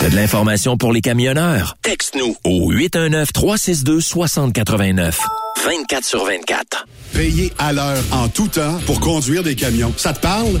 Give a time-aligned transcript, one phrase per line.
[0.00, 1.76] T'as de l'information pour les camionneurs?
[1.82, 5.14] Texte-nous au 819-362-6089.
[5.64, 6.86] 24 sur 24.
[7.12, 9.92] Payez à l'heure en tout temps pour conduire des camions.
[9.96, 10.60] Ça te parle?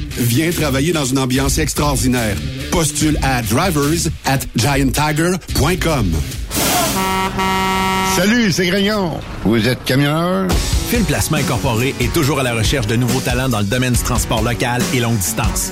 [0.17, 2.35] Viens travailler dans une ambiance extraordinaire.
[2.71, 6.11] Postule à drivers at gianttiger.com.
[8.15, 9.19] Salut, c'est Grignon.
[9.43, 10.47] Vous êtes camionneur?
[10.89, 14.03] Fil Placement Incorporé est toujours à la recherche de nouveaux talents dans le domaine du
[14.03, 15.71] transport local et longue distance.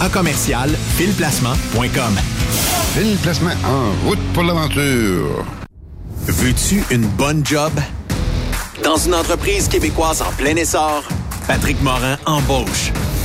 [0.00, 2.14] à commercial filplacement.com.
[2.94, 5.44] Fil Placement en route pour l'aventure.
[6.26, 7.72] Veux-tu une bonne job?
[8.82, 11.04] Dans une entreprise québécoise en plein essor,
[11.46, 12.92] Patrick Morin embauche.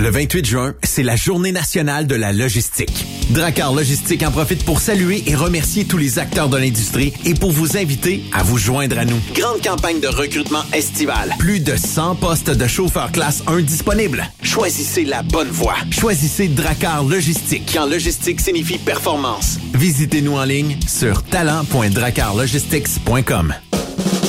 [0.00, 3.04] Le 28 juin, c'est la journée nationale de la logistique.
[3.30, 7.50] Dracar Logistique en profite pour saluer et remercier tous les acteurs de l'industrie et pour
[7.50, 9.18] vous inviter à vous joindre à nous.
[9.34, 11.34] Grande campagne de recrutement estival.
[11.40, 14.24] Plus de 100 postes de chauffeurs classe 1 disponibles.
[14.40, 15.74] Choisissez la bonne voie.
[15.90, 17.68] Choisissez Dracar Logistique.
[17.74, 19.58] Quand logistique signifie performance.
[19.74, 23.52] Visitez-nous en ligne sur talent.dracarlogistics.com.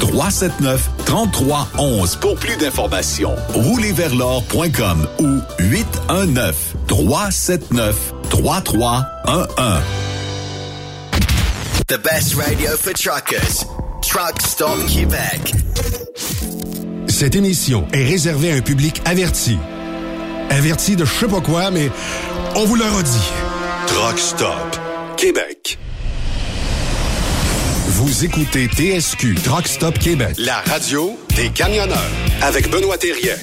[0.00, 3.36] 379 3311 pour plus d'informations.
[3.54, 9.80] Roulerversl'or.com ou 819 379 3311.
[11.86, 13.64] The best radio for truckers.
[14.02, 15.54] Truck Stop Québec.
[17.08, 19.58] Cette émission est réservée à un public averti.
[20.50, 21.90] Averti de je sais pas quoi, mais
[22.56, 23.30] on vous le redit.
[23.86, 24.76] Truck Stop
[25.16, 25.78] Québec.
[27.92, 31.98] Vous écoutez TSQ Truck Stop Québec, la radio des camionneurs
[32.40, 33.34] avec Benoît Thérien.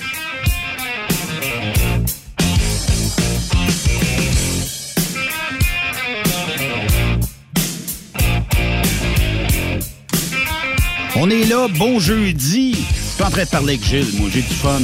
[11.18, 12.72] On est là, bon jeudi.
[12.74, 14.80] Je suis en train de parler avec Gilles, moi, j'ai du fun.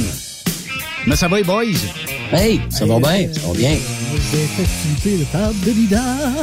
[1.06, 1.64] Mais ça va, les boys?
[2.32, 3.78] Hey, ça va bien, ça va bien.
[4.14, 6.00] Des festivités de table de l'idam.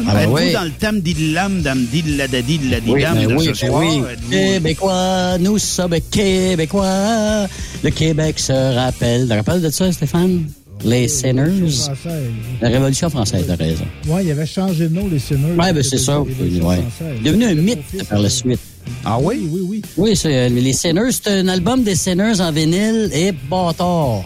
[0.07, 0.51] Ah ben Êtes-vous oui.
[0.53, 3.81] dans le thème d'Idlam, dam didladadi, Oui, didladidam ben de oui, ce ben soir?
[3.81, 4.01] oui.
[4.29, 7.47] Québécois, nous sommes Québécois.
[7.83, 9.21] Le Québec se rappelle.
[9.23, 10.45] Tu te rappelles de ça, Stéphane?
[10.83, 11.69] Les Sinners.
[11.69, 12.29] Française.
[12.61, 13.85] La Révolution française, t'as raison.
[14.07, 15.53] Ouais, il avait changé de nom, les Sinners.
[15.57, 16.17] Ouais, ben c'est ça.
[16.19, 16.75] Révolution Ouais.
[16.77, 17.21] française.
[17.23, 18.59] Devenu un mythe par la suite.
[19.05, 19.47] Ah oui?
[19.49, 19.81] Oui, oui, oui.
[19.97, 24.23] Oui, c'est, euh, les Sinners, c'est un album des Sinners en vinyle et bâtard.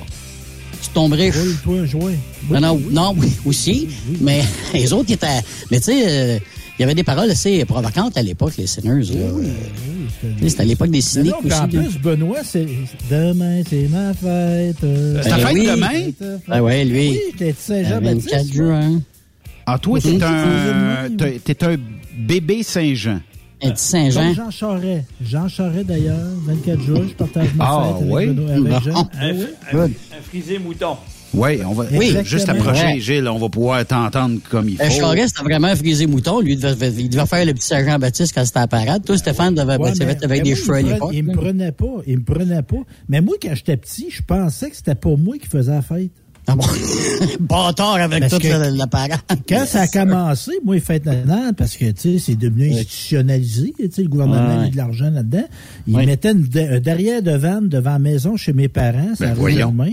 [0.95, 2.13] Roule-toi un joint.
[2.49, 3.87] Non, non, non, oui, aussi.
[4.21, 4.41] Mais
[4.73, 5.41] les autres qui étaient.
[5.71, 6.39] Mais tu sais, euh,
[6.77, 9.03] il y avait des paroles assez provocantes à l'époque, les Sinners.
[9.13, 9.19] là.
[9.21, 9.41] Euh,
[10.21, 11.55] tu sais, C'était à l'époque des cyniques non, aussi.
[11.59, 12.65] en plus, Benoît, c'est
[13.09, 14.83] demain, c'est ma fête.
[14.83, 15.67] euh, C'est ta Ben fête oui.
[15.67, 16.37] demain?
[16.49, 17.09] Ah ouais, lui.
[17.09, 18.31] Oui, t'es Le Saint-Jean-Baptiste.
[18.31, 19.01] 24 juin.
[19.65, 21.75] Ah, toi, t'es un, t'es- t'es un
[22.17, 23.19] bébé Saint-Jean.
[23.67, 24.21] Un petit Saint-Jean.
[24.27, 25.03] Comme Jean Charest.
[25.21, 28.25] Jean Charest, d'ailleurs, 24 jours, je partage ma Ah, fête avec oui?
[28.27, 28.79] Benoît, avec Bon.
[28.91, 29.09] Jean.
[29.13, 29.25] Ah
[29.73, 29.93] oui.
[30.17, 30.95] Un frisé mouton.
[31.33, 32.15] Oui, on va Oui.
[32.23, 32.99] juste approcher, Ouais.
[33.01, 34.99] Gilles, on va pouvoir t'entendre comme il Euh, faut.
[35.01, 36.39] Charest, c'était vraiment un frisé mouton.
[36.39, 39.03] Lui, il devait, il devait faire le petit sergent Baptiste quand c'était à la parade.
[39.03, 41.23] Toi, Stéphane, devait Ouais, être mais- avec mais des moi, cheveux à il prenait- Il
[41.25, 41.85] me prenait pas.
[42.07, 42.75] Il me prenait pas.
[43.09, 46.11] Mais moi, quand j'étais petit, je pensais que c'était pas moi qui faisais la fête.
[46.47, 46.63] Ah bon?
[47.39, 49.19] Bâtard avec Parce toute que- la, la parade.
[49.47, 53.73] Quand ça a commencé, moi, les fêtes nationales, parce que, tu sais, c'est devenu institutionnalisé,
[53.79, 54.63] tu sais, le gouvernement Ouais.
[54.65, 55.45] met de l'argent là-dedans.
[55.87, 56.05] Ils Ouais.
[56.05, 59.71] mettaient une un derrière de vanne devant la maison chez mes parents, ça Ben, voyons.
[59.71, 59.91] demain.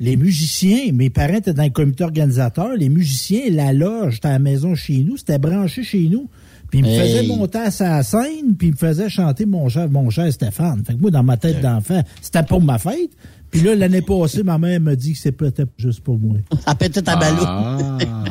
[0.00, 4.32] Les musiciens, mes parents étaient dans le comité organisateur, les musiciens, la loge, c'était à
[4.32, 6.28] la maison chez nous, c'était branché chez nous.
[6.70, 6.98] Puis ils me Hey.
[7.00, 10.82] faisaient monter à sa scène, puis ils me faisaient chanter mon cher, mon cher Stéphane.
[10.86, 13.10] Fait que moi, dans ma tête d'enfant, c'était pour ma fête.
[13.52, 16.38] Puis là, l'année passée, ma mère m'a dit que c'était peut-être juste pour moi.
[16.66, 17.44] À péter ta ballot.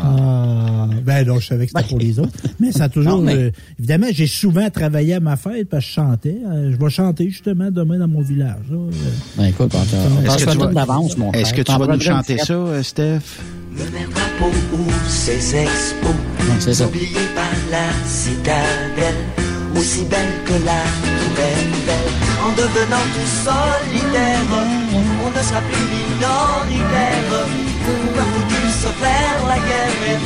[0.03, 2.31] Ah, ben non, je savais que c'était pour les autres.
[2.59, 3.17] Mais ça a toujours...
[3.17, 6.37] Non, mais- euh, évidemment, j'ai souvent travaillé à ma fête parce que je chantais.
[6.45, 8.65] Euh, je vais chanter justement demain dans mon village.
[8.69, 8.77] là.
[8.77, 8.89] Euh,
[9.37, 11.31] Ben, écoute, on Est-ce que tu vas- d'avance, mon.
[11.33, 13.19] Est-ce que tu vas nous chanter ça, euh, Steph?
[13.77, 16.11] Le maire drapeau ouvre ses expos,
[16.59, 16.87] c'est ça.
[16.87, 19.15] oublié par la citadelle,
[19.77, 20.81] aussi belle que la
[21.41, 22.11] Eiffel.
[22.43, 24.80] En devenant tout on
[25.41, 27.47] ne sera plus minoritaire.
[27.85, 30.21] Pouvoir tous se faire la guerre est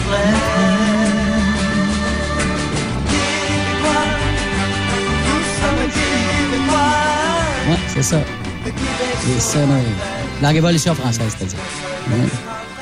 [3.11, 4.05] Québécois,
[5.25, 6.93] nous sommes Québécois.
[7.69, 8.19] Ouais, c'est ça.
[8.65, 9.77] Les sonneurs.
[10.41, 11.59] La Révolution française, c'est-à-dire.
[12.11, 12.27] Ouais.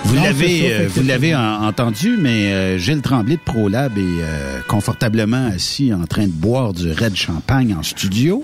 [0.05, 4.59] Vous l'avez, euh, vous l'avez en- entendu, mais euh, Gilles Tremblay de ProLab est euh,
[4.67, 8.43] confortablement assis en train de boire du Red Champagne en studio.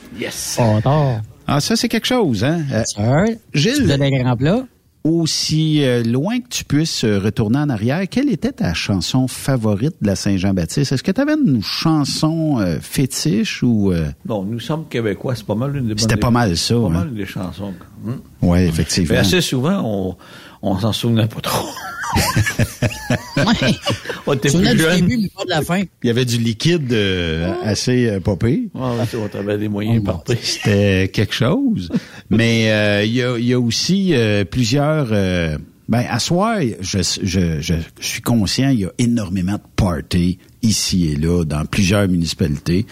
[0.57, 1.21] Bâtard.
[1.51, 2.61] Ah, ça, c'est quelque chose, hein?
[2.99, 3.25] Euh,
[3.55, 4.65] Gilles, tu grands plats?
[5.05, 9.95] aussi euh, loin que tu puisses euh, retourner en arrière, quelle était ta chanson favorite
[10.01, 10.91] de la Saint-Jean-Baptiste?
[10.91, 13.91] Est-ce que tu avais une chanson euh, fétiche ou...
[13.91, 16.81] euh, Bon, nous sommes québécois, c'est pas mal une des C'était pas mal ça, Pas
[16.81, 16.89] hein?
[16.89, 17.73] mal des chansons.
[18.05, 18.19] Hum.
[18.41, 19.09] Ouais, effectivement.
[19.13, 20.15] Mais assez souvent, on,
[20.61, 21.67] on s'en souvenait pas trop.
[23.37, 23.71] Ouais.
[24.27, 24.95] On était plus du jeunes.
[25.07, 25.83] début, mais pas de la fin.
[26.03, 28.69] Il y avait du liquide euh, assez euh, popé.
[28.73, 28.81] Ouais,
[29.15, 30.35] on avait des moyens partis.
[30.41, 31.89] C'était quelque chose.
[32.29, 35.07] Mais euh, il y, a, il y a aussi euh, plusieurs...
[35.11, 40.37] euh, ben, à soir, je, je, je suis conscient, il y a énormément de parties
[40.61, 42.85] ici et là, dans plusieurs municipalités.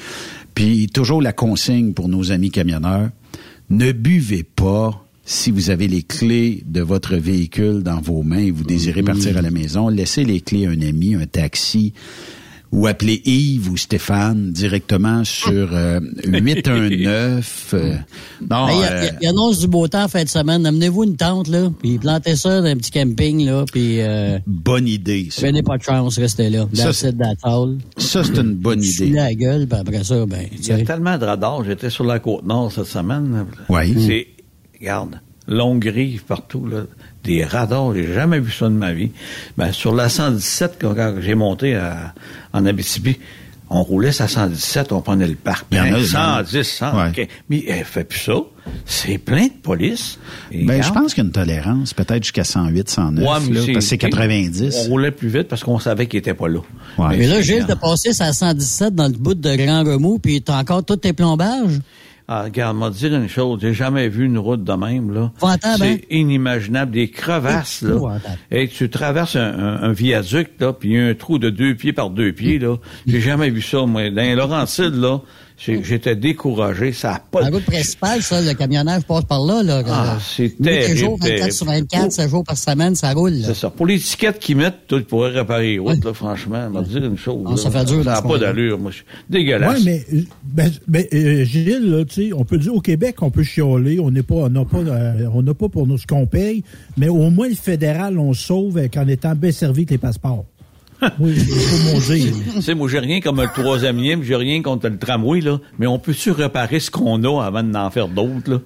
[0.56, 3.10] Puis toujours la consigne pour nos amis camionneurs,
[3.70, 8.51] ne buvez pas si vous avez les clés de votre véhicule dans vos mains et
[8.51, 9.89] vous désirez partir à la maison.
[9.89, 11.91] Laissez les clés à un ami, un taxi
[12.72, 17.72] ou appelez Yves ou Stéphane directement sur euh, 819.
[17.74, 17.96] euh,
[18.50, 20.24] non, Ben, Il, y a- euh, il y il annonce du beau temps en fin
[20.24, 20.65] de semaine.
[20.65, 24.88] Amenez-vous une tente, là, puis plantez ça dans un petit camping, là, puis euh, bonne
[24.88, 25.27] idée.
[25.29, 26.67] Ça, venez pas de chance, restez là.
[26.74, 26.91] Ça,
[27.43, 27.77] all.
[27.98, 29.10] Ça, c'est une bonne idée.
[29.10, 31.63] la gueule, puis après ça, ben, Il y a tellement de radars.
[31.65, 33.46] J'étais sur la côte nord cette semaine.
[33.69, 33.93] Oui.
[34.05, 34.27] C'est,
[34.79, 36.84] regarde, longue rive partout, là.
[37.24, 39.12] Des radars, j'ai jamais vu ça de ma vie.
[39.57, 42.13] Ben, sur la 117, quand, quand j'ai monté à-
[42.53, 43.17] en Abitibi,
[43.69, 45.65] on roulait sa 117, on prenait le parc.
[45.72, 46.46] Il y en a, Ben, il y en a.
[46.46, 46.98] 110, 100.
[46.98, 47.10] Ouais.
[47.10, 47.27] ok.
[47.50, 48.38] Mais elle fait plus ça.
[48.86, 50.19] C'est plein de police.
[50.53, 53.53] Et Ben, je pense qu'il y a une tolérance, peut-être jusqu'à 108, 109, Ouais, mais
[53.55, 54.88] là, parce que c'est On 90.
[54.88, 56.60] roulait plus vite parce qu'on savait qu'il était pas là.
[56.98, 57.17] Ouais.
[57.17, 60.60] Mais là, Gilles, t'as passé sa 117 dans le bout de Grand Remous, puis t'as
[60.60, 61.79] encore tous tes plombages?
[62.29, 65.31] Ah, regarde, m'a dire une chose, j'ai jamais vu une route de même, là.
[65.38, 65.98] Épouvantable, hein?
[66.01, 67.93] C'est inimaginable, des crevasses, là.
[68.51, 71.50] Et tu traverses un, un- un viaduc, là, puis il y a un trou de
[71.50, 72.75] deux pieds par deux pieds, là.
[73.05, 74.10] J'ai jamais vu ça, moi.
[74.10, 75.22] Dans Laurentides, là,
[75.58, 79.82] j'étais découragé, ça a pas La route principale, ça, le camionneur passe par là, là.
[79.88, 81.52] Ah, Euh, terrible, jours, 24 terrible.
[81.52, 83.34] sur 24, 7 jours par semaine, ça roule.
[83.44, 83.70] C'est ça.
[83.70, 86.70] Pour l'étiquette qu'ils mettent, tu pourrais réparer les routes, là, franchement.
[86.70, 87.44] m'a dire une chose.
[87.48, 87.58] Ah, là.
[87.58, 88.92] ça fait dur, Ça n'a pas d'allure, moi.
[89.30, 89.78] Dégueulasse.
[89.80, 93.16] Oui, mais, euh, ben, ben, euh, Gilles, là, tu sais, on peut dire au Québec,
[93.22, 95.98] on peut chialer, on n'est pas, on n'a pas, euh, on n'a pas pour nous
[95.98, 96.64] ce qu'on paye,
[96.98, 100.46] mais au moins le fédéral, on sauve euh, qu'en étant bien servi avec les passeports.
[101.20, 102.34] oui, il faut mon dire.
[102.56, 105.42] Tu sais, moi, j'ai rien comme le troisième lien, puis j'ai rien contre le tramway,
[105.42, 105.60] là.
[105.80, 108.60] Mais on peut-tu réparer ce qu'on a avant d'en faire d'autres, là?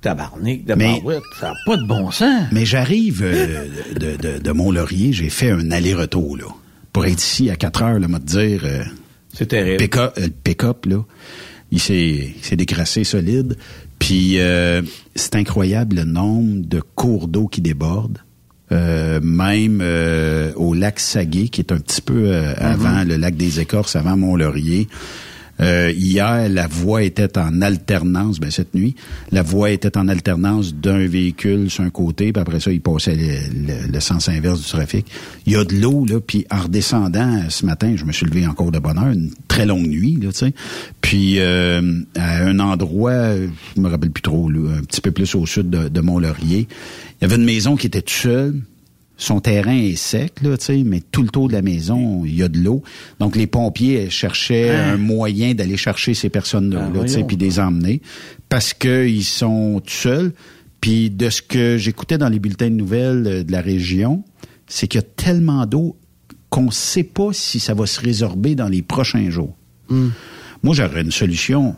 [0.00, 1.02] Tabarnak, de Mais-
[1.40, 2.44] ça n'a pas de bon sens.
[2.52, 3.66] Mais j'arrive euh,
[3.98, 6.44] de, de, de Mont-Laurier, j'ai fait un aller-retour, là.
[6.92, 8.82] Pour être ici à 4 heures, là, m'a dire, euh,
[9.32, 9.78] C'est terrible.
[9.78, 11.04] pick-up, euh, le pick-up, là,
[11.70, 13.56] il s'est il s'est décrassé solide.
[13.98, 14.82] Puis euh,
[15.16, 18.18] c'est incroyable le nombre de cours d'eau qui débordent.
[18.74, 23.36] Euh, même euh, au lac Saguet, qui est un petit peu euh, avant le lac
[23.36, 24.88] des Écorces, avant Mont-Laurier.
[25.60, 28.96] Euh, hier, la voie était en alternance, ben cette nuit,
[29.30, 33.14] la voie était en alternance d'un véhicule sur un côté, puis après ça, il passait
[33.14, 35.06] le, le- le sens inverse du trafic.
[35.46, 38.46] Il y a de l'eau, là, puis en redescendant ce matin, je me suis levé
[38.46, 40.54] encore de bonne heure, une très longue nuit, là, tu sais.
[41.00, 45.34] Puis euh, à un endroit, je me rappelle plus trop, là, un petit peu plus
[45.36, 46.66] au sud de, de Mont-Laurier,
[47.20, 48.54] il y avait une maison qui était toute seule,
[49.24, 52.36] son terrain est sec, là, tu sais, mais tout le tour de la maison, il
[52.36, 52.82] y a de l'eau.
[53.20, 57.58] Donc, les pompiers cherchaient un moyen d'aller chercher ces personnes-là, Ah, là, puis de les
[57.58, 58.00] emmener
[58.48, 60.32] parce qu'ils sont tout seuls.
[60.80, 64.22] Puis de ce que j'écoutais dans les bulletins de nouvelles euh, de la région,
[64.66, 65.96] c'est qu'il y a tellement d'eau
[66.50, 69.56] qu'on ne sait pas si ça va se résorber dans les prochains jours.
[70.62, 71.74] Moi, j'aurais une solution.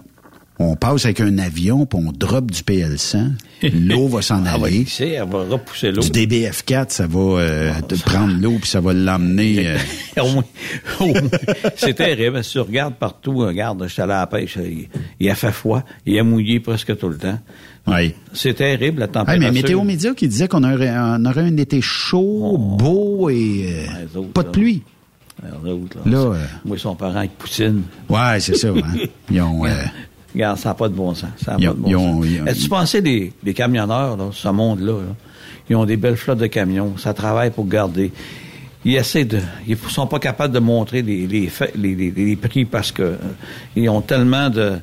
[0.58, 3.32] On passe avec un avion, puis on drop du PL100.
[3.74, 4.84] L'eau va s'en Ah, aller.
[4.84, 6.00] qui sait, elle va repousser l'eau.
[6.02, 7.72] Du DBF4, ça va euh,
[8.04, 9.68] prendre l'eau, puis ça va l'emmener.
[10.18, 10.24] euh,
[11.76, 12.42] c'est terrible.
[12.42, 14.58] Si tu regardes partout, regarde, je suis allé à la pêche,
[15.20, 17.38] il, a fait froid, il a mouillé presque tout le temps.
[17.86, 18.14] Oui.
[18.32, 19.40] C'est terrible, la température.
[19.42, 24.18] mais Météo Média qui disait qu'on aurait, un été chaud, beau et euh, Oh.
[24.20, 24.52] autres, pas de là.
[24.52, 24.82] pluie.
[25.42, 25.50] Là,
[26.06, 27.82] Là, euh, Moi, son parent avec Poutine.
[28.08, 28.68] Ouais, c'est ça.
[28.68, 28.94] hein.
[29.30, 29.64] Ils ont,
[30.36, 31.30] Regarde, ça n'a pas de bon sens.
[31.42, 32.30] Ça Ils pas de bon ils ont- sens.
[32.46, 35.14] Est-ce que tu pensais des, des camionneurs, là, ce monde-là, là,
[35.70, 38.12] ils ont des belles flottes de camions, ça travaille pour garder.
[38.84, 42.92] Ils essaient de, ils sont pas capables de montrer les, les, les, les- prix parce
[42.92, 43.16] que euh,
[43.74, 44.74] ils ont tellement de,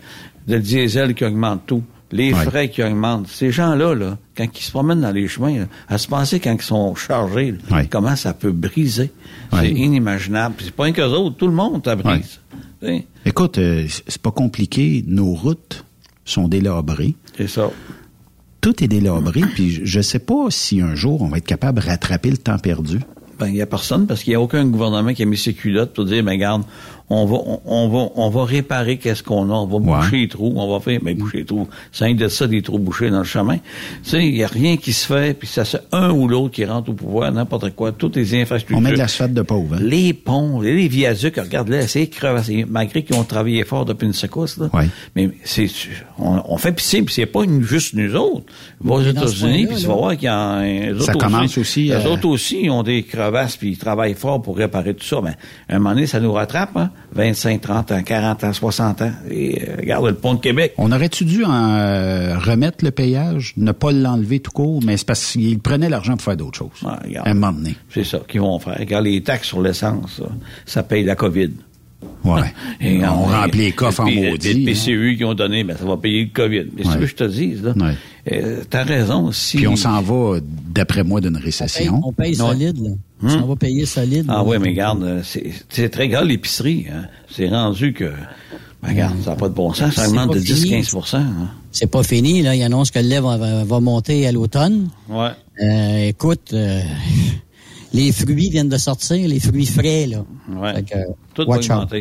[0.48, 1.84] de diesel qui augmente tout.
[2.12, 2.44] Les Ouais.
[2.46, 3.28] frais qui augmentent.
[3.28, 6.54] Ces gens-là, là, quand ils se promènent dans les chemins, là, à se penser quand
[6.54, 7.88] ils sont chargés, là, Ouais.
[7.90, 9.12] comment ça peut briser?
[9.52, 9.60] Ouais.
[9.62, 10.56] C'est inimaginable.
[10.60, 12.40] C'est pas un qu'eux autres, tout le monde, ça brise.
[13.26, 15.04] Écoute, euh, c'est pas compliqué.
[15.08, 15.86] Nos routes
[16.26, 17.16] sont délabrées.
[17.38, 17.70] C'est ça.
[18.62, 21.86] Tout est délabré, puis je- sais pas si un jour on va être capable de
[21.86, 23.00] rattraper le temps perdu.
[23.40, 25.54] Ben, il n'y a personne parce qu'il n'y a aucun gouvernement qui a mis ses
[25.54, 26.64] culottes pour dire, ben, regarde,
[27.10, 29.82] on va, on, on va, on va réparer qu'est-ce qu'on a, on va Ouais.
[30.02, 31.68] boucher les trous, on va faire, ben, boucher les trous.
[31.92, 33.58] C'est rien de ça, des trous bouchés dans le chemin.
[33.58, 36.54] Tu sais, il n'y a rien qui se fait, puis ça c'est un ou l'autre
[36.56, 38.78] qui rentre au pouvoir, n'importe quoi, toutes les infrastructures.
[38.78, 39.76] On met de l'asphalte de pauvre.
[39.76, 39.80] hein.
[39.82, 42.66] Les ponts, les viaducs, regarde là, c'est crevassé.
[42.68, 44.70] Malgré qu'ils ont travaillé fort depuis une secousse, là.
[44.74, 44.88] Ouais.
[45.16, 45.68] Mais c'est,
[46.18, 48.46] on, on fait pisser, puis c'est pas une- juste nous autres.
[48.82, 50.62] Va aux Mais États-Unis, puis tu vas voir qu'il y a
[51.00, 54.14] Ça autres commence aussi, Les euh, autres aussi, ils ont des crevasses, puis ils travaillent
[54.16, 55.20] fort pour réparer tout ça.
[55.24, 55.32] Mais
[55.70, 56.90] à un moment donné, ça nous rattrape, hein?
[57.14, 59.12] 25, 30 ans, 40 ans, 60 ans.
[59.30, 60.74] Et euh, regarde le pont de Québec.
[60.78, 65.06] On aurait-tu dû en euh, remettre le payage, ne pas l'enlever tout court, mais c'est
[65.08, 66.82] parce qu'ils prenaient l'argent pour faire d'autres choses.
[66.84, 67.28] Ouais, regarde.
[67.28, 67.76] à un moment donné.
[67.94, 68.78] C'est ça qu'ils vont faire.
[68.80, 70.26] Regarde, les taxes sur l'essence, ça,
[70.66, 71.52] ça paye la COVID.
[72.26, 72.42] Ouais.
[72.82, 74.54] Et on on- remplit les coffres en maudit.
[74.54, 74.74] Les hein.
[74.74, 76.66] PCU qui ont donné, ben, ça va payer le COVID.
[76.76, 76.94] Mais c'est Ouais.
[76.96, 77.74] ce que je te dis, là.
[77.78, 77.94] Ouais.
[78.32, 79.32] Euh, T'as raison.
[79.32, 79.58] Si...
[79.58, 82.02] Puis on s'en va, d'après moi, d'une On paye, récession.
[82.04, 82.90] on paye solide, là.
[83.24, 84.26] On va payer solide.
[84.30, 85.22] Ah oui, mais regarde, euh,
[85.70, 86.86] c'est très grave l'épicerie.
[86.92, 87.06] Hein.
[87.30, 88.12] C'est rendu que,
[88.82, 89.94] ben, regarde, ça n'a pas de bon sens.
[89.94, 90.82] Ça augmente de fini.
[90.82, 91.50] 10-15% hein.
[91.72, 92.56] C'est pas fini, là.
[92.56, 94.90] Il annonce que le lait va, va- va monter à l'automne.
[95.10, 95.30] Ouais.
[95.64, 96.82] Euh, écoute, euh,
[97.94, 100.24] les fruits viennent de sortir, les fruits frais, là.
[100.50, 100.84] Ouais.
[100.84, 100.98] Que,
[101.34, 101.94] Tout va out.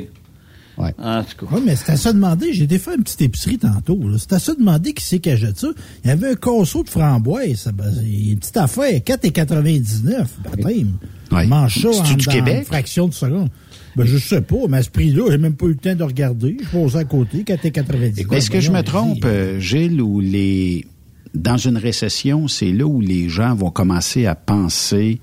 [0.79, 0.95] Ouais.
[0.99, 1.53] En tout cas.
[1.55, 2.53] Oui, mais c'est à ça demander.
[2.53, 4.01] J'ai été faire une petite épicerie tantôt.
[4.19, 5.69] C'est à ça demander qui c'est qui achète ça.
[6.05, 7.57] Il y avait un casseau de framboise.
[7.57, 9.01] Ça, ben, une petite affaire.
[9.01, 10.27] 4,99.
[10.45, 10.93] Baptême.
[11.31, 11.47] Ouais.
[11.47, 12.59] Mange ça en, du dans Québec?
[12.61, 13.49] une fraction de seconde.
[13.97, 16.03] Ben, je sais pas, mais à ce prix-là, j'ai même pas eu le temps de
[16.03, 16.57] regarder.
[16.63, 18.35] Je posais à côté, 4,99.
[18.35, 20.87] Est-ce que je me Voyons, trompe, euh, Gilles, ou les
[21.35, 25.21] dans une récession, c'est là où les gens vont commencer à penser,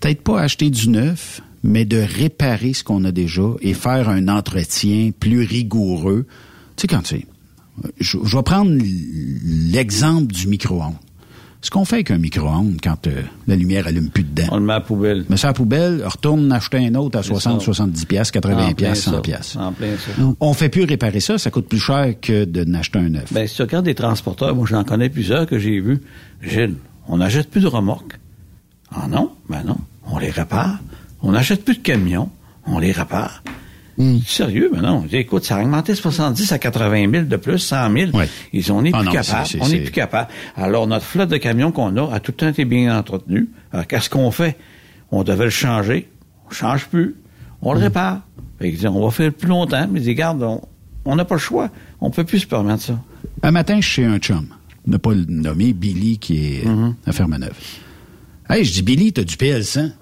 [0.00, 4.28] peut-être pas acheter du neuf, mais de réparer ce qu'on a déjà et faire un
[4.28, 6.26] entretien plus rigoureux.
[6.76, 7.26] Tu sais, quand tu sais,
[7.98, 8.70] je, je vais prendre
[9.44, 10.94] l'exemple du micro-ondes.
[11.62, 14.48] Ce qu'on fait avec un micro-ondes quand euh, la lumière allume plus dedans?
[14.50, 15.26] On le met à la poubelle.
[15.28, 17.64] Mais ça à la poubelle, retourne acheter un autre à C'est 60, ça.
[17.66, 19.20] 70 pièces, 80 En plein pièces, 100 ça.
[19.20, 19.56] pièces.
[19.56, 20.22] En plein ça.
[20.40, 23.30] On fait plus réparer ça, ça coûte plus cher que de n'acheter un neuf.
[23.34, 26.00] Ben, si tu regardes des transporteurs, moi, j'en connais plusieurs que j'ai vus.
[26.40, 26.76] Gilles,
[27.08, 28.18] on n'achète plus de remorques.
[28.90, 29.30] Ah non?
[29.50, 29.76] Ben non.
[30.06, 30.78] On les répare.
[31.22, 32.30] On n'achète plus de camions.
[32.66, 33.42] On les répare.
[34.26, 35.04] Sérieux, ben non.
[35.12, 38.16] Écoute, ça a augmenté de 70 à 80 000 de plus, 100 000.
[38.16, 38.28] Ouais.
[38.54, 39.46] Ils, on n'est Ah plus non, capable.
[39.46, 40.28] c'est- c'est- On n'est plus capable.
[40.56, 43.50] Alors, notre flotte de camions qu'on a a tout le temps été bien entretenu.
[43.72, 44.56] Alors, qu'est-ce qu'on fait?
[45.10, 46.08] On devait le changer.
[46.48, 47.14] On change plus.
[47.60, 48.22] On le répare.
[48.58, 49.86] Fait disent, on va faire plus longtemps.
[49.90, 50.62] Mais ils on-
[51.04, 51.68] on n'a pas le choix.
[52.00, 52.98] On peut plus se permettre ça.
[53.42, 54.46] Un matin, je suis chez un chum.
[54.86, 56.94] Ne pas le nommer, Billy, qui est Mm-hmm.
[57.06, 57.52] à Fermeneuve.
[58.48, 59.92] Hey, je dis, Billy, t'as du PL100.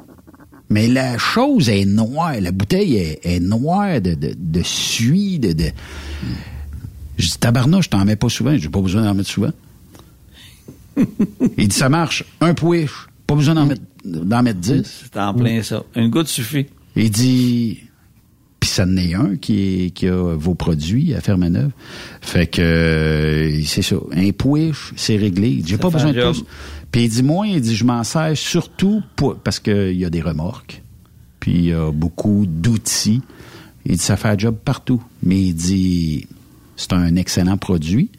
[0.71, 2.35] Mais la chose est noire.
[2.41, 5.71] La bouteille est, est noire de, de, de suie, de, de...
[7.17, 8.57] Je dis, tabarnouche, je t'en mets pas souvent.
[8.57, 9.53] J'ai pas besoin d'en mettre souvent.
[11.57, 12.25] Il dit, ça marche.
[12.41, 13.09] Un pouiche.
[13.27, 15.05] Pas besoin d'en mettre, d'en mettre dix.
[15.13, 15.85] C'est en plein ça.
[15.97, 16.67] Une goutte suffit.
[16.97, 17.79] Il dit,
[18.61, 21.71] puis ça en est un qui, est, qui a vos produits à Fermeneuve.
[22.21, 23.97] Fait que, euh, c'est ça.
[24.13, 25.63] Un pouiche, c'est réglé.
[25.65, 26.45] J'ai pas besoin de plus.
[26.93, 30.11] Puis il dit, moi, il dit, je m'en sers surtout pour, parce qu'il y a
[30.11, 30.83] des remorques.
[31.41, 33.21] Puis il y a beaucoup d'outils.
[33.85, 35.03] Il dit, ça fait un job partout.
[35.23, 36.27] Mais il dit,
[36.77, 38.11] c'est un excellent produit.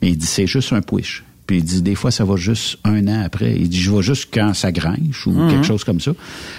[0.00, 1.24] Mais il dit, c'est juste un pouiche.
[1.46, 3.56] Puis il dit des fois ça va juste un an après.
[3.56, 5.50] Il dit je vais juste quand ça grinche ou Mhm.
[5.50, 6.12] quelque chose comme ça.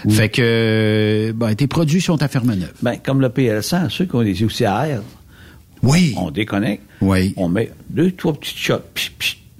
[0.10, 2.74] Fait que ben, tes produits sont à ferme neuve.
[2.82, 5.02] Ben, comme le PL100, ceux qui ont des air,
[5.84, 6.14] Oui.
[6.18, 7.34] on déconnecte, Oui.
[7.38, 8.82] on met deux, trois petites shots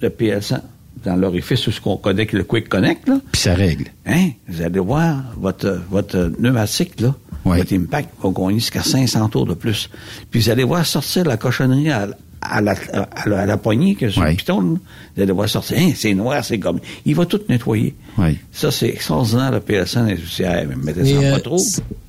[0.00, 0.60] de PL100
[1.04, 3.18] dans l'orifice où ce qu'on connecte le Quick Connect, là.
[3.32, 3.86] Puis ça règle.
[4.06, 4.30] Hein?
[4.48, 7.14] Vous allez voir votre, votre pneumatique, là,
[7.44, 7.58] Oui.
[7.58, 9.88] votre impact va gagner jusqu'à 500 tours de plus.
[10.30, 12.08] Puis vous allez voir sortir la cochonnerie à,
[12.40, 14.30] à la, à, la, à la poignée que sur Oui.
[14.30, 14.78] le piton, là.
[15.16, 16.80] vous allez voir sortir, hein, c'est noir, c'est comme...
[17.04, 17.94] Il va tout nettoyer.
[18.18, 18.38] Oui.
[18.52, 21.40] Ça, c'est extraordinaire, le PL100 des outils à air, mais mettez Et, ça euh, pas
[21.40, 21.58] trop.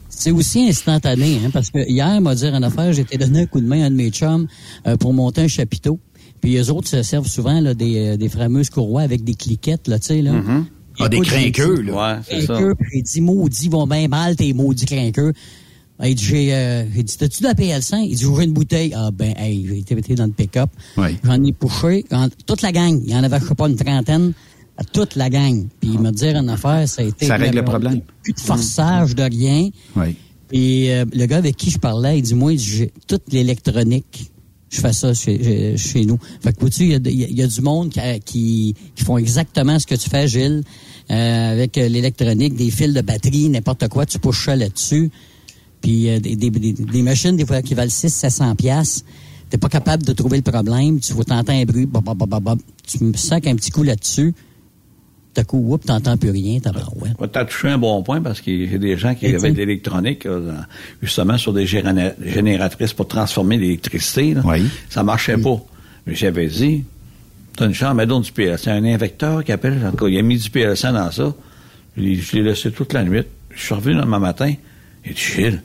[0.09, 3.45] c'est- aussi instantané, hein, parce que hier, m'a dit en affaire, j'ai été donné un
[3.45, 4.47] coup de main à un de mes chums
[4.87, 5.99] euh, pour monter un chapiteau.
[6.45, 9.87] Puis les autres se servent souvent là, des, euh, des fameuses courroies avec des cliquettes,
[9.87, 10.33] là, tu sais, là.
[10.99, 12.15] Ah, des crinqueux, dit- là.
[12.17, 12.53] Ouais, c'est ça.
[12.79, 15.33] Puis il dit, maudit, vont bien mal tes maudits crinqueux.
[16.03, 17.97] Il dit, j'ai, euh, dit, t'as-tu de la PL100?
[18.07, 18.93] Il dit, j'ai une bouteille.
[18.95, 20.69] Ah, ben, hey, j'ai été dans le pick-up.
[20.97, 21.17] Oui.
[21.23, 22.05] J'en ai poussé.
[22.07, 23.01] quand- toute la gang.
[23.03, 24.33] Il y en avait, je sais pas, une trentaine.
[24.77, 25.65] À toute la gang.
[25.79, 27.25] Puis il me dit une affaire, ça a été...
[27.25, 28.01] Ça règle le problème.
[28.21, 29.69] Plus de forçage, de rien.
[29.95, 30.15] Oui.
[30.51, 33.33] Et euh, le gars avec qui je parlais, il dit, moi, il dit, j'ai toute
[33.33, 34.31] l'électronique.
[34.69, 36.17] Je fais ça chez, chez nous.
[36.41, 39.77] Fait que, vois-tu, il y y y a du monde qui, qui, qui font exactement
[39.79, 40.63] ce que tu fais, Gilles,
[41.11, 45.11] euh, avec euh, l'électronique, des fils de batterie, n'importe quoi, tu pushes ça là-dessus.
[45.81, 49.05] Puis euh, des, des, des, machines, des fois, qui valent 6 700 pièces
[49.49, 50.99] T'es pas capable de trouver le problème.
[50.99, 51.87] Tu vois, t'entends un bruit,
[52.87, 54.33] tu me sacs un petit coup là-dessus.
[55.35, 56.59] Tout à coup, whoop, t'entends plus rien.
[56.63, 57.09] T'as ouais.
[57.31, 59.51] Tu as touché un bon point parce qu'il y a des gens qui Et avaient
[59.51, 60.25] de l'électronique,
[61.01, 64.33] justement sur des généra- génératrices pour transformer l'électricité.
[64.33, 64.41] là.
[64.45, 64.65] Oui.
[64.89, 65.57] Ça marchait pas.
[66.07, 66.85] Mais j'avais dit,
[67.57, 68.63] t'as une chambre, mets donc du PLC.
[68.63, 71.33] C'est un invecteur qui appelle, en tout cas, il a mis du PLC dans ça.
[71.97, 73.23] Je l'ai- je l'ai laissé toute la nuit.
[73.53, 74.53] Je suis revenu le lendemain matin.
[75.05, 75.61] Il dit, Gilles,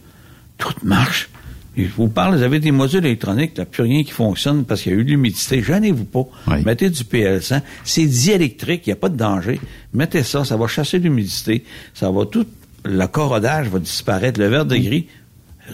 [0.58, 1.29] tout marche.
[1.76, 4.64] Je vous parle, vous avez des modules électroniques, il n'y a plus rien qui fonctionne
[4.64, 5.62] parce qu'il y a eu de l'humidité.
[5.62, 6.26] Gênez-vous pas.
[6.48, 6.62] Oui.
[6.64, 7.62] Mettez du PL100.
[7.84, 9.60] C'est diélectrique, il n'y a pas de danger.
[9.94, 11.64] Mettez ça, ça va chasser l'humidité.
[11.94, 12.46] Ça va tout,
[12.84, 15.06] le corrodage va disparaître, le verre de gris.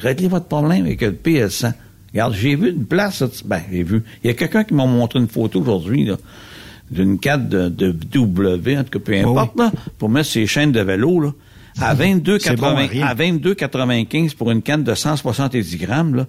[0.01, 1.73] Réglez votre problème avec le PL100.
[2.13, 4.03] Regarde, j'ai vu une place, là, ben, j'ai vu.
[4.23, 6.17] Il y a quelqu'un qui m'a montré une photo aujourd'hui, là,
[6.91, 10.73] d'une carte de, de W, en tout cas, peu importe, là, pour mettre ses chaînes
[10.73, 11.33] de vélo, là,
[11.81, 13.07] à 22,80 C'est bon à rien.
[13.07, 16.27] à 22,95 pour une canne de 170 grammes, là.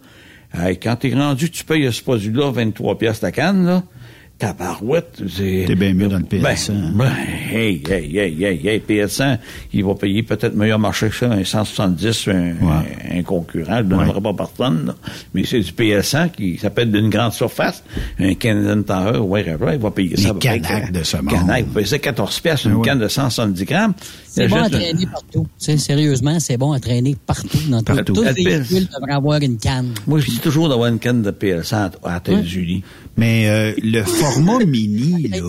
[0.53, 3.83] Hey, quand t'es rendu, tu payes ce produit-là 23 pièces la canne, là.
[4.39, 5.63] Tabarouette, c'est...
[5.67, 6.91] T'es bien mieux dans le Ben, PL100.
[6.93, 7.11] ben,
[7.51, 9.39] hey, hey, hey, hey, hey, PS100,
[9.73, 12.83] il va payer peut-être meilleur marché que ça, un 170, un, un,
[13.19, 14.95] un concurrent, je ne donnerai pas personne, là.
[15.33, 17.83] mais c'est du PS100 qui s'appelle d'une grande surface,
[18.19, 20.33] un Canadian Tower, whatever, il va payer ça.
[20.33, 21.29] Les que- de ce monde.
[21.33, 22.85] Canac, il va payer ça 14 pièces, une Ah ouais.
[22.85, 23.93] canne de 170 grammes.
[24.27, 25.47] C'est bon à un- traîner partout.
[25.57, 27.57] Sérieusement, c'est bon à traîner partout.
[27.69, 27.85] Dans tout.
[27.95, 28.13] Partout.
[28.13, 28.69] Tous les Elle pèse.
[28.69, 29.93] véhicules devraient avoir une canne.
[30.05, 32.83] Moi, je dis toujours d'avoir une canne de PS100 à à la tête du lit.
[33.17, 35.39] Mais euh, le format mini, là,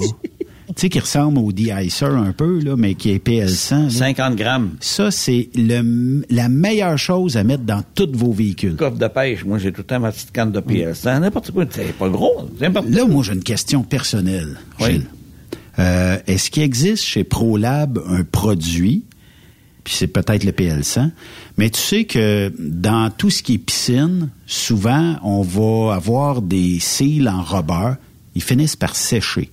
[0.69, 4.37] tu sais, qui ressemble au de-icer un peu, là, mais qui est PL100, là, 50
[4.37, 4.71] grammes.
[4.81, 8.77] ça, c'est le, la meilleure chose à mettre dans tous vos véhicules.
[8.77, 11.21] Coffre de pêche, moi, j'ai tout le temps ma petite canne de PS100.
[11.21, 12.49] N'importe quoi, c'est pas gros.
[12.61, 12.71] Là,
[13.07, 15.03] moi, j'ai une question personnelle, Oui.
[15.79, 19.05] Euh, Est-ce qu'il existe chez ProLab un produit,
[19.85, 21.11] puis c'est peut-être le PL100,
[21.59, 26.79] mais tu sais que dans tout ce qui est piscine, souvent, on va avoir des
[26.79, 27.95] cils en rubber,
[28.37, 29.51] ils finissent par sécher.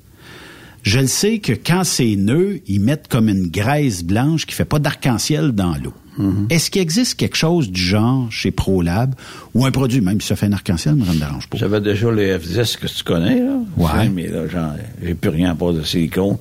[0.83, 4.65] Je le sais que quand c'est nœud, ils mettent comme une graisse blanche qui fait
[4.65, 5.93] pas d'arc-en-ciel dans l'eau.
[6.49, 9.15] Est-ce qu'il existe quelque chose du genre chez ProLab
[9.53, 11.57] ou un produit, même si ça fait un arc-en-ciel, ça me dérange pas.
[11.57, 13.57] J'avais déjà le F10 que tu connais, là.
[13.77, 14.09] Ouais.
[14.09, 14.71] Mais là, genre,
[15.03, 16.37] j'ai plus rien à part de silicone.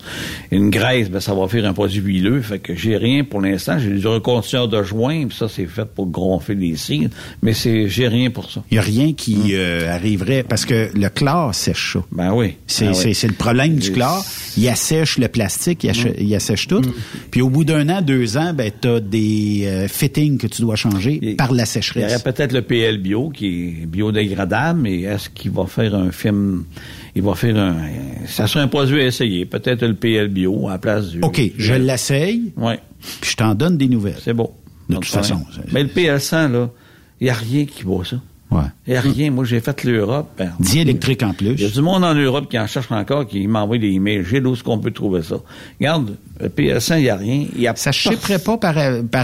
[0.51, 2.41] Une graisse, ben, ça va faire un produit huileux.
[2.43, 3.79] Fait que j'ai rien pour l'instant.
[3.79, 7.11] J'ai du reconditionnateur de joint, puis ça, c'est fait pour gonfler les cils.
[7.43, 8.63] Mais c'est, j'ai rien pour ça.
[8.71, 12.05] Il n'y a rien qui euh, arriverait parce que le chlore sèche ça.
[12.13, 12.57] Ben oui.
[12.67, 13.17] C'est Ben oui.
[13.23, 14.25] le problème du chlore.
[14.57, 16.83] Il assèche le plastique, il, assèche, il assèche tout.
[17.31, 19.01] Puis au bout d'un an, deux ans, ben, tu as
[19.67, 22.23] euh, fittings que tu dois changer Il- par la Il y aurait sécheresse.
[22.23, 23.47] peut-être le PL Bio qui
[23.83, 26.65] est biodégradable, mais est-ce qu'il va faire un film,
[27.15, 27.77] il va faire un,
[28.27, 29.45] ça serait un produit à essayer.
[29.47, 31.21] Peut-être le PL Bio à la place du.
[31.23, 32.79] OK, je l'essaye, Ouais,
[33.21, 34.19] puis je t'en donne des nouvelles.
[34.23, 34.55] c'est beau.
[34.89, 35.41] De toute façon,
[35.73, 36.71] Mais le PL100, là,
[37.21, 38.21] il n'y a rien qui vaut ça.
[38.51, 38.61] Ouais.
[38.87, 39.31] Il n'y a rien.
[39.31, 40.29] Moi, j'ai fait l'Europe.
[40.39, 41.73] Ben, Diélectrique en Il y a plus.
[41.73, 44.25] du monde en Europe qui en cherche encore, qui m'envoie des emails.
[44.25, 45.37] J'ai où est-ce qu'on peut trouver ça?
[45.81, 47.47] Regarde, le PS100, il n'y a rien.
[47.57, 48.77] Il y a Ça ne chipperait pas par,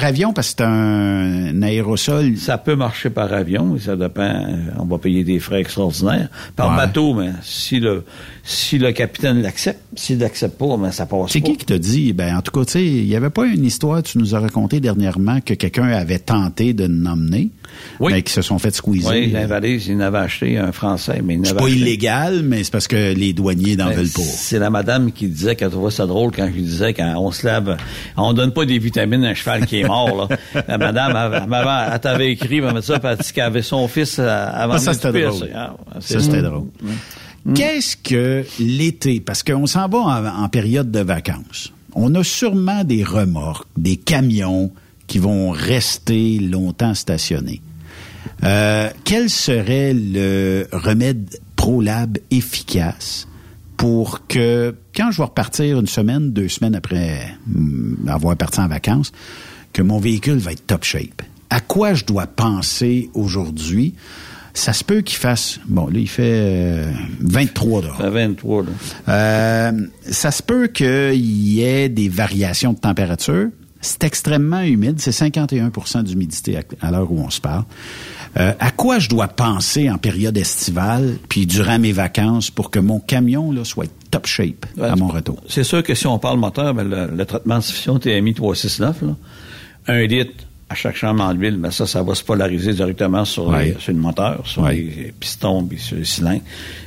[0.05, 2.37] avion parce que c'est un, aérosol.
[2.39, 4.43] Ça peut marcher par avion, mais ça dépend.
[4.79, 6.29] On va payer des frais extraordinaires.
[6.57, 6.77] Par Ouais.
[6.77, 8.05] bateau, mais si le
[8.43, 11.49] si le capitaine l'accepte, s'il l'accepte pas, mais ça passe C'est pas.
[11.49, 12.13] qui qui t'a dit?
[12.15, 14.41] Ben, en tout cas, tu sais, il n'y avait pas une histoire, tu nous as
[14.41, 17.51] raconté dernièrement, que quelqu'un avait tenté de l'emmener.
[17.99, 18.13] Oui.
[18.13, 19.11] mais qui se sont fait squeezer.
[19.11, 22.65] Oui, l'invalise, il n'avait acheté un Français, mais il c'est n'avait pas acheté- illégal, mais
[22.65, 24.23] c'est parce que les douaniers n'en Ben, veulent pas.
[24.23, 27.77] C'est la madame qui disait qu'elle trouvait ça drôle quand je disais qu'on se lave,
[28.17, 30.63] on donne pas des vitamines à un cheval qui est mort, là.
[30.69, 34.19] La madame, elle, elle m'avait- elle t'avait écrit, elle ça, dit qu'elle avait son fils
[34.19, 35.49] euh, avant Ah, ça, de c'était drôle.
[35.55, 36.67] Ah, Ça, c'était drôle.
[37.45, 37.55] Mm.
[37.55, 39.21] Qu'est-ce que l'été?
[39.21, 41.73] Parce qu'on s'en va en, en période de vacances.
[41.95, 44.71] On a sûrement des remorques, des camions
[45.07, 47.63] qui vont rester longtemps stationnés.
[48.45, 53.29] Euh, quel serait le remède ProLab efficace
[53.77, 58.69] pour que, quand je vais repartir une semaine, deux semaines après hum, avoir parti en
[58.69, 59.13] vacances,
[59.73, 61.23] que mon véhicule va être top shape?
[61.49, 63.95] À quoi je dois penser aujourd'hui?
[64.53, 68.03] Ça se peut qu'il fasse, bon, là, il fait euh, 23 dehors.
[68.03, 68.69] 23, là.
[69.09, 73.49] Euh, ça se peut qu'il y ait des variations de température.
[73.83, 77.65] C'est extrêmement humide, c'est 51% d'humidité à, à l'heure où on se parle.
[78.39, 82.79] Euh, à quoi je dois penser en période estivale, puis durant mes vacances, pour que
[82.79, 85.43] mon camion là, soit top shape à mon retour?
[85.49, 89.03] C'est sûr que si on parle moteur, ben, le, le traitement de diffusion TMI 369,
[89.03, 89.17] là,
[89.89, 93.65] un litre à chaque changement d'huile, ben ça, ça va se polariser directement sur, Ouais.
[93.75, 94.77] les- sur le moteur, sur Ouais.
[94.77, 96.43] les pistons et sur les cylindres.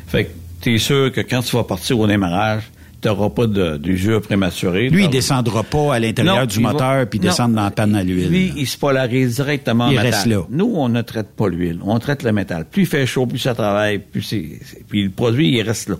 [0.07, 0.29] Fait que
[0.61, 2.63] t'es sûr que quand tu vas partir au démarrage,
[3.03, 4.89] t'auras pas de- d'usure prématurée.
[4.89, 8.29] Lui, il descendra pas à l'intérieur du moteur puis descendre dans la panne à l'huile.
[8.29, 10.13] Lui, il se polarise directement Il en métal.
[10.13, 10.41] reste là.
[10.49, 12.65] Nous, on ne traite pas l'huile, on traite le métal.
[12.65, 14.59] Plus il fait chaud, plus ça travaille, plus c'est...
[14.89, 15.95] Puis le produit, il reste là.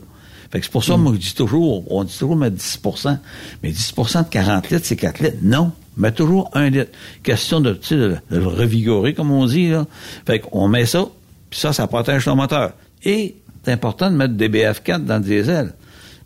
[0.51, 3.17] Fait que c'est pour ça, moi, je dis toujours, on dit toujours mettre 10%
[3.63, 5.37] Mais 10% de 40 litres, c'est 4 litres.
[5.41, 5.71] Non.
[5.97, 6.91] Mets toujours un litre.
[7.23, 7.97] Question de, de,
[8.31, 9.85] de le revigorer, comme on dit, là.
[10.27, 11.05] Fait qu'on met ça,
[11.49, 12.73] puis ça, ça protège ton moteur.
[13.03, 15.73] Et c'est important de mettre des BF4 dans le diesel.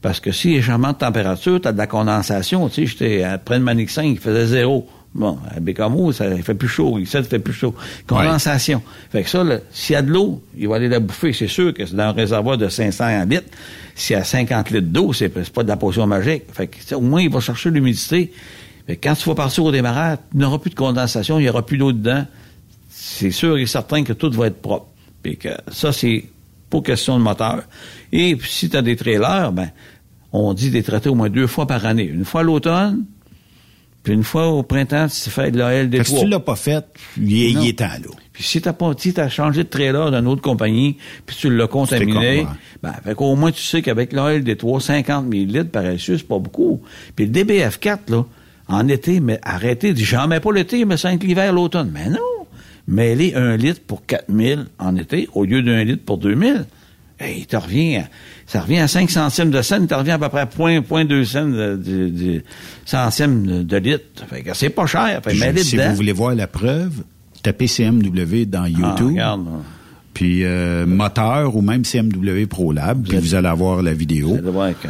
[0.01, 3.23] Parce que si les changements de température, tu as de la condensation, tu sais, j'étais
[3.23, 4.88] après le Manic 5, il faisait zéro.
[5.15, 7.73] Bon, à Bécamo, ça il fait plus chaud, ici, ça fait plus chaud.
[8.05, 8.83] Condensation.
[9.10, 11.33] Fait que ça, s'il y a de l'eau, il va aller la bouffer.
[11.33, 13.49] C'est sûr que c'est dans un réservoir de 500 litres.
[13.95, 16.43] S'il y a 50 litres d'eau, c'est pas de la potion magique.
[16.53, 18.31] Fait que, tu au moins, il va chercher l'humidité.
[18.86, 21.43] Fait que quand tu vas partir au démarrage, il n'y aura plus de condensation, il
[21.43, 22.25] n'y aura plus d'eau dedans.
[22.89, 24.88] C'est sûr et certain que tout va être propre.
[25.23, 26.25] Puis que ça, c'est
[26.69, 27.63] pas question de moteur.
[28.12, 29.69] Et puis, si tu as des trailers, ben,
[30.32, 32.03] on dit des traités au moins deux fois par année.
[32.03, 33.06] Une fois à l'automne,
[34.03, 36.56] puis une fois au printemps, si tu fais de Fait que si tu l'as pas
[36.56, 36.86] fait,
[37.17, 38.10] il est, il est temps, là.
[38.32, 41.67] Puis si t'as pas, si t'as changé de trailer d'une autre compagnie, puis tu l'as
[41.67, 42.47] contaminé,
[42.82, 46.39] ben, fait qu'au moins tu sais qu'avec l'oil des 350 millilitres par SU, c'est pas
[46.39, 46.82] beaucoup.
[47.15, 48.25] Puis le DBF4, là,
[48.69, 51.91] en été, mais arrêtez, dis, j'en mets pas l'été, mais 5 l'hiver, l'automne.
[51.93, 52.19] Mais non!
[52.88, 56.65] Mêlez un litre pour 4000 en été, au lieu d'un litre pour 2000.
[57.19, 58.10] Hey, il te revient, à-
[58.45, 60.82] ça revient à 5 centimes de cent, il te revient à peu près à point,
[60.82, 62.43] point 2 cents de, de- de-
[62.86, 64.23] centimes de, de litre.
[64.30, 65.19] Fait que c'est pas cher.
[65.23, 65.89] Fait Je- si dedans.
[65.89, 67.04] vous voulez voir la preuve,
[67.43, 69.08] tapez CMW dans Ah, YouTube.
[69.08, 69.52] regarde, là.
[70.13, 74.30] puis euh, moteur ou même CMW ProLab, puis vous allez avoir la vidéo.
[74.30, 74.88] Vous allez voir que-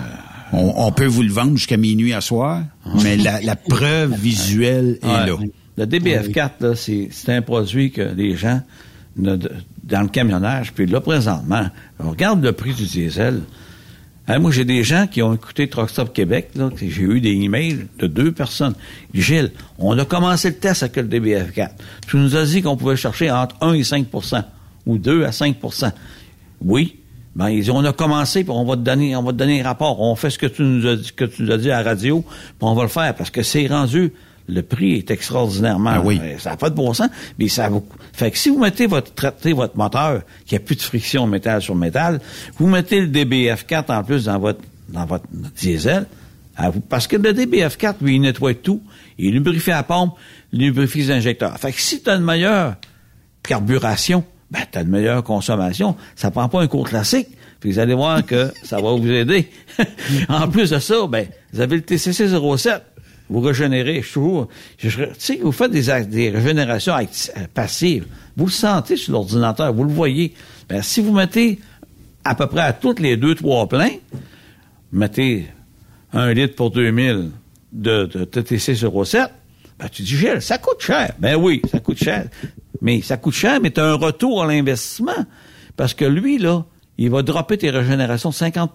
[0.54, 2.62] On, on peut vous le vendre jusqu'à minuit à soir,
[3.04, 5.36] mais la, la preuve visuelle est là.
[5.78, 8.62] Le DBF4, là, c'est, un produit que les gens,
[9.16, 9.38] ne-
[9.84, 11.68] dans le camionnage, puis là, présentement,
[12.00, 13.42] on regarde le prix du diesel.
[14.28, 17.32] Hein, moi, j'ai des gens qui ont écouté Truck Stop Québec, là, j'ai eu des
[17.32, 18.74] emails de deux personnes.
[19.14, 21.70] Gilles, on a commencé le test avec le DBF4.
[22.08, 24.44] Tu nous as dit qu'on pouvait chercher entre 1 et 5%
[24.86, 25.92] ou 2 à 5%
[26.62, 26.98] Oui.
[27.36, 29.62] Ben, ils disent, on a commencé, puis on va te donner, on va te donner
[29.62, 30.02] un rapport.
[30.02, 31.90] On fait ce que tu nous as dit, que tu nous as dit à la
[31.92, 34.12] radio, puis on va le faire, parce que c'est rendu,
[34.48, 35.92] le prix est extraordinairement.
[35.96, 36.20] Ah oui.
[36.24, 37.86] euh, Ça n'a pas de bon sens, mais ça vous.
[38.14, 41.28] Fait que si vous mettez votre, traitez votre moteur, qu'il n'y a plus de friction
[41.28, 42.20] métal sur métal,
[42.58, 46.06] vous mettez le DBF4 en plus dans votre, dans votre diesel,
[46.90, 48.82] parce que le DBF4, lui, il nettoie tout.
[49.20, 50.14] Il lubrifie la pompe,
[50.54, 51.58] il lubrifie les injecteurs.
[51.60, 52.76] Fait que si tu as une meilleure
[53.44, 55.96] carburation, ben, tu as une meilleure consommation.
[56.16, 57.28] Ça prend pas un cours classique.
[57.60, 59.50] Puis vous allez voir que ça va vous aider.
[60.30, 62.84] en plus de ça, ben, vous avez le TCC 07.
[63.30, 64.02] Vous régénérez.
[64.02, 68.06] Je trouve, je- tu sais, vous faites des, régénérations euh, passives.
[68.36, 70.34] Vous le sentez sur l'ordinateur, vous le voyez.
[70.70, 71.60] Ben, si vous mettez
[72.24, 73.92] à peu près à toutes les deux, trois pleins,
[74.92, 75.48] mettez
[76.14, 77.32] un litre pour 2000
[77.74, 79.30] de, de TTC 07,
[79.80, 81.14] ben, tu dis, Gilles, ça coûte cher.
[81.20, 82.28] Ben oui, ça coûte cher.
[82.82, 85.26] Mais ça coûte cher, mais tu as un retour à l'investissement.
[85.76, 86.66] Parce que lui, là,
[86.98, 88.74] il va dropper tes régénérations de 50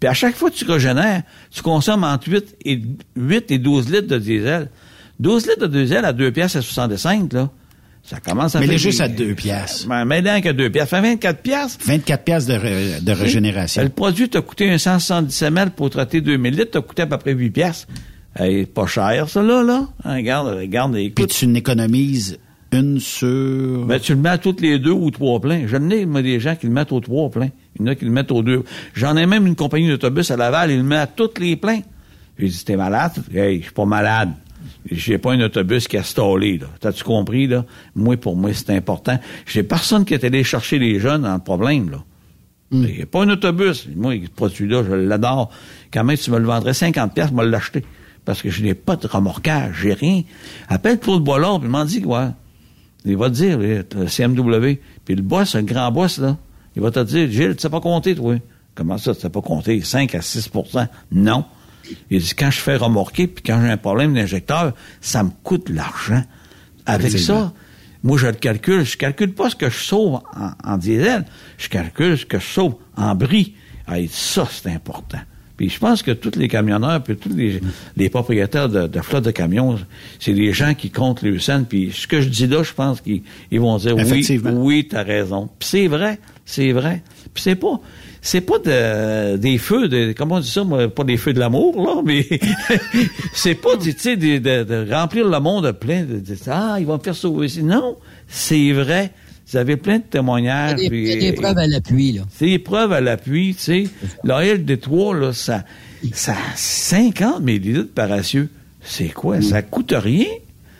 [0.00, 2.82] Puis à chaque fois que tu régénères, tu consommes entre 8 et,
[3.16, 4.68] 8 et 12 litres de diesel.
[5.20, 7.50] 12 litres de diesel à 2 piastres à 65, là,
[8.02, 8.72] ça commence à Mais faire...
[8.74, 9.88] les juste à 2 piastres.
[9.88, 10.90] Ben, mais là, qu'à 2 piastres.
[10.90, 11.84] Ça fait 24 piastres.
[11.86, 13.82] 24 piastres de, ré- de régénération.
[13.82, 17.16] Le produit t'a coûté un 177 ml pour traiter 2000 litres, t'a coûté à peu
[17.18, 17.88] près 8 piastres.
[18.38, 19.88] Hey, pas cher, ça, là, là.
[20.04, 21.30] Hein, regarde, regarde, Puis écoute.
[21.30, 22.38] tu n'économises
[22.72, 23.86] Une sur...
[23.86, 25.66] Ben, tu le mets à toutes les deux ou trois pleins.
[25.66, 27.50] Je n'ai, moi, des gens qui le mettent aux trois pleins.
[27.76, 28.64] Il y en a qui le mettent aux deux.
[28.94, 31.80] J'en ai même une compagnie d'autobus à Laval, il le met à toutes les pleins.
[32.38, 33.12] J'ai dit, t'es malade?
[33.32, 34.32] Hey, je suis pas malade.
[34.90, 36.66] J'ai pas un autobus qui a stallé, là.
[36.80, 37.64] T'as-tu compris, là?
[37.94, 39.18] Moi, pour moi, c'est important.
[39.46, 42.04] J'ai personne qui est allé chercher les jeunes en problème, là.
[42.72, 43.88] Il n'y a pas un autobus.
[43.94, 45.50] Moi, ce produit-là, je l'adore.
[45.92, 47.84] Quand même, tu me le vendrais 50 pièces, je vais l'acheter.
[48.24, 50.22] Parce que je n'ai pas de remorquage, j'ai rien.
[50.68, 52.34] Appelle Claude Bollard, puis il m'en dit, quoi.
[53.06, 54.80] Il va te dire, le CMW.
[55.04, 56.36] Puis le boss, un grand boss, là,
[56.74, 58.36] il va te dire, Gilles, tu sais pas compter, toi.
[58.74, 59.80] Comment ça, tu sais pas compter?
[59.80, 61.44] 5 à 6% Non.
[62.10, 65.68] Il dit, quand je fais remorquer, puis quand j'ai un problème d'injecteur, ça me coûte
[65.68, 66.22] de l'argent.
[66.84, 67.52] Avec ça,
[68.02, 68.84] moi, je le calcule.
[68.84, 70.20] Je calcule pas ce que je sauve
[70.64, 71.24] en, diesel.
[71.58, 73.54] Je calcule ce que je sauve en bris.
[74.10, 75.20] Ça, c'est important.
[75.56, 79.30] Puis je pense que tous les camionneurs, puis tous les, propriétaires de, de flotte de
[79.30, 79.78] camions,
[80.20, 81.64] c'est des gens qui comptent les scènes.
[81.64, 85.48] Puis ce que je dis là, je pense qu'ils vont dire oui, oui, t'as raison.
[85.58, 87.02] Puis c'est vrai, c'est vrai.
[87.32, 87.80] Puis c'est pas,
[88.20, 91.38] c'est pas de, des feux de, comment on dit ça, moi, pas des feux de
[91.38, 92.26] l'amour, là, mais
[93.32, 96.98] c'est pas, tu sais, de, de, remplir le monde plein de, de, ah, ils vont
[96.98, 97.62] me faire sauver ici.
[97.62, 97.96] Non,
[98.28, 99.12] c'est vrai.
[99.48, 100.80] Vous avez plein de témoignages.
[100.80, 102.22] Il y a des, preuves à l'appui, là.
[102.34, 103.84] C'est des preuves à l'appui, tu sais.
[104.24, 105.64] L'oreille des trois, là, ça,
[106.12, 108.48] ça a 50 millilitres par acieux.
[108.82, 109.40] C'est quoi?
[109.40, 110.26] Ça coûte rien.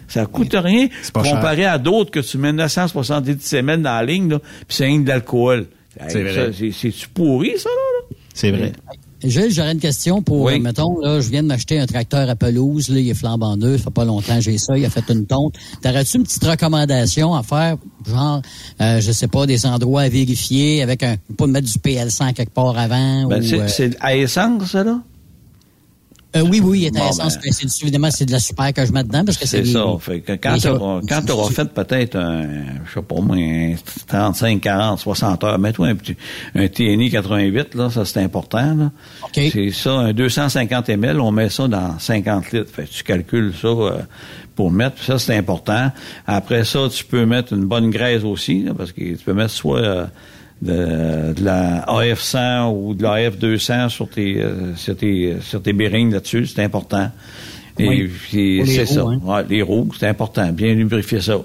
[0.08, 4.38] Ça coûte rien comparé à d'autres que tu mets 970 semaines dans la ligne, là,
[4.38, 5.66] puis c'est rien de l'alcool.
[6.08, 8.16] C'est-tu pourri, ça, là?
[8.34, 8.72] C'est vrai.
[9.28, 12.88] Gilles, j'aurais une question pour, mettons, là, je viens de m'acheter un tracteur à pelouse,
[12.88, 15.26] là, il est flambant neuf, ça fait pas longtemps j'ai ça, il a fait une
[15.26, 15.54] tonte.
[15.82, 18.42] T'aurais-tu une petite recommandation à faire, genre,
[18.80, 22.52] euh, je sais pas, des endroits à vérifier avec un, pas mettre du PL100 quelque
[22.52, 23.26] part avant?
[23.26, 25.00] Ben, c'est euh, à essence, ça, là?
[26.34, 27.38] Euh, oui, oui, il est à essence.
[27.38, 29.64] Ben, c'est, évidemment, c'est de la super que je mets dedans parce que c'est.
[29.64, 29.84] C'est ça.
[30.00, 32.42] Fait que quand tu auras, fait peut-être un,
[32.86, 33.36] je sais pas moi,
[34.06, 36.16] 35, 40, 60 heures, mets-toi un petit,
[36.54, 38.90] un TNI 88, là, ça c'est important, là.
[39.34, 42.70] C'est ça, un 250 ml, on met ça dans 50 litres.
[42.70, 43.98] Fait que tu calcules ça, euh,
[44.54, 45.90] pour mettre, ça c'est important.
[46.26, 49.52] Après ça, tu peux mettre une bonne graisse aussi, là, parce que tu peux mettre
[49.52, 50.06] soit, euh,
[50.62, 56.12] de, la AF100 ou de la AF200 sur tes, euh, sur tes, sur tes bearings
[56.12, 57.10] là-dessus, c'est important.
[57.78, 58.08] Et
[58.64, 59.02] c'est ça.
[59.02, 59.44] Hein.
[59.48, 60.50] les roues, c'est important.
[60.52, 61.36] Bien lubrifier ça.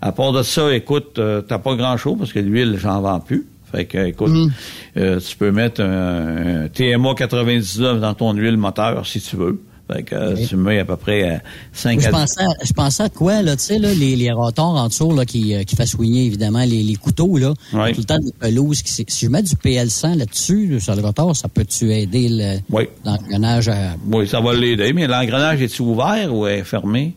[0.00, 3.46] À part de ça, écoute, euh, t'as pas grand-chose parce que l'huile, j'en vends plus.
[3.72, 4.52] Fait que, écoute, mm.
[4.98, 9.60] euh, tu peux mettre un, un, TMA 99 dans ton huile moteur si tu veux.
[9.90, 11.40] Fait que tu mets à peu près
[11.72, 14.76] 5 je pensais, à, je pensais à quoi, là, tu sais, là, les, les rotors
[14.76, 17.54] en dessous, là, qui, euh, qui fait soigner, évidemment, les, les couteaux, là.
[17.72, 18.82] Tout le temps des pelouses.
[18.82, 22.60] Qui, si je mets du PL100 là-dessus, sur le rotor, ça peut-tu aider
[23.04, 23.94] l'engrenage à...
[24.10, 27.14] Oui, ça va l'aider, mais l'engrenage est-il ouvert ou est fermé?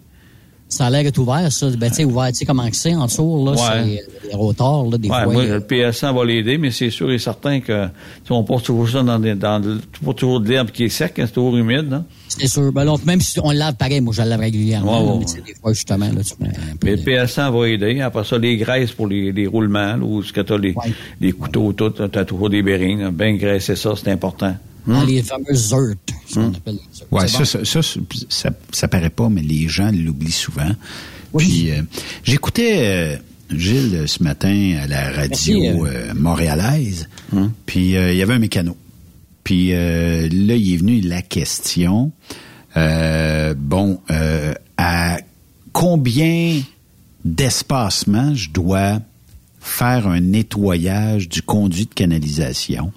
[0.71, 1.67] Ça a l'air d'être ouvert, ça.
[1.71, 4.97] Ben, tu sais, ouvert, tu sais comment c'est en dessous, là, c'est les rotors, là,
[4.97, 5.33] des ouais, fois.
[5.33, 7.87] Moi, le PL100 va l'aider, mais c'est sûr et certain que,
[8.23, 9.61] tu on porte toujours ça dans, des, dans
[10.05, 12.05] pas toujours de l'herbe qui est sec, hein, c'est toujours humide, là.
[12.29, 12.71] C'est sûr.
[12.71, 15.19] Ben, donc, même si on le lave pareil, moi, je le lave régulièrement.
[15.19, 17.99] mais des fois, justement, là, tu mets un peu Mais le PL100 va aider.
[17.99, 20.73] Après ça, les graisses pour les, les roulements, là, où ce que t'as les,
[21.19, 24.55] les couteaux, tout, t'as toujours des bearings, bien graisser ça, c'est important.
[24.87, 27.81] Dans les fameuses ZERT, ce qu'on appelle les Ouais, ça, ça, ça,
[28.29, 30.71] ça, ça, paraît pas, mais les gens l'oublient souvent.
[31.37, 31.81] Puis, euh,
[32.23, 33.17] j'écoutais euh,
[33.55, 37.07] Gilles ce matin à la radio euh, montréalaise,
[37.65, 38.75] puis il y avait un mécano.
[39.43, 42.11] Puis là, il est venu la question,
[42.75, 43.99] bon,
[44.77, 45.17] à
[45.73, 46.61] combien
[47.25, 48.99] d'espacement je dois
[49.59, 52.91] faire un nettoyage du conduit de canalisation,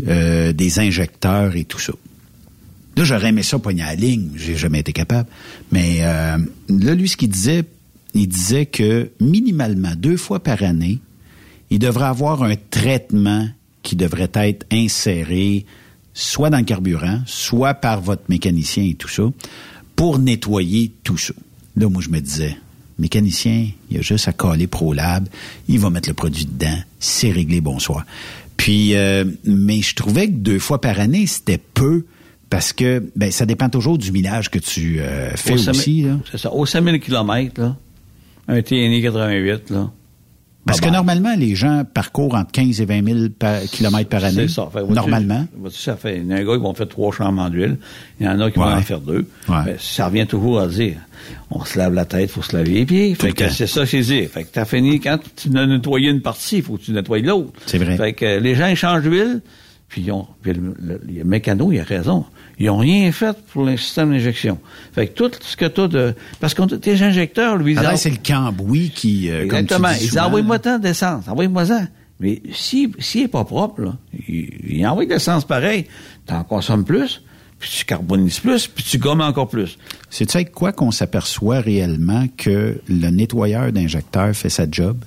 [0.00, 1.92] des injecteurs et tout ça.
[2.96, 4.30] Là, j'aurais aimé ça pogner à la ligne.
[4.36, 5.28] J'ai jamais été capable.
[5.72, 7.64] Mais euh, là, lui, ce qu'il disait,
[8.14, 10.98] il disait que minimalement deux fois par année,
[11.70, 13.48] il devrait avoir un traitement
[13.82, 15.64] qui devrait être inséré
[16.12, 19.22] soit dans le carburant, soit par votre mécanicien et tout ça,
[19.94, 21.32] pour nettoyer tout ça.
[21.76, 22.56] Là, moi, je me disais,
[22.98, 25.28] mécanicien, il a juste à coller ProLab,
[25.68, 28.04] il va mettre le produit dedans, c'est réglé, bonsoir.
[28.60, 32.04] Puis, euh, mais je trouvais que deux fois par année, c'était peu
[32.50, 36.06] parce que ben, ça dépend toujours du millage que tu euh, fais aussi.
[36.30, 36.52] C'est ça.
[36.52, 37.76] Au 5000 km, là,
[38.48, 39.90] un TNI 88, là.
[40.66, 43.18] Parce que normalement, les gens parcourent entre 15 et 20 000
[43.72, 44.46] km par année.
[44.46, 44.68] C'est ça.
[44.94, 45.46] normalement.
[45.70, 47.78] ça fait, il y a un gars qui vont faire trois changements d'huile.
[48.20, 49.26] Il y en a qui vont en faire deux.
[49.78, 50.96] Ça revient toujours à dire,
[51.50, 53.14] on se lave la tête, il faut se laver les pieds.
[53.14, 54.26] Fait que c'est ça que j'ai dit.
[54.26, 57.20] Fait que t'as fini, quand tu as nettoyé une partie, il faut que tu nettoies
[57.20, 57.52] l'autre.
[57.66, 57.96] C'est vrai.
[57.96, 59.40] Fait que les gens, ils changent d'huile
[59.88, 62.24] Puis, ils ont, puis le, le- le mécano, il a raison.
[62.60, 64.58] Ils ont rien fait pour le système d'injection.
[64.92, 66.14] Fait que tout ce que tu de...
[66.40, 69.54] Parce que tes injecteurs, lui, ils Alors, ont- c'est le cambouis qui, euh, comme tu
[69.74, 69.88] Exactement.
[69.88, 71.80] dis Ils disent, envoie-moi tant d'essence, envoie-moi ça.
[72.20, 73.96] Mais si, s'il est pas propre, là,
[74.28, 75.86] il, il envoie de l'essence pareil,
[76.26, 77.22] t'en consommes plus,
[77.58, 79.78] puis tu carbonises plus, puis tu gommes encore plus.
[80.10, 84.98] C'est-tu avec quoi qu'on s'aperçoit réellement que le nettoyeur d'injecteur fait sa job?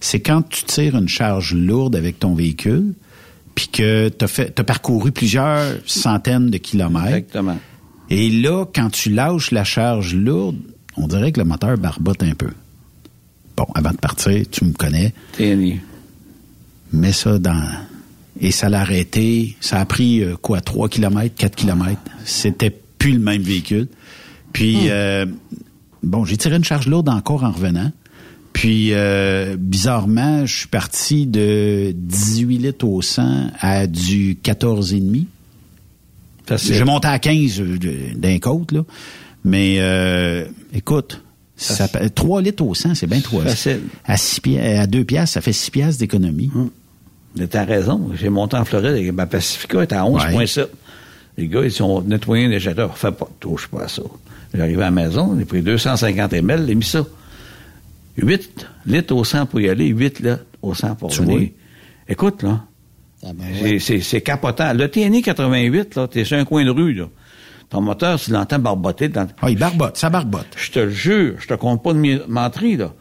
[0.00, 2.92] C'est quand tu tires une charge lourde avec ton véhicule,
[3.54, 7.16] puis que tu as, parcouru plusieurs centaines de kilomètres.
[7.16, 7.58] Exactement.
[8.10, 10.56] Et là, quand tu lâches la charge lourde,
[10.96, 12.50] on dirait que le moteur barbote un peu.
[13.56, 15.14] Bon, avant de partir, tu me connais.
[15.32, 15.80] TNI.
[16.92, 17.62] Mets ça dans...
[18.40, 19.56] Et ça l'a arrêté.
[19.60, 22.00] Ça a pris, euh, quoi, 3 km, 4 km.
[22.24, 23.86] C'était plus le même véhicule.
[24.52, 25.24] Puis, euh,
[26.02, 27.92] bon, j'ai tiré une charge lourde encore en revenant.
[28.54, 35.26] Puis, euh, bizarrement, je suis parti de 18 litres au 100 à du 14,5.
[36.46, 36.74] Facile.
[36.74, 38.82] J'ai monté à 15 de- d'un côte, là.
[39.44, 41.20] Mais, euh, écoute,
[41.56, 43.80] ça, 3 litres au 100, c'est bien 3 Facile.
[44.04, 46.50] À, 6 pi- à 2 piastres, ça fait 6 piastres d'économie.
[47.36, 48.10] Mais t'as raison.
[48.18, 50.68] J'ai monté en Floride et ma Pacifica était à 11,7.
[51.36, 52.96] Les gars, ils ont nettoyé l'injecteur.
[52.96, 54.02] Fais pas, touche pas à ça.
[54.54, 57.04] J'arrive à la maison, j'ai pris 250 ml, j'ai mis ça.
[58.16, 61.38] 8 litres au 100 pour y aller, 8 litres au 100 pour Tu venir.
[61.38, 61.48] vois?
[62.08, 62.64] Écoute, là,
[63.26, 63.78] Ah ben c'est- ouais.
[63.78, 64.72] c'est c'est capotant.
[64.74, 67.08] Le TNI 88, là, t'es sur un coin de rue, là.
[67.70, 69.26] Ton moteur, tu l'entends barboter dans...
[69.40, 70.46] Ah, il barbote, ça barbote.
[70.56, 72.92] Je te le jure, je te compte pas de menterie, là.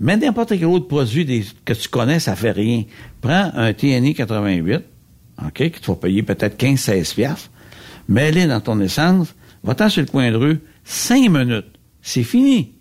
[0.00, 2.84] Mais n'importe quel autre produit des- que tu connais, ça fait rien.
[3.20, 4.80] Prends un TNI 88,
[5.44, 7.50] OK, que tu vas payer peut-être 15-16 piastres,
[8.08, 11.66] mets-le dans ton essence, va-t'en sur le coin de rue, 5 minutes,
[12.00, 12.72] c'est fini.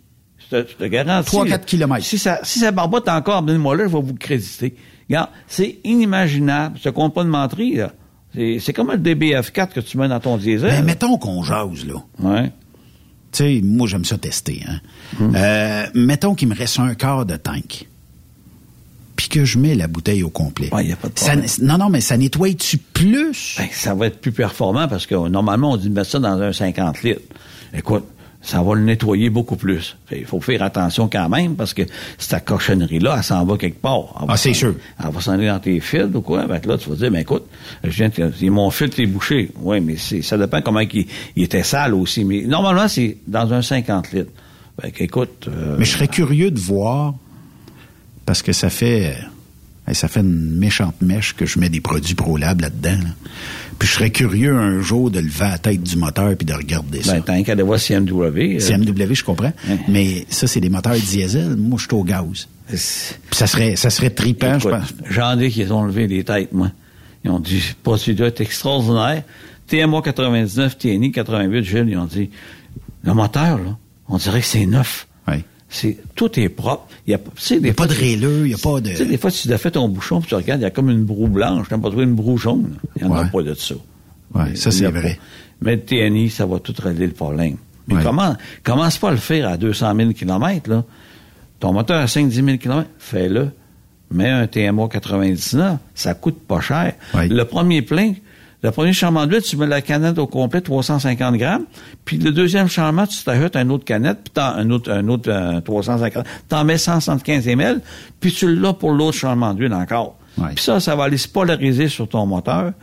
[0.52, 1.36] Je te, je te garantis.
[1.36, 1.58] 3-4 là.
[1.60, 2.06] kilomètres.
[2.06, 4.76] Si ça, si ça barbote encore, moi là, je vais vous créditer.
[5.10, 6.80] Regarde, c'est inimaginable.
[6.80, 7.92] Te compte pas de menterie, là.
[8.36, 10.70] C'est c'est comme le DBF4 que tu mets dans ton diesel.
[10.72, 11.96] Mais mettons qu'on jase, là.
[12.20, 12.52] Ouais.
[13.32, 14.64] Tu sais, moi, j'aime ça tester.
[14.68, 14.80] Hein.
[15.36, 17.88] Euh, mettons qu'il me reste un quart de tank.
[19.16, 20.70] Puis que je mets la bouteille au complet.
[20.74, 21.50] Ouais, y a pas de Ça- problème.
[21.64, 23.56] non, non, mais ça nettoie-tu plus?
[23.58, 26.20] Ben, ça va être plus performant parce que euh, normalement, on dit de mettre ça
[26.20, 27.22] dans un 50 litres.
[27.74, 28.06] Écoute,
[28.48, 29.98] ça va le nettoyer beaucoup plus.
[30.12, 31.82] Il faut faire attention quand même parce que
[32.18, 34.04] cette cochonnerie-là, elle s'en va quelque part.
[34.26, 34.74] Va Ah, c'est sûr.
[35.04, 36.46] Elle va s'en aller dans tes fils ou quoi.
[36.60, 37.44] Que là, tu vas dire, mais écoute,
[37.84, 39.52] je viens de- mon filtre est bouché.
[39.60, 42.24] Oui, mais c'est, ça dépend comment il, il était sale aussi.
[42.24, 44.32] Mais normalement, c'est dans un 50 litres.
[44.82, 47.16] Que, écoute, euh, Mais je serais curieux de voir,
[48.26, 49.16] parce que ça fait,
[49.90, 52.98] euh, ça fait une méchante mèche que je mets des produits ProLab là-dedans.
[53.04, 53.10] là.
[53.80, 57.04] Puis je serais curieux un jour de lever la tête du moteur puis de regarder
[57.04, 57.14] ça.
[57.14, 58.56] ben, tant qu'à voir CMW.
[58.56, 59.54] euh, CMW, je comprends.
[59.70, 59.78] Hein.
[59.88, 61.56] Mais ça, c'est des moteurs diesel.
[61.56, 62.48] Moi, je suis au gaz.
[62.68, 62.78] Puis
[63.32, 64.94] ça serait, ça serait trippant, je pense.
[65.10, 66.72] J'en ai qui ont levé les têtes, moi.
[67.24, 69.24] Ils ont dit, ce produit-là est extraordinaire.
[69.68, 72.30] TMA 99, TNI 88, Gilles, ils ont dit,
[73.04, 75.07] le moteur, là, on dirait que c'est neuf.
[75.70, 75.76] Oui.
[75.76, 76.88] C'est, tout est propre.
[77.06, 78.54] Il y a, tu sais, des Il n'y a pas de tu- réleux, il n'y
[78.54, 78.90] a pas de...
[78.90, 80.90] Tu sais, des fois, tu défais ton bouchon, puis tu regardes, il y a comme
[80.90, 81.68] une broue blanche.
[81.70, 82.76] T'as pas trouvé une broue jaune.
[82.96, 83.76] Il n'y en a pas de ça.
[84.34, 85.16] Ouais, ça, c'est vrai.
[85.16, 85.22] pas.
[85.62, 87.58] Mais le TNI, ça va tout régler le problème.
[87.88, 88.04] Mais Ouais.
[88.04, 90.84] comment, commence pas à le faire à 200 000 km, là?
[91.60, 93.50] Ton moteur à 5-10 000 km, fais-le.
[94.12, 96.94] Mets un TMA 99, ça coûte pas cher.
[97.14, 97.28] Ouais.
[97.28, 98.14] Le premier plein,
[98.64, 101.66] le premier changement d'huile, tu mets la canette au complet, 350 grammes.
[102.06, 105.62] Puis le deuxième changement, tu t'ajoutes une autre canette, puis un autre, un autre euh,
[105.62, 106.26] 350.
[106.50, 107.82] T'en mets 175 ml,
[108.20, 110.18] puis tu l'as pour l'autre changement d'huile encore.
[110.38, 110.50] Ouais.
[110.56, 112.74] Puis ça, ça va aller se polariser sur ton moteur.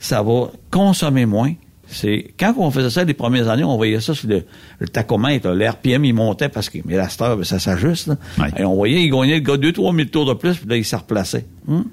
[0.00, 1.52] Ça va consommer moins.
[1.86, 4.44] C'est quand on faisait ça les premières années, on voyait ça sur le,
[4.78, 5.48] le tachomètre.
[5.48, 5.54] là.
[5.54, 8.10] L'RPM, il montait parce que mais la star, ben, ça s'ajuste.
[8.38, 8.46] Ouais.
[8.58, 10.84] Et on voyait, il gagnait le gars 2-3 000 tours de plus, puis là, il
[10.84, 11.46] s'est replacé.
[11.68, 11.84] Hum?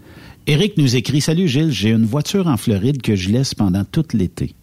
[0.48, 4.06] Eric nous écrit Salut Gilles, j'ai une voiture en Floride que je laisse pendant tout
[4.14, 4.56] l'été.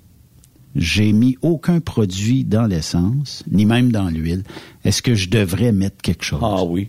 [0.75, 4.43] J'ai mis aucun produit dans l'essence, ni même dans l'huile.
[4.85, 6.41] Est-ce que je devrais mettre quelque chose?
[6.43, 6.89] Ah oui.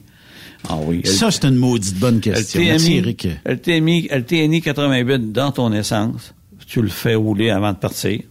[0.68, 1.02] Ah oui.
[1.06, 2.60] Ça, c'est une maudite bonne question.
[2.60, 3.28] Le Merci, Eric.
[3.46, 6.34] le TMI, le TNI 88 dans ton essence,
[6.66, 8.22] tu le fais rouler avant de partir.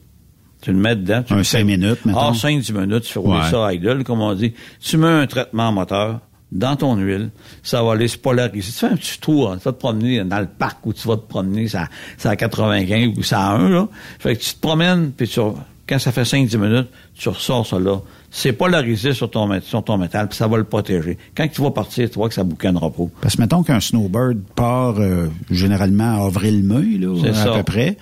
[0.61, 1.23] Tu le mets dedans.
[1.25, 2.19] Tu Un le cinq fais- minutes, mettons.
[2.19, 3.51] Ah, 5-10 minutes, tu fais rouler Ouais.
[3.51, 4.55] ça à idle, comme on dit.
[4.81, 6.21] Tu mets un traitement moteur
[6.55, 7.31] dans ton huile,
[7.63, 8.73] ça va aller se polariser.
[8.73, 11.07] Tu fais un petit tour, hein, tu vas te promener dans le parc où tu
[11.07, 13.89] vas te promener, ça, ça à 95 ou ça à 1, là.
[14.21, 15.41] Fait que tu te promènes, puis tu,
[15.87, 18.01] quand ça fait 5-10 minutes, tu ressors ça là.
[18.31, 21.19] C'est polarisé sur ton, sur ton métal, puis ça va le protéger.
[21.37, 23.05] Quand tu vas partir, tu vois que ça boucanera pas.
[23.21, 27.53] Parce que mettons qu'un snowbird part euh, généralement en avril-mai, là, à ça.
[27.53, 27.97] peu près.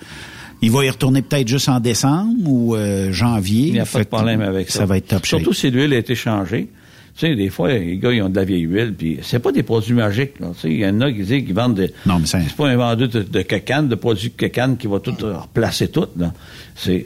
[0.61, 3.67] Il va y retourner peut-être juste en décembre ou euh, janvier.
[3.67, 4.79] Il n'y a pas Fait de problème avec ça.
[4.79, 5.41] Ça va être top shape.
[5.41, 6.69] Surtout si l'huile a été changée.
[7.15, 9.51] Tu sais, des fois, les gars, ils ont de la vieille huile, puis c'est pas
[9.51, 10.47] des produits magiques, là.
[10.55, 11.93] Tu sais, il y en a qui disent qu'ils vendent des...
[12.07, 12.39] Non, mais ça...
[12.41, 15.89] C'est pas un vendeur de, de cacane, de produits de cacane qui va tout replacer
[15.89, 16.33] tout, là.
[16.75, 17.05] C'est...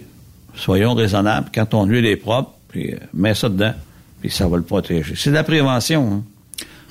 [0.55, 1.49] Soyons raisonnables.
[1.53, 3.73] Quand ton huile est propre, puis euh, mets ça dedans,
[4.21, 5.13] puis ça va le protéger.
[5.15, 6.23] C'est de la prévention, hein.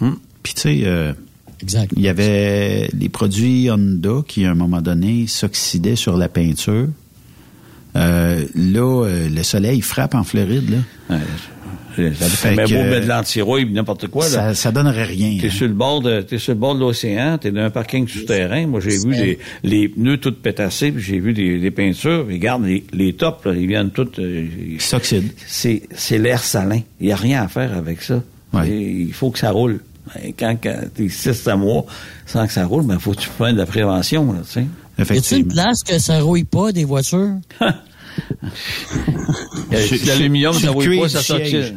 [0.01, 0.19] Hum.
[0.43, 0.81] Puis tu sais...
[0.85, 1.13] Euh,
[1.97, 6.89] il y avait les produits Honda qui, à un moment donné, s'oxydaient sur la peinture.
[7.97, 10.69] Euh, là, le soleil frappe en Floride.
[10.69, 11.17] Là.
[11.17, 11.23] Ouais,
[11.97, 14.25] ça fait beau mettre de l'antirouille, n'importe quoi.
[14.25, 14.55] Ça, là.
[14.55, 15.39] ça donnerait rien.
[15.41, 15.51] T'es hein.
[15.51, 18.67] sur le bord de, t'es sur le bord de l'océan, t'es dans un parking souterrain.
[18.67, 22.27] Moi, j'ai vu les, les pneus tout pétassés, puis j'ai vu des, des peintures.
[22.27, 24.09] Regarde, les, les tops, là, ils viennent tous...
[24.19, 24.47] Euh,
[24.79, 25.33] S'oxydent.
[25.47, 26.81] C'est, c'est l'air salin.
[27.01, 28.23] Il n'y a rien à faire avec ça.
[28.53, 28.69] Ouais.
[28.69, 29.81] Il faut que ça roule.
[30.39, 31.85] Quand, quand t'es six à mois
[32.27, 34.67] sans que ça roule, ben, faut que tu fasses de la prévention, là, tu sais.
[34.99, 37.35] Y a-t-il une place que ça rouille pas des voitures?
[40.07, 41.75] L'aluminium, ça cuir pas, ça siège.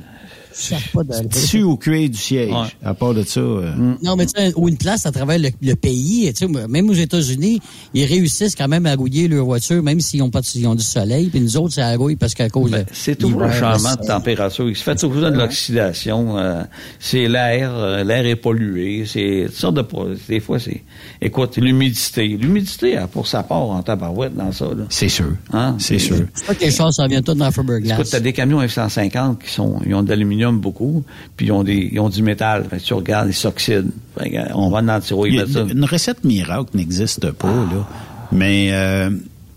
[0.94, 1.02] Pas.
[1.30, 2.52] Tissu au cuir du siège?
[2.52, 2.68] Ouais.
[2.84, 3.40] À part de ça...
[3.40, 3.72] euh,
[4.04, 6.90] Non, mais tu sais, ou une place à travers le, le pays, tu sais, même
[6.90, 7.62] aux États-Unis,
[7.94, 10.76] ils réussissent quand même à rouiller leur voiture, même s'ils ont pas de- ils ont
[10.76, 12.84] du soleil, puis nous autres, ça rouille parce qu'à cause de...
[12.92, 14.70] C'est toujours un l'hiver, changement le de température.
[14.70, 16.38] Il se fait toujours de l'oxydation.
[16.38, 16.64] euh,
[17.00, 19.06] c'est l'air, euh, l'air est pollué.
[19.06, 19.86] C'est toutes sortes de
[20.28, 20.82] Des fois, c'est.
[21.22, 22.28] Écoute, l'humidité.
[22.28, 24.66] L'humidité a pour sa part en tabarouette dans ça.
[24.66, 24.86] Là.
[24.90, 25.32] C'est sûr.
[25.54, 25.76] Hein?
[25.80, 26.26] C'est sûr.
[26.34, 27.94] C'est pas que les choses, ça vient tout dans la fiberglass.
[28.00, 31.04] Écoute, t'as des camions F-150 qui sont, ils ont de l'aluminium beaucoup,
[31.36, 32.66] puis ils ont des, ils ont du métal.
[32.70, 33.92] Fait que tu regardes, ils s'oxydent.
[34.22, 35.62] Euh, on va dans le ils mettent ça.
[35.62, 37.88] Une recette miracle n'existe pas, là.
[38.32, 39.10] Mais euh,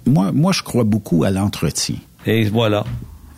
[0.07, 1.97] moi, moi, je crois beaucoup à l'entretien.
[2.27, 2.85] Et voilà.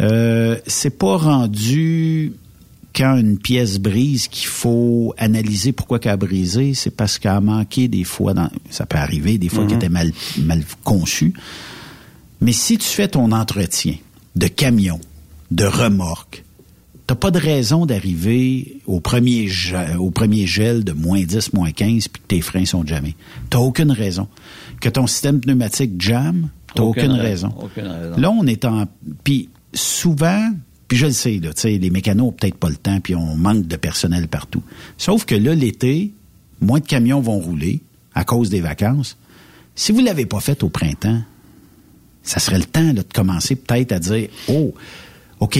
[0.00, 2.32] Euh, c'est pas rendu
[2.94, 7.40] quand une pièce brise qu'il faut analyser pourquoi qu'elle a brisé, c'est parce qu'elle a
[7.40, 11.34] manqué des fois, dans, ça peut arriver, des fois qu'elle était mal, mal conçue.
[12.40, 13.94] Mais si tu fais ton entretien
[14.36, 15.00] de camion,
[15.50, 16.44] de remorque,
[17.06, 21.70] t'as pas de raison d'arriver au premier, ge- au premier gel de moins 10, moins
[21.72, 23.14] 15, puis que tes freins sont jamais.
[23.50, 24.28] T'as aucune raison.
[24.80, 27.52] Que ton système pneumatique jam, t'as aucune, raison.
[27.60, 28.16] Aucune raison.
[28.16, 28.86] Là, on est en...
[29.22, 30.50] Puis souvent,
[30.88, 33.14] puis je le sais, là, tu sais, les mécanos ont peut-être pas le temps, puis
[33.14, 34.62] on manque de personnel partout.
[34.98, 36.12] Sauf que là, l'été,
[36.60, 37.80] moins de camions vont rouler
[38.14, 39.16] à cause des vacances.
[39.74, 41.20] Si vous l'avez pas fait au printemps,
[42.22, 44.72] ça serait le temps là, de commencer peut-être à dire, oh,
[45.40, 45.58] OK,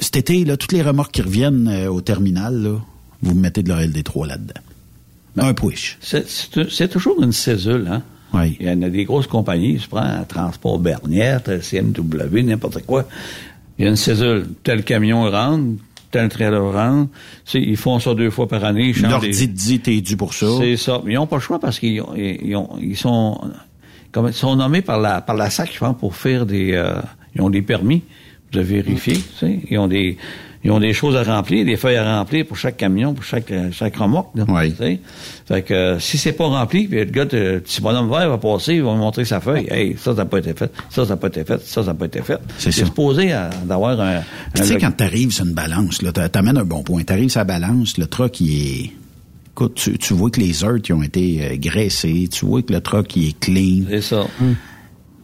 [0.00, 2.78] cet été, là, toutes les remorques qui reviennent euh, au terminal, là,
[3.22, 4.60] vous mettez de la LD3 là-dedans.
[5.38, 5.96] Un push.
[6.00, 8.02] C'est- toujours une césule, hein?
[8.34, 8.56] Oui.
[8.60, 13.06] Il y en a des grosses compagnies, je prends un Transport Bernière, CMW, n'importe quoi.
[13.78, 14.46] Il y a une césule.
[14.62, 15.80] Tel camion rentre,
[16.10, 17.10] tel trailer rentre.
[17.54, 18.92] Ils font ça deux fois par année.
[18.94, 20.46] Ils Leur dit, dit, t'es dû pour ça.
[20.58, 21.00] C'est ça.
[21.04, 23.40] Mais ils n'ont pas le choix parce qu'ils ont- ils, ont- ils sont,
[24.12, 27.00] comme, ils sont nommés par la, par la SAC, je pense, pour faire des, euh,
[27.34, 28.02] ils ont des permis
[28.52, 29.60] de vérifier, tu sais.
[29.70, 30.16] Ils ont des,
[30.64, 33.50] ils ont des choses à remplir, des feuilles à remplir pour chaque camion, pour chaque,
[33.50, 34.70] euh, chaque remorque, là, Oui.
[34.72, 35.00] tu sais.
[35.46, 38.38] Fait que, euh, si c'est pas rempli, puis le gars, de- petit bonhomme vert va
[38.38, 39.66] passer, il va me montrer sa feuille.
[39.70, 40.70] Hey, ça, ça n'a pas été fait.
[40.90, 41.60] Ça, ça n'a pas été fait.
[41.64, 42.38] Ça, ça n'a pas été fait.
[42.58, 42.84] C'est ça.
[42.84, 44.22] supposé à- d'avoir un, un
[44.54, 47.02] tu sais, quand t'arrives sur une balance, là, t'a- t'amènes un bon point.
[47.04, 48.52] T'arrives sur la balance, le truck, il
[48.86, 48.90] est...
[49.52, 52.72] Écoute, tu, tu vois que les heures qui ont été euh, graissés, tu vois que
[52.72, 53.84] le truck, il est clean.
[53.90, 54.26] C'est ça.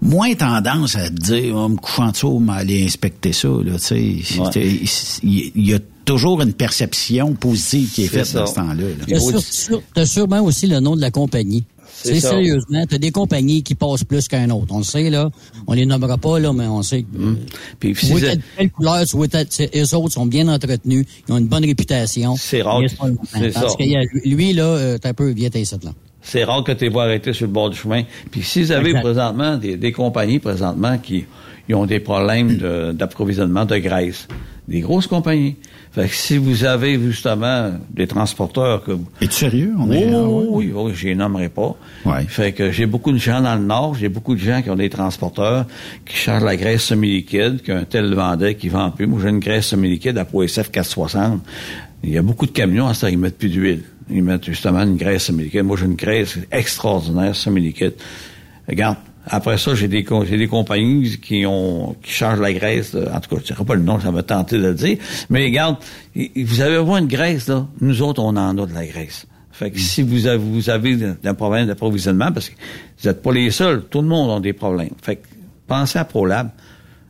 [0.03, 3.79] Moins tendance à te dire, oh, me couchant en dessous, m'aller inspecter ça, tu
[5.23, 8.41] Il y a toujours une perception positive qui est, faite ça.
[8.41, 8.85] dans ce temps-là.
[9.41, 11.65] sûr- t'as sûrement aussi le nom de la compagnie.
[12.03, 14.67] C'est sérieusement, t'as des compagnies qui passent plus qu'un autre.
[14.71, 15.31] On le sait, là.
[15.67, 17.37] On les nommera pas, là, mais on sait que.
[17.81, 19.17] Puis Tu si vois c'est- telle, couleur, tu
[19.47, 22.37] tu sais, eux autres sont bien entretenus, ils ont une bonne réputation.
[22.37, 23.77] C'est rare que- Parce ça.
[23.79, 25.93] qu'il y a- lui, là, euh, t'as un peu, t'es ici, là.
[26.29, 28.03] C'est rare que tu vois arrêter sur le bord du chemin.
[28.33, 29.03] Puis si vous avez Exact.
[29.03, 31.25] présentement des, des compagnies présentement qui
[31.69, 32.59] ils ont des problèmes
[32.95, 34.29] d'approvisionnement de, graisse,
[34.69, 35.57] des grosses compagnies.
[35.93, 39.73] Fait que si vous avez justement des transporteurs que vous- Es-tu sérieux?
[39.79, 40.47] On est, ouais.
[40.49, 41.75] oui, oui, je les nommerai pas.
[42.05, 42.25] Ouais.
[42.29, 44.77] Fait que j'ai beaucoup de gens dans le Nord, j'ai beaucoup de gens qui ont
[44.77, 45.67] des transporteurs
[46.05, 49.07] qui chargent la graisse semi-liquide, qu'un tel vendait qui vend plus.
[49.09, 51.41] Moi, j'ai une graisse semi-liquide à POSF 460.
[52.05, 53.83] Il y a beaucoup de camions, à ça, ils mettent plus d'huile.
[54.09, 55.65] Ils mettent justement une graisse semi-liquide.
[55.65, 57.95] Moi, j'ai une graisse extraordinaire semi-liquide.
[58.69, 58.97] Regarde,
[59.27, 62.93] après ça, j'ai des, des compagnies qui ont qui chargent la graisse.
[62.93, 63.17] là.
[63.17, 64.99] En tout cas, je ne dirai pas le nom, ça va tenter de le dire.
[65.31, 65.77] Mais regarde,
[66.15, 67.67] vous avez besoin de graisse, là.
[67.81, 69.27] Nous autres, on en a de la graisse.
[69.51, 72.55] Fait que si vous avez, vous avez un problème d'approvisionnement, parce que
[73.01, 74.91] vous n'êtes pas les seuls, tout le monde a des problèmes.
[75.03, 75.27] Fait que
[75.67, 76.51] pensez à ProLab.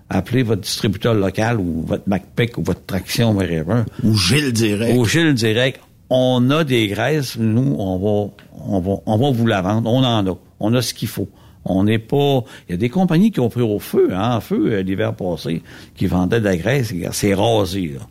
[0.08, 3.82] Appelez votre distributeur local ou votre MacPic ou votre traction, whatever.
[4.04, 4.96] Ou Gilles direct.
[4.96, 5.80] Au Gilles direct,
[6.10, 8.32] on a des graisses, nous, on va,
[8.68, 9.90] on va, on va vous la vendre.
[9.90, 10.38] On en a.
[10.60, 11.28] On a ce qu'il faut.
[11.64, 12.44] On n'est pas.
[12.68, 15.14] Il y a des compagnies qui ont pris au feu, hein, en feu euh, l'hiver
[15.14, 15.62] passé,
[15.96, 16.94] qui vendaient de la graisse.
[17.12, 18.06] C'est rasé, là.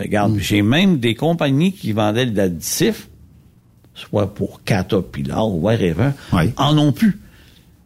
[0.00, 3.08] Regarde, j'ai même des compagnies qui vendaient de l'additif,
[3.94, 6.10] soit pour Caterpillar ou whatever,
[6.56, 7.20] en ont plus.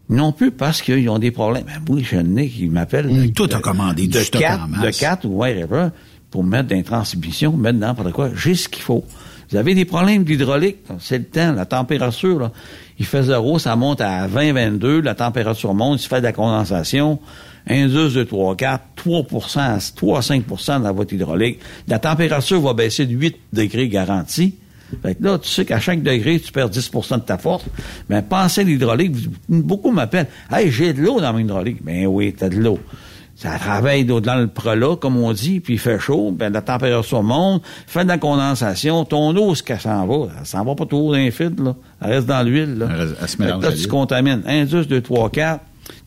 [0.08, 1.64] Non plus parce qu'ils ont des problèmes.
[1.66, 3.08] Ben, oui, j'ai un nez qui m'appelle.
[3.08, 3.32] Mmh.
[3.32, 4.80] Toi, t'as commandé de du stock 4, en masse.
[4.80, 5.88] De 4 ou whatever
[6.30, 8.30] pour mettre dans les transmissions, mettre dans n'importe quoi.
[8.34, 9.04] J'ai ce qu'il faut.
[9.50, 12.52] Vous avez des problèmes d'hydraulique, c'est le temps, la température, là.
[12.98, 16.24] Il fait zéro, ça monte à 20, 22, la température monte, il se fait de
[16.26, 17.18] la condensation.
[17.68, 19.22] 1, 2, 2, 3, 4, 3
[19.94, 21.60] 3 à 5% dans voie hydraulique.
[21.86, 24.54] La température va baisser de 8 degrés garanti.
[25.02, 27.64] Fait que là, tu sais qu'à chaque degré, tu perds 10% de ta force.
[28.08, 29.12] Mais pensez à l'hydraulique.
[29.48, 30.28] Beaucoup m'appellent.
[30.50, 31.82] Hey, j'ai de l'eau dans mon hydraulique.
[31.82, 32.78] Ben oui, t'as de l'eau.
[33.38, 37.22] Ça travaille dans le prelat, comme on dit, puis il fait chaud, ben la température
[37.22, 40.86] monte, fait de la condensation, ton eau, ce qu'elle s'en va, elle s'en va pas
[40.86, 41.76] toujours dans les fils, là.
[42.00, 42.88] Elle reste dans l'huile, là.
[42.90, 44.42] Elle, elle se mélange là, tu contamines.
[44.44, 45.60] 1, 2, 2, 3, 4.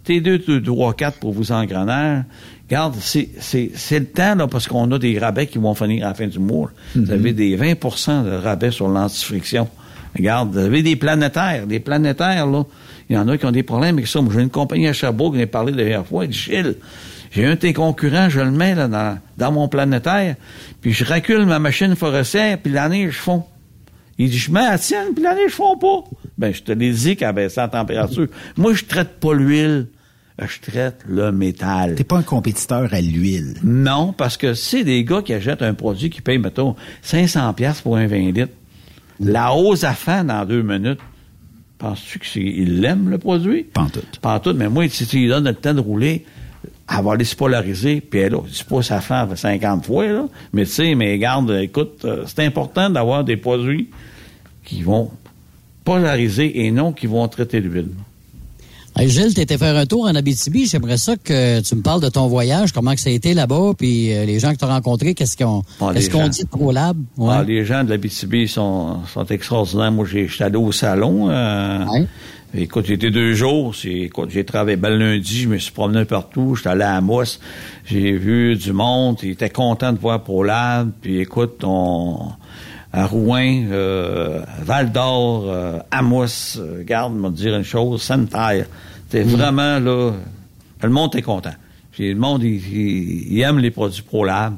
[0.06, 2.26] T2, 2, 3, 4 pour vous engrenaires.
[2.68, 6.06] Regarde, c'est, c'est, c'est le temps, là, parce qu'on a des rabais qui vont finir
[6.06, 6.70] à la fin du mois.
[6.96, 9.70] Vous avez des 20% de rabais sur l'antifriction.
[10.18, 11.66] Regarde, vous avez des planétaires.
[11.66, 12.64] Des planétaires, là,
[13.10, 14.22] il y en a qui ont des problèmes avec ça.
[14.22, 16.26] Moi, j'ai une compagnie à Sherbrooke, qui m'a parlé la dernière fois.
[16.26, 16.76] Il dit, Gilles,
[17.32, 20.36] j'ai un de tes concurrents, je le mets là, dans, dans mon planétaire,
[20.82, 23.46] puis je recule ma machine forestière, puis l'année, je fonds.
[24.18, 26.04] Il dit, je mets la tienne, puis l'année, je fonds pas.
[26.38, 28.28] Ben, je te l'ai dit qu'elle baissait la température.
[28.58, 29.88] Moi, je traite pas l'huile,
[30.40, 31.96] je traite le métal.
[31.96, 33.56] T'es pas un compétiteur à l'huile.
[33.64, 37.82] Non, parce que c'est des gars qui achètent un produit qui paye, mettons, 500 pièces
[37.82, 38.54] pour un 20 litres.
[39.20, 41.00] La hausse à fin dans deux minutes.
[41.78, 43.64] Penses-tu qu'il l'aime, le produit?
[43.64, 44.20] Pantoute.
[44.22, 46.26] Pantoute, mais moi, si tu lui donnes le temps de rouler,
[46.98, 50.66] elle va aller se polariser, puis elle, je pas ça fait 50 fois, là, mais
[50.66, 53.90] tu sais, mais garde, écoute, euh, c'est important d'avoir des produits
[54.66, 55.10] qui vont
[55.84, 57.90] polariser et non qui vont traiter l'huile.
[58.98, 60.66] Hey, Gilles, t'étais faire un tour en Abitibi.
[60.66, 63.72] J'aimerais ça que tu me parles de ton voyage, comment que ça a été là-bas,
[63.78, 66.28] puis euh, les gens que tu as rencontrés, qu'est-ce Ah, qu'on gens.
[66.28, 66.98] dit de ProLab?
[67.18, 67.34] Ouais.
[67.38, 69.94] Ah, les gens de la BTB sont, sont extraordinaires.
[69.94, 71.30] Moi, j'ai- j'étais allé au salon.
[71.30, 71.86] euh,
[72.54, 73.74] Écoute, j'ai été deux jours.
[73.74, 76.56] C'est- Écoute, j'ai travaillé ben, lundi, je me suis promené partout.
[76.56, 77.40] J'étais allé à Amos.
[77.86, 79.18] J'ai vu du monde.
[79.24, 80.92] Ils étaient contents de voir ProLab.
[81.02, 82.28] Puis écoute, on,
[82.92, 88.66] à Rouen, euh, Val d'Or, euh, Amos, euh, garde, me dire une chose, Santerre.
[89.10, 90.12] C'était vraiment là.
[90.84, 91.54] Le monde est content.
[91.94, 94.56] Puis le monde, il, il- il aime les produits ProLab.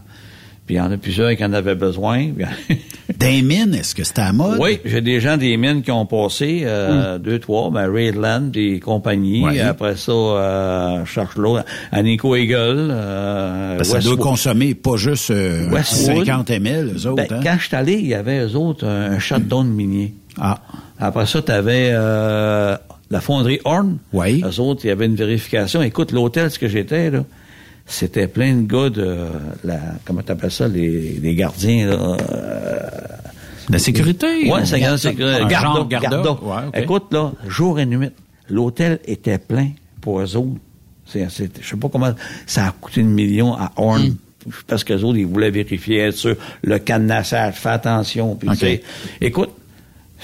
[0.66, 2.28] Puis il y en a plusieurs qui en avaient besoin.
[3.20, 4.57] Des mines, est-ce que c'était à mode?
[4.61, 8.80] Oui, j'ai des gens des mines qui ont passé, euh, deux, trois, ben, Raidland, des
[8.80, 9.43] compagnies.
[9.43, 9.59] Ouais.
[9.59, 12.88] Après ça, euh, je cherche l'autre, à Nico Eagle.
[12.91, 16.26] Euh, Parce que ça doit consommer pas juste euh, Westwood.
[16.26, 17.16] 50 ml, eux autres.
[17.16, 17.39] Ben, hein?
[17.43, 20.14] Quand je suis allé, il y avait eux autres un shutdown minier.
[20.39, 20.59] Ah.
[20.97, 23.97] Après ça, tu avais la fonderie Horn.
[24.14, 24.41] Oui.
[24.45, 25.82] Eux autres, il y avait une vérification.
[25.82, 27.26] Écoute, l'hôtel, ce que j'étais, là,
[27.86, 29.27] c'était plein de gars de
[29.63, 32.17] la comment t'appelles ça, les, les gardiens, là.
[32.21, 32.79] euh,
[33.69, 34.49] La sécurité?
[34.51, 35.41] Ouais, ou- c'est la sécurité.
[36.84, 38.09] Écoute, là, jour et nuit,
[38.49, 39.69] l'hôtel était plein
[40.01, 40.59] pour eux autres.
[41.05, 42.13] C'est, c'est- je sais pas comment,
[42.45, 44.01] ça a coûté une million à Horn.
[44.09, 44.15] Hmm.
[44.67, 48.36] Parce que les autres, ils voulaient vérifier, être sûr, le cadenassage, fais attention.
[48.36, 48.49] Puis,
[49.21, 49.49] écoute,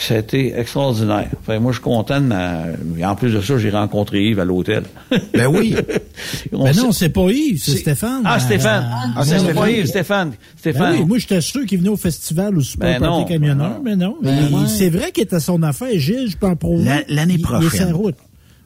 [0.01, 1.27] c'était extraordinaire.
[1.45, 2.63] Fait, moi, je suis content de ma...
[3.03, 4.83] En plus de ça, j'ai rencontré Yves à l'hôtel.
[5.33, 5.75] Ben oui.
[6.53, 8.21] On Ben non, c'est pas Yves, c'est Stéphane.
[8.25, 8.85] Ah, Stéphane.
[8.91, 9.77] Ah, Ah, c'est ben pas oui.
[9.79, 10.29] Yves, Stéphane.
[10.29, 10.95] Ben Stéphane.
[10.99, 13.81] oui, moi, j'étais sûr qu'il venait au festival au Super Ben non, Party Camionneur, ben
[13.83, 14.15] mais non.
[14.21, 14.61] Ben Il- ouais.
[14.67, 16.85] C'est vrai qu'il était son affaire, Gilles, je peux en prouver.
[17.07, 17.93] L'année Il- Il est prochaine.
[17.93, 18.15] route.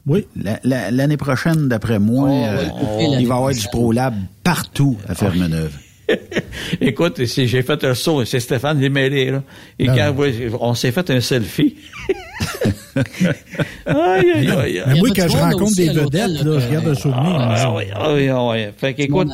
[0.06, 0.26] Oui.
[0.36, 2.66] La- la- L'année prochaine, d'après moi, Oh, euh,
[3.18, 5.72] il va y avoir du ProLab partout à Fermeneuve.
[6.80, 9.42] Écoute, j'ai fait un saut, c'est Stéphane Desmêlés, là.
[9.78, 10.12] Et Ah.
[10.12, 10.24] quand
[10.60, 11.76] on s'est fait un selfie.
[13.86, 17.36] aïe, aïe, aïe, Mais moi, quand je rencontre des vedettes, là, je garde un souvenir.
[17.38, 18.58] Ah, oui, ah, oui, ah, oui.
[18.76, 19.28] Fait qu'écoute,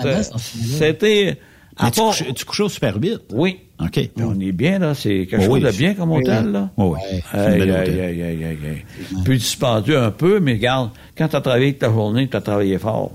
[0.79, 1.37] c'était...
[1.79, 3.21] tu, couches, tu couches au Super 8?
[3.33, 3.59] Oui.
[3.83, 3.99] OK.
[4.19, 4.95] On est bien, là.
[4.95, 6.71] C'est quelque Oh chose de bien comme hôtel, là.
[6.77, 7.21] Oui, oui.
[7.33, 8.85] Aïe, aïe, aïe, aïe, aïe.
[9.25, 12.41] Plus dispendieux un peu, mais regarde, quand tu as travaillé toute ta journée, tu as
[12.43, 13.13] travaillé fort.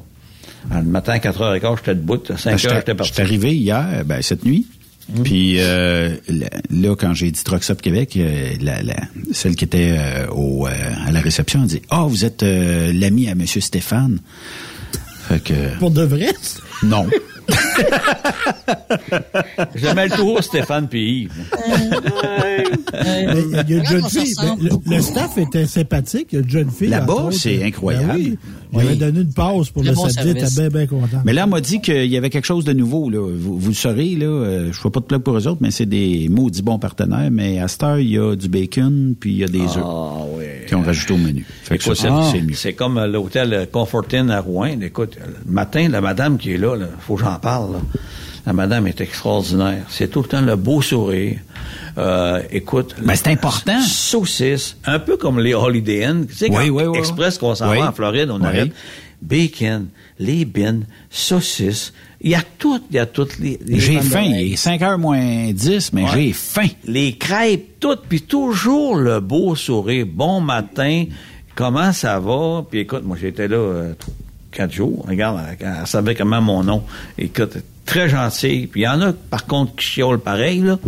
[0.73, 2.21] Le matin, à 4h15, j'étais debout.
[2.29, 3.11] À 5h, Ben, j'étais parti.
[3.11, 4.65] j'étais arrivé hier, ben, cette nuit.
[5.23, 6.15] Puis euh,
[6.71, 8.95] là, quand j'ai dit Stop Québec, euh, la, la-
[9.33, 10.71] celle qui était euh, au, euh,
[11.05, 14.19] à la réception a dit «Ah, vous êtes euh, l'ami à Monsieur Stéphane.»
[15.29, 15.77] Fait que...
[15.77, 16.29] Pour de vrai?
[16.81, 17.05] Non.
[19.75, 21.31] Je mets le tour, Stéphane puis Yves.
[23.05, 24.33] Il y a une jeune fille.
[24.61, 26.27] le, le staff était sympathique.
[26.31, 26.87] Il y a une jeune fille.
[26.89, 28.07] Là-bas, c'est incroyable.
[28.07, 28.37] Ben oui.
[28.73, 28.85] Il Oui.
[28.87, 30.31] avait donné une pause pour Très le bon samedi.
[30.31, 31.21] Était bien, bien content.
[31.23, 33.09] Mais là, on m'a dit qu'il y avait quelque chose de nouveau.
[33.09, 33.19] Là.
[33.19, 35.71] Vous, vous le saurez, là, euh, je fais pas de plug pour eux autres, mais
[35.71, 37.29] c'est des maudits bons partenaires.
[37.31, 39.77] Mais à cette heure, il y a du bacon, puis il y a des œufs
[39.83, 40.43] Ah, oui.
[40.67, 41.45] qui ont rajouté au menu.
[41.63, 42.53] Fait que Écoute, ça, c'est- c'est mieux.
[42.55, 44.79] c'est comme euh, l'hôtel euh, Comfort Inn à Rouen.
[44.81, 47.73] Écoute, euh, le matin, la madame qui est là, il faut que j'en parle.
[47.73, 47.79] là.
[48.45, 49.85] La madame est extraordinaire.
[49.89, 51.39] C'est tout le temps le beau sourire.
[51.97, 52.95] Euh, écoute.
[53.01, 53.81] Ben, c'est important.
[53.81, 56.27] Saucisse, un peu comme les Holiday Inn.
[56.27, 56.97] Tu sais, Oui, oui, oui.
[56.99, 58.71] Express qu'on s'en va en Floride, on arrête.
[59.21, 59.87] Bacon,
[60.19, 61.93] les bines, saucisses.
[62.21, 63.59] Il y a tout, il y a toutes les...
[63.65, 64.21] les J'ai faim.
[64.23, 66.09] Il est 5 h moins 10, mais Ouais.
[66.13, 66.67] j'ai faim.
[66.85, 70.05] Les crêpes, toutes, puis toujours le beau sourire.
[70.07, 71.05] Bon matin,
[71.55, 72.63] comment ça va?
[72.69, 73.93] Puis écoute, moi j'étais là euh,
[74.55, 75.05] quatre jours.
[75.07, 76.83] Regarde, elle, savait comment mon nom.
[77.17, 78.67] Écoute, très gentil.
[78.71, 80.79] Puis il y en a, par contre, qui chiolent pareil, là.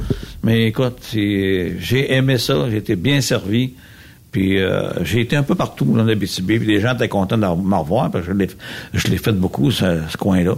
[0.44, 2.70] Mais écoute, j'ai aimé ça.
[2.70, 3.74] J'ai été bien servi.
[4.32, 7.38] Puis euh, j'ai été un peu partout dans la BCB, puis les gens étaient contents
[7.38, 10.56] de me revoir, je l'ai, fait beaucoup, ce coin-là.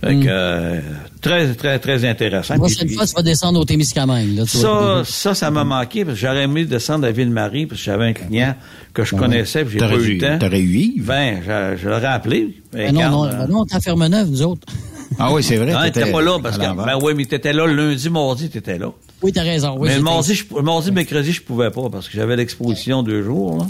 [0.00, 0.80] Fait que, euh,
[1.20, 2.54] très, très, très intéressant.
[2.54, 4.36] La prochaine fois, tu vas descendre au Témiscamingue.
[4.36, 7.84] Là, ça, ça, ça m'a manqué parce que j'aurais aimé descendre à Ville-Marie parce que
[7.86, 8.54] j'avais un client
[8.94, 9.20] que je Ouais.
[9.20, 10.38] connaissais puis j'ai pas eu le temps.
[10.38, 11.04] t'aurais eu Yves.
[11.04, 12.56] Ben, je, je l'aurais appelé.
[12.72, 14.66] Ben non, non, ben non, t'es à Fermeneuve, nous autres.
[15.18, 15.72] Ah oui, c'est vrai.
[15.72, 18.92] Non, t'étais pas là parce que, ben oui, mais t'étais là lundi, mardi, t'étais là.
[19.20, 19.74] Oui, t'as raison.
[19.78, 23.02] Oui, mais le mardi, je, le mardi, mercredi, je pouvais pas parce que j'avais l'exposition
[23.02, 23.66] deux jours, là.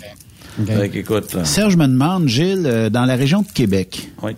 [0.66, 4.32] Fait qu'écoute, euh, Serge me demande, Gilles, euh, dans la région de Québec, oui.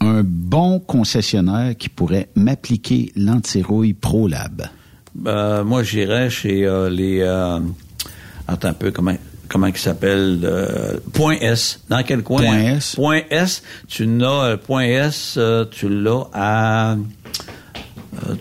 [0.00, 4.68] Un bon concessionnaire qui pourrait m'appliquer l'antirouille ProLab.
[5.14, 7.20] Ben, moi, j'irais chez euh, les.
[7.20, 7.58] euh,
[8.46, 9.14] attends un peu, comment
[9.48, 11.80] comment il s'appelle euh, Point S.
[11.88, 12.42] Dans quel coin?
[12.42, 12.94] Point S.
[12.96, 13.62] Point S.
[13.88, 15.38] Tu n'as euh, Point S.
[15.70, 16.96] tu l'as à.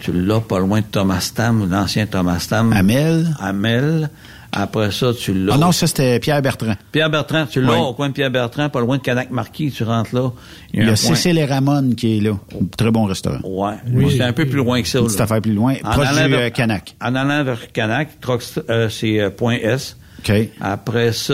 [0.01, 2.73] tu l'as pas loin de Thomas Tam, l'ancien Thomas Tam.
[2.73, 3.35] Amel.
[3.39, 4.09] Amel.
[4.55, 5.53] Après ça, tu l'as.
[5.53, 6.75] Ah non, ça c'était Pierre Bertrand.
[6.91, 7.79] Pierre Bertrand, tu l'as Oui.
[7.79, 10.31] au coin de Pierre Bertrand, pas loin de Canac Marquis, tu rentres là.
[10.73, 12.31] Il y a Cécile et Ramon qui est là.
[12.77, 13.39] Très bon restaurant.
[13.43, 13.75] Ouais.
[13.87, 14.99] Moi, c'est un peu plus loin que ça.
[15.01, 15.07] Là.
[15.19, 16.95] affaire plus loin, En proche allant du vers- euh, Canac.
[17.01, 19.97] En allant vers Canac, Trox- euh, c'est euh, point S.
[20.27, 20.33] OK.
[20.59, 21.33] Après ça,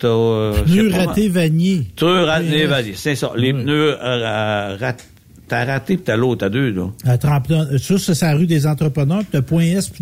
[0.00, 0.08] t'as...
[0.08, 1.86] Euh, Pneus ratés vanier.
[1.96, 2.64] Pneus ratés, Oui.
[2.66, 3.30] vas-y, c'est ça.
[3.36, 4.96] Les pneus euh, rat-
[5.52, 6.86] T'as raté pis t'as l'autre, t'as deux, là.
[7.04, 9.18] À Tremplin- ça, c'est sa rue des entrepreneurs.
[9.18, 9.92] Puis t'as point S,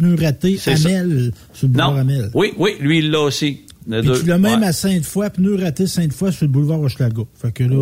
[0.60, 0.88] C'est ça.
[0.90, 1.96] Amel, sur le boulevard.
[1.96, 2.30] Amel.
[2.34, 3.62] Oui, oui, lui, il l'a aussi.
[3.90, 4.66] Puis tu l'as même Ouais.
[4.68, 7.22] à Sainte-Foy, pneus ratés Sainte-Foy sur le boulevard Hochelaga.
[7.34, 7.76] Fait que là...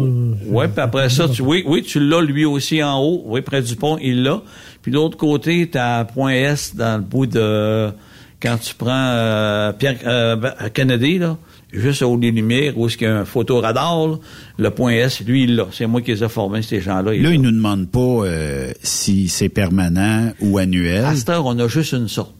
[0.46, 3.60] Ouais, puis après ça, tu, oui, oui, tu l'as lui aussi en haut, oui, près
[3.60, 4.40] du pont, il l'a.
[4.80, 7.90] Puis de l'autre côté, t'as point S dans le bout de
[8.40, 11.36] quand tu prends euh, Pierre euh, ben, Kennedy là,
[11.72, 14.16] juste au haut des lumières où est-ce qu'il y a un photoradar, là,
[14.58, 15.66] le point S, lui il l'a.
[15.72, 17.14] C'est moi qui les ai formés ces gens-là.
[17.14, 17.34] il Là, l'a.
[17.34, 21.04] ils nous demandent pas euh, si c'est permanent ou annuel.
[21.04, 22.34] À cette heure, on a juste une sorte.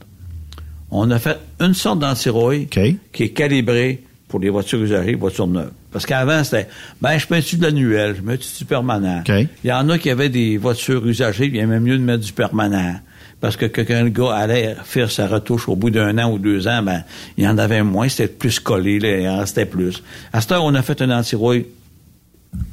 [0.91, 2.81] On a fait une sorte d'antirouille OK.
[3.12, 5.70] qui est calibrée pour les voitures usagées, voitures neuves.
[5.91, 6.68] Parce qu'avant, c'était,
[7.01, 9.20] ben, je mets-tu de l'annuel, je mets-tu du permanent?
[9.20, 9.35] OK.
[9.64, 12.24] Il y en a qui avaient des voitures usagées, il y avait mieux de mettre
[12.24, 13.01] du permanent.
[13.41, 16.66] Parce que quand un gars allait faire sa retouche au bout d'un an ou deux
[16.66, 17.05] ans, ben,
[17.36, 20.03] il y en avait moins, c'était plus collé, là, il en restait plus.
[20.32, 21.66] À cette heure, on a fait un antirouille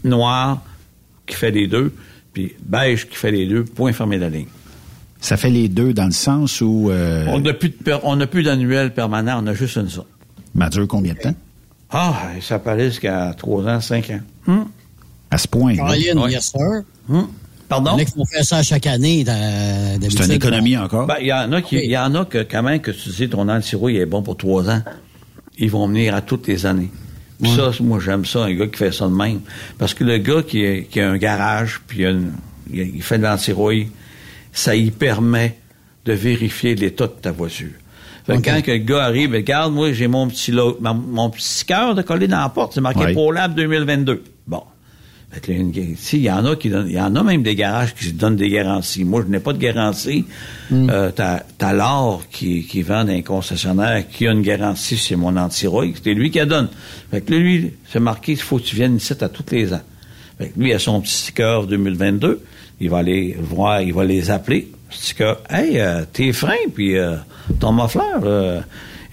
[0.04, 0.62] noir
[1.26, 1.94] qui fait les deux,
[2.34, 4.48] puis beige qui fait les deux, point fermé la ligne.
[5.22, 6.90] Ça fait les deux dans le sens où...
[6.92, 9.90] Euh, On n'a plus de per- on n'a plus d'annuel permanent, on a juste une
[9.90, 10.08] sorte.
[10.54, 11.36] ça dure combien de temps?
[11.92, 14.20] Ah, ça aller jusqu'à 3 ans, 5 ans.
[14.48, 14.66] Hum?
[15.32, 15.72] À ce point.
[15.74, 15.78] là.
[15.78, 16.32] Caroline, Ouais.
[16.32, 16.84] yes, sir.
[17.10, 17.28] Hum?
[17.68, 17.92] Pardon?
[17.98, 19.26] Il y en a qui font faire ça chaque année.
[19.26, 21.08] C'est une économie encore?
[21.08, 23.10] Ben, il y en a qui, il y en a que, quand même, que tu
[23.10, 24.82] dis ton antirouille est bon pour 3 ans.
[25.58, 26.92] Ils vont venir à toutes les années.
[27.42, 29.42] Puis ça, moi, j'aime ça, un gars qui fait ça de même.
[29.78, 32.32] Parce que le gars qui, est- qui a un garage, puis il, a une-
[32.72, 33.90] il fait de l'antirouille,
[34.54, 35.58] ça y permet
[36.06, 37.72] de vérifier l'état de ta voiture.
[38.26, 41.94] Fait que quand que le gars arrive, regarde, moi, j'ai mon petit mon petit cœur
[41.94, 43.14] de coller dans la porte, c'est marqué Ouais.
[43.14, 44.24] ProLab 2022.
[44.48, 44.64] Bon.
[44.64, 44.74] Fait que là, une-
[45.25, 47.94] tu sais, il y en a qui donnent, il y en a même des garages
[47.94, 49.04] qui donnent des garanties.
[49.04, 50.26] Moi, je n'ai pas de garantie.
[50.72, 55.16] Euh, t'as, t'as l'or qui, qui vend dans un concessionnaire qui a une garantie, c'est
[55.16, 55.94] mon antirouille.
[56.04, 56.70] C'est lui qui la donne.
[57.12, 59.82] Fait que lui, c'est marqué, il faut que tu viennes ici à tous les ans.
[60.38, 62.42] Fait que lui, il a son petit sticker 2022.
[62.82, 64.70] Il va aller voir, il va les appeler.
[64.90, 67.16] Sticker, hey, euh, tes freins, puis euh,
[67.60, 68.62] ton muffler, euh,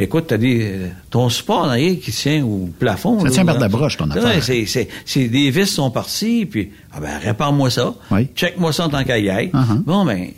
[0.02, 3.18] écoute, t'as dit, euh, ton support derrière qui tient au plafond.
[3.20, 4.42] Ça là, tient par de la broche, ton affaire.
[4.42, 8.28] c'est, c'est, c'est des vis sont partis, puis ah ben répare-moi ça, Oui.
[8.34, 9.52] check-moi ça en tant être.
[9.54, 9.82] Uh-huh.
[9.84, 10.28] Bon ben,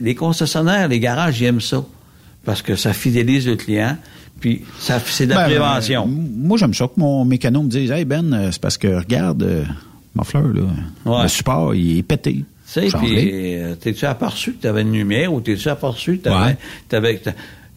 [0.00, 1.84] les concessionnaires, les garages, ils aiment ça
[2.44, 3.96] parce que ça fidélise le client,
[4.40, 6.04] puis ça c'est de la Ben, prévention.
[6.04, 6.06] euh,
[6.36, 9.42] moi, j'aime ça que mon mécano me dise Hey Ben, euh, c'est parce que regarde,
[9.42, 9.64] euh,
[10.14, 10.62] ma fleur, là,
[11.04, 11.22] Ouais.
[11.24, 12.44] le support, il est pété.
[12.72, 16.44] Tu sais, puis euh, t'es-tu aperçu que t'avais une lumière ou t'es-tu aperçu que t'avais...
[16.50, 16.56] Ouais.
[16.88, 17.20] t'avais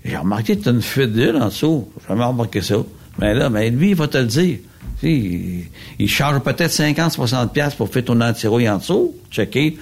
[0.05, 1.87] J'ai remarqué que t'as une fuite d'huile en dessous.
[2.01, 2.75] J'ai jamais remarqué ça.
[3.19, 4.57] Mais là, mais lui, il va te le dire.
[4.99, 5.63] Tu il,
[5.99, 9.77] il charge peut-être 50-60$ piastres pour faire ton antirouille en dessous, checker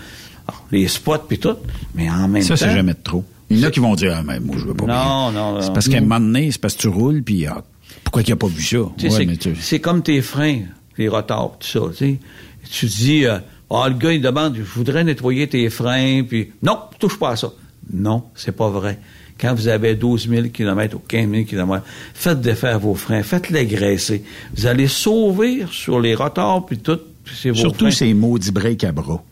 [0.48, 1.56] ah, les spots puis tout.
[1.96, 2.66] Mais en même Ça, temps...
[2.66, 3.24] c'est jamais de trop.
[3.50, 4.86] Il y en a qui vont dire Ah, mais moi, je veux pas.
[4.86, 5.62] Non, non, non.
[5.62, 7.64] C'est parce qu'à un moment donné, c'est parce que tu roules, puis ah,
[8.04, 8.78] pourquoi qu'il n'a pas vu ça?
[8.98, 10.62] Tu Ouais, c'est- mais tu- c'est comme tes freins,
[10.98, 11.80] les retards, tout ça.
[11.92, 12.20] Tu sais.
[12.70, 13.40] Tu dis, euh,
[13.74, 17.36] Ah, le gars, il demande, je voudrais nettoyer tes freins, puis non, touche pas à
[17.38, 17.52] ça.
[17.94, 19.00] Non, c'est pas vrai.
[19.42, 21.84] Quand vous avez 12 000 km ou 15 000 km,
[22.14, 24.24] faites défaire vos freins, faites-les graisser.
[24.56, 27.00] Vous allez sauver sur les rotors, puis tout.
[27.24, 27.92] puis c'est vos Surtout freins.
[27.92, 29.24] ces maudits breaks à bras.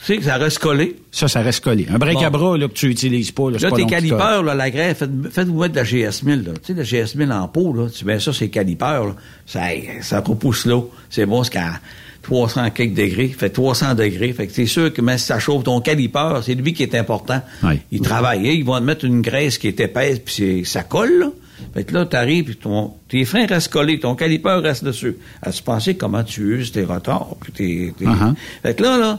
[0.00, 0.96] Tu sais que ça reste collé?
[1.10, 1.86] Ça, ça reste collé.
[1.88, 2.24] Un break Bon.
[2.24, 4.70] à bras là, que tu utilises pas, là, c'est Là, pas tes calipeurs, là, la
[4.70, 6.52] faites, faites-vous mettre de la GS1000, là.
[6.62, 7.86] Tu sais, la GS1000 en pot, là.
[7.88, 9.14] Tu mets ça, c'est calipeurs, là.
[9.46, 9.60] Ça,
[10.02, 10.90] ça repousse l'eau.
[11.08, 11.80] C'est bon, c'est qu'à
[12.24, 13.28] 300 quelques degrés.
[13.28, 14.32] Fait 300 degrés.
[14.32, 16.94] Fait que c'est sûr que même si ça chauffe ton calipeur, c'est lui qui est
[16.96, 17.40] important.
[17.62, 17.80] Oui.
[17.92, 18.46] Il travaille.
[18.46, 21.30] Ils vont te mettre une graisse qui est épaisse, puis c'est- ça colle, là.
[21.72, 25.16] Fait que là, t'arrives, puis ton, tes freins restent collés, ton calipeur reste dessus.
[25.42, 27.94] As-tu pensé comment tu uses tes rotors, puis tes...
[27.98, 28.34] tes- Uh-huh.
[28.62, 29.18] Fait que là, là,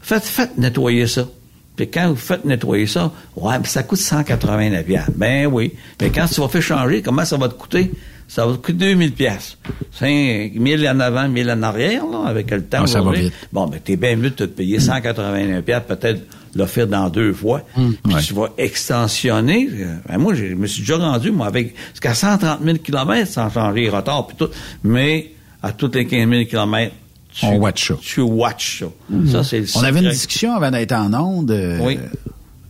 [0.00, 1.28] faites, faites nettoyer ça.
[1.76, 5.10] Puis quand vous faites nettoyer ça, ouais, puis ça coûte 189 piastres.
[5.14, 5.72] Ben oui.
[6.00, 7.90] Mais quand tu vas faire changer, comment ça va te coûter?
[8.28, 9.58] Ça va te coûter 2000 piastres.
[9.92, 12.80] 5 1000 en avant, 1000 en arrière, là, avec le temps.
[12.82, 13.32] Ah, ça va vite.
[13.52, 16.22] Bon, ben, t'es bien mieux de te payer 189 piastres, peut-être
[16.54, 17.60] l'offrir dans deux fois.
[17.74, 18.20] Puis Ouais.
[18.22, 19.68] tu vas extensionner.
[20.08, 23.82] Ben, moi, je me suis déjà rendu, moi, avec jusqu'à 130 000 km sans changer
[23.82, 24.48] les retards puis tout.
[24.82, 26.92] Mais à tous les 15 000 km,
[27.38, 27.94] tu, On watch ça.
[28.00, 28.86] Tu watch ça.
[29.30, 31.50] Ça, c'est le On avait une discussion avant d'être en onde.
[31.50, 31.98] euh, Oui.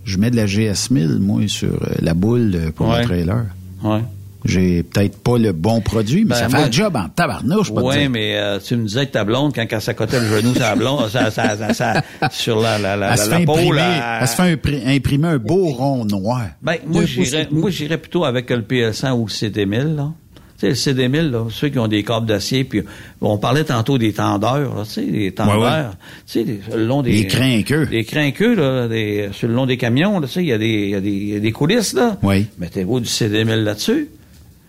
[0.05, 3.01] Je mets de la GS1000, moi, sur euh, la boule euh, pour Ouais.
[3.01, 3.45] le trailer.
[3.83, 4.01] Ouais.
[4.45, 7.75] J'ai peut-être pas le bon produit, mais Ben, ça fait moi- un job en tabarnouche,
[7.75, 10.27] pas te Oui, mais euh, tu me disais que ta blonde, quand elle s'accotait le
[10.29, 13.37] genou sur la blonde, ça, ça, ça, ça- sur la, la, la, Elle se la,
[13.39, 16.43] fait la peau, imprimer, là, elle se fait impri- imprimer un beau rond noir.
[16.63, 17.59] Ben, moi, j'irais, pouces.
[17.59, 20.13] moi, j'irais plutôt avec le PL100 ou le CD1000, là.
[20.59, 22.83] Tu sais, le CD1000, là, ceux qui ont des câbles d'acier, puis
[23.21, 25.83] on parlait tantôt des tendeurs, là, tu sais, les tendeurs, Ouais, ouais.
[26.27, 27.13] tu sais, les- le long des...
[27.13, 27.87] Les crinqueux.
[27.91, 30.59] Les crinqueux, là, des, sur le long des camions, là, tu sais, il y a
[30.59, 32.17] des, il y a des, y a des coulisses, là.
[32.23, 32.47] Oui.
[32.59, 34.09] Mettez-vous du CD1000 là-dessus.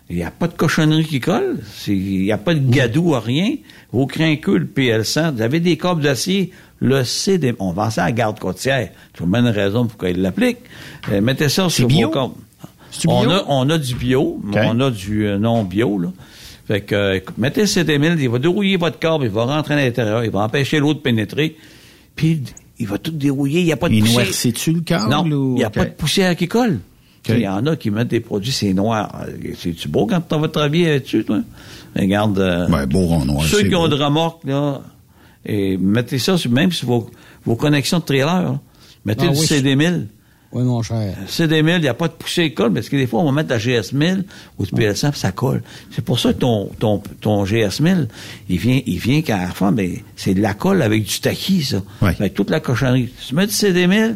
[0.10, 1.60] Il n'y a pas de cochonnerie qui colle.
[1.74, 3.56] C'est- Il n'y a pas de gadou à rien.
[3.92, 7.54] Vos crinqueux, le PL100, vous avez des câbles d'acier, le CD...
[7.60, 8.90] On vend ça à la garde côtière.
[9.14, 10.58] Tu vois bien une raison pour qu'elle l'applique.
[11.12, 12.08] Euh, mettez ça sur bio?
[12.08, 12.34] vos câbles.
[13.08, 14.66] On a, on a du bio, mais OK.
[14.72, 16.10] on a du euh, non bio, là.
[16.68, 19.76] Fait que, euh, écoute, mettez le CD1000, il va dérouiller votre câble, il va rentrer
[19.76, 21.56] à l'intérieur, il va empêcher l'eau de pénétrer,
[22.16, 22.42] puis
[22.80, 24.26] il va tout dérouiller, il n'y a pas de Il poussière.
[24.26, 25.10] noircit-tu le câble?
[25.10, 26.80] Non, ou- il n'y a pas de poussière qui colle.
[27.24, 29.14] Tu Il y en a qui mettent des produits, c'est noir.
[29.58, 31.40] C'est-tu beau quand tu vas travailler là-dessus, toi?
[31.96, 32.40] Regarde.
[32.40, 33.44] euh, Ben, beau rond noir.
[33.46, 34.82] ceux qui ont de remorque, là,
[35.46, 37.10] et mettez ça même sur vos,
[37.46, 38.42] vos connexions de trailer.
[38.44, 38.60] là.
[39.06, 39.46] Mettez Ah du oui.
[39.46, 40.06] CD1000.
[40.54, 41.16] Oui, mon cher.
[41.28, 43.32] CD1000, il n'y a pas de poussière qui colle, parce que des fois, on va
[43.32, 44.24] mettre la GS1000
[44.58, 45.62] ou du PL100, puis ça colle.
[45.92, 48.08] C'est pour ça que ton, ton, ton GS1000,
[48.50, 51.64] il vient, il vient qu'à la fin, ben, c'est de la colle avec du taquis,
[51.64, 51.82] ça.
[52.02, 52.16] Ouais.
[52.20, 53.10] Avec toute la cochonnerie.
[53.28, 54.16] Tu mets du CD1000,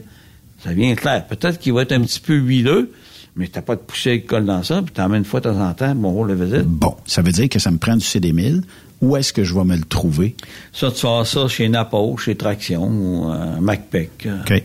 [0.64, 1.26] ça vient clair.
[1.28, 2.92] Peut-être qu'il va être un petit peu huileux,
[3.36, 5.50] mais t'as pas de poussière qui colle dans ça, puis t'en mets une fois de
[5.50, 6.66] temps en temps, bon, on le visite.
[6.66, 8.62] Bon, ça veut dire que ça me prend du CD1000.
[9.02, 10.36] Où est-ce que je vais me le trouver?
[10.72, 14.28] Ça, tu vas ça chez Napo, chez Traction ou euh, MacPec.
[14.28, 14.64] OK.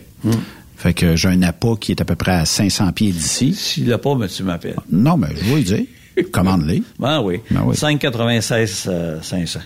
[0.77, 3.53] Fait que j'ai un appât qui est à peu près à 500 pieds d'ici.
[3.53, 4.75] S'il l'a pas, ben, tu m'appelles.
[4.91, 5.83] Non, mais je vais lui dire.
[6.31, 6.83] Commande-les.
[6.99, 7.39] Ben oui.
[7.51, 7.75] Ben oui.
[7.75, 9.59] 596 euh, 500.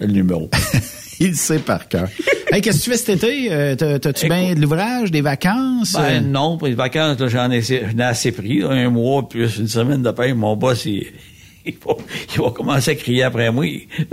[0.00, 0.48] Le numéro.
[1.20, 2.08] Il le sait par cœur.
[2.50, 3.52] hey, qu'est-ce que tu fais cet été?
[3.52, 5.94] Euh, t'as- T'as-tu bien de l'ouvrage, des vacances?
[5.96, 7.62] Euh, Ben non, pour les vacances, j'en ai,
[8.00, 8.60] assez pris.
[8.60, 10.32] là, un mois plus une semaine de paye.
[10.32, 11.06] Mon boss, il,
[11.66, 11.94] il, va,
[12.34, 13.66] il va commencer à crier après moi.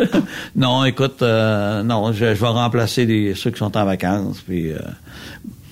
[0.56, 4.42] non, écoute, euh, non, je, je vais remplacer les, ceux qui sont en vacances.
[4.48, 4.78] Puis, euh,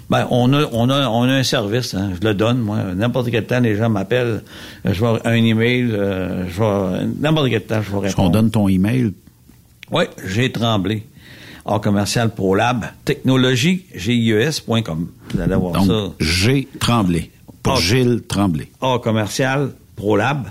[0.09, 1.93] ben, on a, on a, on a un service.
[1.93, 2.77] hein, je le donne, moi.
[2.95, 4.41] N'importe quel temps, les gens m'appellent.
[4.85, 5.89] euh, Je vais un email.
[5.91, 8.27] euh, je n'importe quel temps, je vais Est-ce répondre.
[8.27, 9.13] qu'on donne ton email?
[9.91, 11.03] Oui, j'ai tremblé.
[11.65, 15.07] Hors commercial ProLab, technologie, GIES.com.
[15.33, 16.13] Vous allez voir Donc, ça.
[16.25, 16.67] G.
[16.79, 17.29] Tremblay.
[17.61, 17.81] Pour Ah.
[17.81, 18.69] Gilles Tremblay.
[18.79, 20.47] hors commercial, ProLab.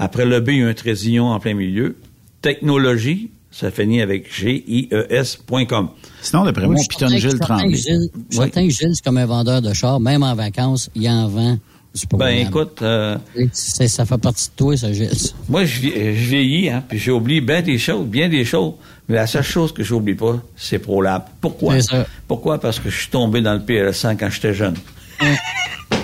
[0.00, 1.96] Après le B, il y a un trésillon en plein milieu.
[2.42, 5.88] Technologie, ça finit avec G-I-E-S.com.
[6.22, 7.74] Sinon, d'après moi, on pitonne Gilles Tremblay.
[7.74, 8.70] Gilles- Oui.
[8.70, 9.98] Gilles, c'est comme un vendeur de chars.
[10.00, 11.58] Même en vacances, il en vend
[11.94, 13.16] du Ben, écoute, euh,
[13.52, 15.10] ça fait partie de toi, ça, Gilles.
[15.48, 18.74] moi, je, vie- je vieillis, hein, puis j'oublie bien des choses, bien des choses.
[19.08, 21.24] Mais la seule chose que j'oublie pas, c'est ProLab.
[21.40, 21.80] Pourquoi?
[21.80, 22.06] Ça.
[22.28, 22.60] Pourquoi?
[22.60, 24.76] Parce que je suis tombé dans le PL100 quand j'étais jeune.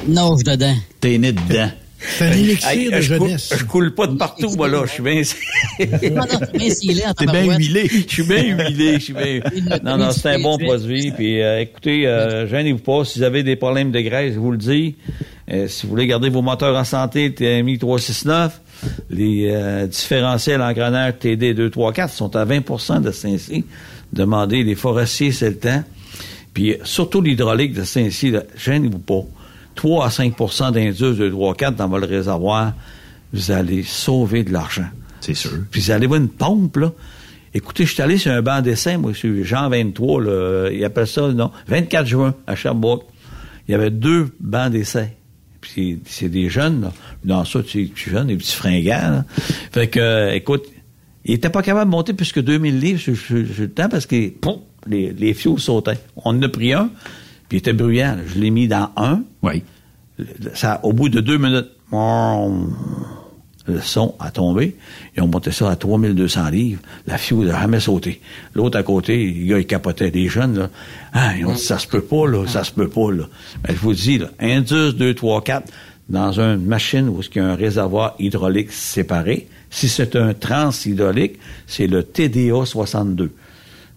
[0.08, 0.74] Nage dedans.
[1.00, 1.70] T'es né dedans.
[2.08, 3.54] C'est un élixir de je, coule, jeunesse.
[3.56, 4.84] je coule pas de partout, moi, là.
[4.86, 5.22] Je suis bien...
[5.78, 7.88] T'es bien huilé.
[7.88, 9.40] Je suis bien huilé, je suis bien...
[9.82, 11.12] Non, non, c'est un bon produit.
[11.12, 13.04] Puis, euh, écoutez, euh, gênez-vous pas.
[13.04, 14.96] Si vous avez des problèmes de graisse, je vous le dis.
[15.50, 18.60] Euh, si vous voulez garder vos moteurs en santé, TMI 369,
[19.10, 23.64] les euh, différentiels engrenages TD 234 sont à 20% de Saint-Cy.
[24.12, 25.84] Demandez les forestiers, c'est le temps.
[26.54, 29.24] Puis, surtout l'hydraulique de Saint-Cy, gênez-vous pas.
[29.74, 32.72] 3 à 5% d'indice 234 dans votre réservoir,
[33.32, 34.86] vous allez sauver de l'argent.
[35.20, 35.52] C'est sûr.
[35.70, 36.92] Puis vous allez voir une pompe, là.
[37.56, 41.06] Écoutez, je suis allé sur un banc d'essai, moi, sur Jean 23, là, il appelle
[41.06, 43.04] ça, non, 24 juin, à Sherbrooke.
[43.68, 45.16] Il y avait deux bancs d'essai.
[45.60, 46.92] Puis c'est des jeunes, là.
[47.24, 49.24] Dans ça, tu es jeune, des petits fringants, là.
[49.72, 50.64] Fait que, euh, écoute,
[51.24, 53.88] il était pas capable de monter plus que 2000 livres sur, sur- sur le temps
[53.88, 55.98] parce que, pom, les, les fioles sautaient.
[56.16, 56.90] On en a pris un,
[57.54, 58.16] puis il était bruyant.
[58.26, 59.22] Je l'ai mis dans un.
[59.42, 59.62] Oui.
[60.54, 61.68] Ça, au bout de deux minutes,
[63.66, 64.74] le son a tombé.
[65.16, 66.80] Ils ont monté ça à 3200 livres.
[67.06, 68.20] La fioule n'a jamais sauté.
[68.54, 70.10] L'autre à côté, le gars, il capotait.
[70.10, 70.70] Les jeunes, là,
[71.12, 73.24] ah, ils ont dit, ça se peut pas, là, ça se peut pas, là.
[73.62, 75.72] Mais je vous dis, là, Indus 2, 3, 4,
[76.08, 79.46] dans une machine où il y a un réservoir hydraulique séparé.
[79.70, 83.30] Si c'est un transhydraulique, c'est le TDA 62.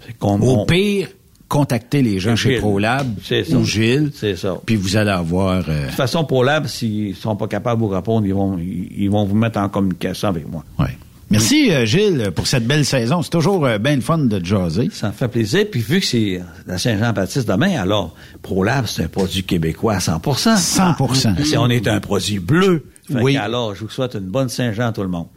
[0.05, 1.09] C'est Au on- pire,
[1.47, 2.57] contactez les gens chez.
[2.59, 3.57] ProLab C'est ça.
[3.57, 4.11] ou Gilles.
[4.13, 4.57] C'est ça.
[4.65, 5.63] Puis vous allez avoir...
[5.69, 8.57] euh, De toute façon, pour l'AB, s'ils sont pas capables de vous répondre, ils vont,
[8.59, 10.63] ils, vont vous mettre en communication avec moi.
[10.79, 10.97] ouais.
[11.29, 13.21] Merci, euh, Gilles, pour cette belle saison.
[13.21, 14.87] C'est toujours euh, bien le fun de jaser.
[14.93, 15.65] Ça me fait plaisir.
[15.69, 20.55] Puis vu que c'est la Saint-Jean-Baptiste demain, alors ProLab, c'est un produit québécois à 100%
[20.57, 23.35] 100 Si on est un produit bleu, fait Oui.
[23.35, 25.27] alors je vous souhaite une bonne Saint-Jean à tout le monde.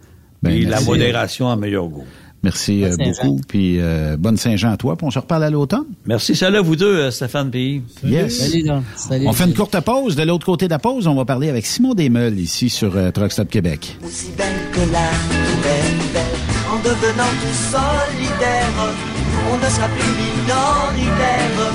[0.44, 0.86] Ben, Puis la merci.
[0.86, 2.04] modération en meilleur goût.
[2.42, 3.24] Merci euh, Bonne Saint-Jean.
[3.30, 3.40] beaucoup.
[3.48, 4.96] Puis euh, bonne Saint-Jean à toi.
[4.96, 5.84] Puis on se reparle à l'automne.
[6.06, 6.34] Merci.
[6.34, 7.82] Salut à vous deux, euh, Stéphane Pays.
[8.04, 8.38] Yes.
[8.50, 8.82] Salut, donc.
[8.96, 9.26] Salut.
[9.28, 10.16] On fait une courte pause.
[10.16, 13.10] De l'autre côté de la pause, on va parler avec Simon Desmeules ici sur euh,
[13.10, 13.96] Truck Stop Québec.
[14.04, 16.24] aussi belle que la tour Eiffel.
[16.72, 18.94] En devenant tout solidaire,
[19.52, 21.72] on ne sera plus minoritaire.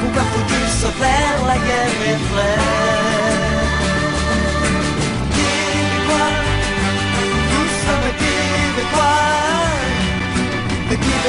[0.00, 3.62] Pourquoi faut-il se faire la guerre est vraie?
[5.30, 6.32] Québécois,
[7.50, 9.21] nous sommes Québécois.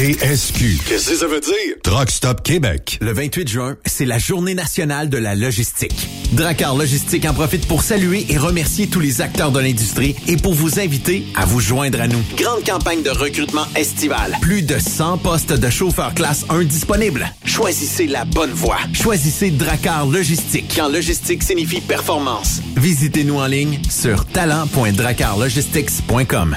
[0.00, 0.80] TSQ.
[0.86, 1.74] Qu'est-ce que ça veut dire?
[1.82, 2.96] Truck Stop Québec.
[3.02, 6.08] Le 28 juin, c'est la journée nationale de la logistique.
[6.32, 10.54] Dracar Logistique en profite pour saluer et remercier tous les acteurs de l'industrie et pour
[10.54, 12.22] vous inviter à vous joindre à nous.
[12.38, 14.38] Grande campagne de recrutement estival.
[14.40, 17.30] Plus de 100 postes de chauffeurs classe 1 disponibles.
[17.44, 18.78] Choisissez la bonne voie.
[18.94, 20.72] Choisissez Dracar Logistique.
[20.74, 22.62] Quand logistique signifie performance.
[22.74, 26.56] Visitez-nous en ligne sur talent.dracarlogistics.com.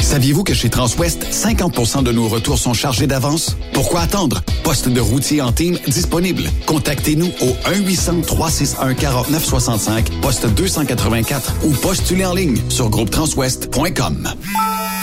[0.00, 3.56] Saviez-vous que chez Transwest, 50% de nos retours sont chargés d'avance?
[3.72, 4.42] Pourquoi attendre?
[4.64, 6.44] Poste de routier en team disponible.
[6.66, 14.28] Contactez-nous au 1-800-361-4965, poste 284 ou postulez en ligne sur groupetranswest.com.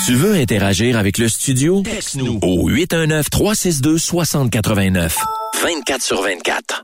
[0.05, 1.81] Tu veux interagir avec le studio?
[1.83, 5.11] Texte-nous au 819-362-6089.
[5.63, 6.83] 24 sur 24.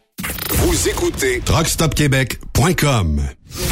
[0.71, 3.21] Vous écoutez TruckStopQuébec.com.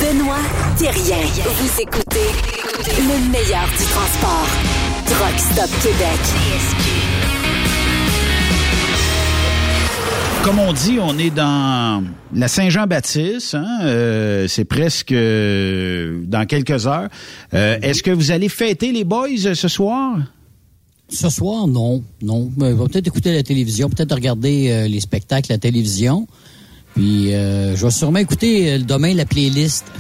[0.02, 0.36] Benoît
[0.78, 1.16] Thérien.
[1.46, 2.28] Vous écoutez
[2.98, 4.48] le meilleur du transport.
[5.06, 6.20] Truck Stop Québec.
[10.44, 13.56] Comme on dit, on est dans la Saint-Jean-Baptiste.
[13.56, 17.08] hein, euh, c'est presque euh, dans quelques heures.
[17.54, 20.18] Euh, Est-ce que vous allez fêter les boys ce soir?
[21.08, 22.04] Ce soir, non.
[22.22, 22.52] Non.
[22.60, 26.28] On va peut-être écouter la télévision, peut-être regarder euh, les spectacles à la télévision.
[26.96, 29.86] Puis, euh, je vais sûrement écouter euh, demain la playlist.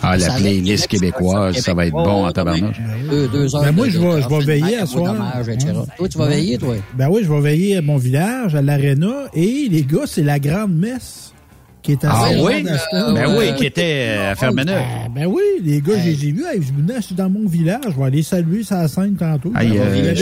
[0.00, 2.76] Ah, la Ça playlist québécoise, ça va être bon en tabarnouche.
[3.10, 3.62] Deux, deux heures.
[3.64, 5.12] Ben, moi, de- je vais, je vais veiller à soir.
[5.12, 5.72] dommage, etc.
[5.96, 6.76] Toi, tu vas veiller, toi?
[6.94, 9.24] Ben oui, je vais veiller à mon village, à l'aréna.
[9.34, 11.27] Et les gars, c'est la grande messe
[11.82, 12.64] qui était Ah à oui?
[12.64, 13.14] Saint-Jean-d'Aston.
[13.14, 14.74] Ben oui, qui était euh, à Fermeneuve.
[15.14, 16.44] Ben, ben oui, les gars, je les ai vus.
[16.44, 19.52] Hey, je je suis dans mon village, je vais aller saluer sa scène tantôt.
[19.56, 20.14] Euh,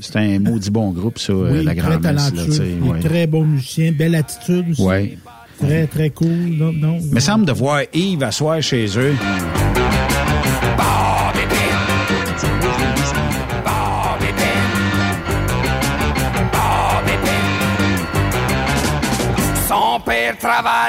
[0.00, 2.02] c'est un, maudit bon groupe, ça, euh, Oui, la très grand-messe.
[2.02, 3.00] là, talentueux, ouais.
[3.00, 4.82] très bon musicien, belle attitude aussi.
[4.82, 5.18] Ouais.
[5.60, 6.28] Très, très cool.
[6.28, 6.98] Non, non.
[7.12, 9.14] Me semble de voir Yves asseoir chez eux.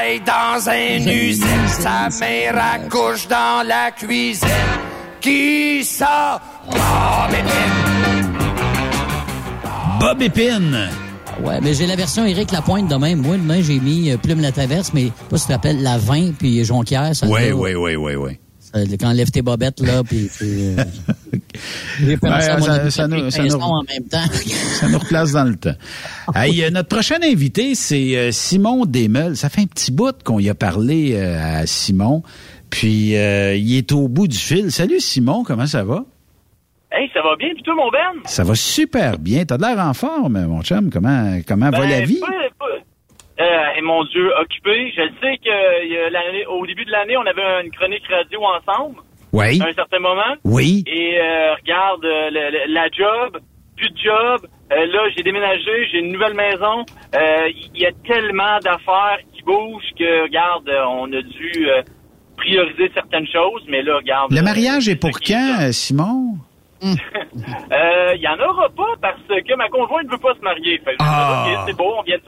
[0.06, 4.48] Travaille dans une usine, sa mère accouche dans la cuisine.
[5.22, 6.42] Qui ça?
[6.70, 8.34] Bob Épine.
[10.00, 10.90] Bob Épine.
[11.44, 13.22] Ouais, mais j'ai la version Éric Lapointe de même.
[13.22, 16.32] Moi, demain, j'ai mis euh, Plume la Traverse, mais pas si tu t'appelles La Vin
[16.38, 17.16] puis Jonquière.
[17.16, 18.40] Ça Oui, oui, oui, oui, oui.
[19.00, 20.30] Quand lève tes bobettes, là, puis...
[21.56, 24.26] ça- nous- Patrick ça nous- Pinson en même temps.
[24.76, 25.76] Ça nous replace dans le temps.
[26.36, 29.36] Hey, euh, notre prochain invité, c'est euh, Simon Desmeules.
[29.38, 32.24] Ça fait un petit bout qu'on y a parlé euh, à Simon.
[32.70, 34.72] Puis, euh, il est au bout du fil.
[34.72, 36.04] Salut Simon, comment ça va?
[36.92, 38.22] Hey, ça va bien, puis toi, mon Ben?
[38.26, 39.44] Ça va super bien.
[39.46, 40.90] T'as de l'air en forme, mon chum.
[40.92, 42.20] Comment, comment va Ben, la vie?
[42.20, 42.28] pas-
[42.60, 42.66] pas-
[43.44, 44.94] Euh, et mon Dieu, occupé.
[44.96, 48.96] Je sais qu'au début de l'année, on avait une chronique radio ensemble.
[49.36, 49.62] Oui.
[49.62, 50.36] À un certain moment.
[50.44, 50.84] Oui.
[50.88, 53.38] Et euh, regarde, euh, le- le- la job,
[53.76, 54.48] plus de job.
[54.72, 56.86] Euh, là, j'ai déménagé, j'ai une nouvelle maison.
[57.16, 61.82] Euh, Il y a tellement d'affaires qui bougent que, regarde, on a dû euh,
[62.38, 63.64] prioriser certaines choses.
[63.68, 64.32] Mais là, regarde.
[64.32, 66.36] Le mariage est pour quand, Simon?
[66.86, 70.80] Euh, Il y en aura pas parce que ma conjointe ne veut pas se marier.
[70.84, 71.66] Fait Ah.
[71.68, 72.24] c'est beau, on vient, de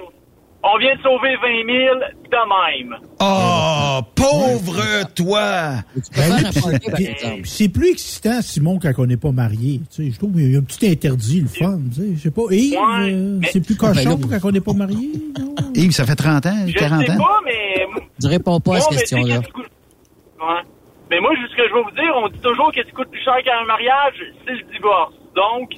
[0.64, 1.96] on vient de sauver 20 000
[2.30, 2.98] de même.
[3.20, 5.76] Oh, pauvre toi!
[6.16, 6.52] Ben
[6.96, 9.82] puis- puis c'est plus excitant, Simon, quand on n'est pas marié.
[9.90, 11.80] Tu sais, je trouve qu'il y a un petit interdit, le fun.
[11.94, 12.42] Tu sais, je sais pas.
[12.52, 15.12] Yves, Ouais, euh, mais- c'est plus Ben cochon quand on n'est pas marié.
[15.40, 15.56] non?
[15.76, 17.18] Yves, ça fait 30 ans, Je 40 sais ans?
[17.18, 17.88] pas, mais...
[18.22, 19.40] Je réponds pas à Moi, cette question-là.
[19.40, 20.62] Ouais.
[21.10, 23.24] Mais moi, ce que je vais vous dire, on dit toujours qu'est-ce qui coûte plus
[23.24, 24.16] cher qu'un mariage,
[24.46, 25.14] c'est le divorce.
[25.36, 25.72] Donc,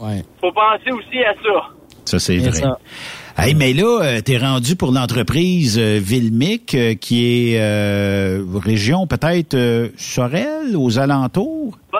[0.00, 0.22] Ouais.
[0.40, 1.68] faut penser aussi à ça.
[2.06, 2.52] Ça, c'est C'est vrai.
[2.60, 2.78] ça.
[3.38, 9.06] Hey, mais là, euh, t'es rendu pour l'entreprise euh, Vilmic, euh, qui est euh, région
[9.06, 11.76] peut-être euh, Sorel, aux alentours?
[11.92, 11.98] Ben,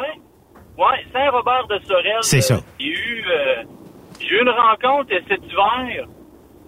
[0.78, 2.18] ouais, Saint-Robert de Sorel.
[2.20, 2.54] C'est ça.
[2.56, 3.62] euh, J'ai eu, euh,
[4.20, 6.06] j'ai eu une rencontre cet hiver.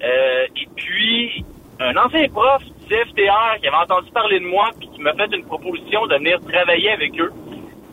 [0.03, 1.45] euh, et puis,
[1.81, 5.29] un ancien prof du CFTR qui avait entendu parler de moi puis qui m'a fait
[5.37, 7.31] une proposition de venir travailler avec eux.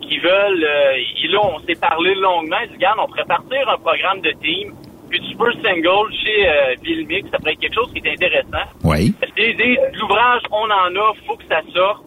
[0.01, 2.57] Qui veulent, euh, et là, on s'est parlé longuement.
[2.63, 4.73] Il dit, regarde, on pourrait partir un programme de team,
[5.11, 7.29] puis tu peux single chez euh, Vilmix.
[7.29, 8.65] Ça pourrait être quelque chose qui est intéressant.
[8.83, 9.13] Oui.
[9.19, 12.03] Parce que des idées, de l'ouvrage, on en a, faut que ça sorte.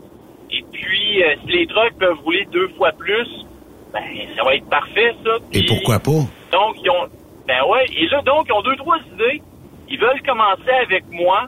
[0.51, 3.29] Et puis, euh, si les trucks peuvent rouler deux fois plus,
[3.93, 4.03] ben,
[4.37, 5.37] ça va être parfait, ça.
[5.53, 6.25] Et pourquoi pas?
[6.51, 7.09] Donc, ils ont,
[7.47, 9.43] ben ouais, et là, donc, ils ont deux, trois idées.
[9.89, 11.47] Ils veulent commencer avec moi.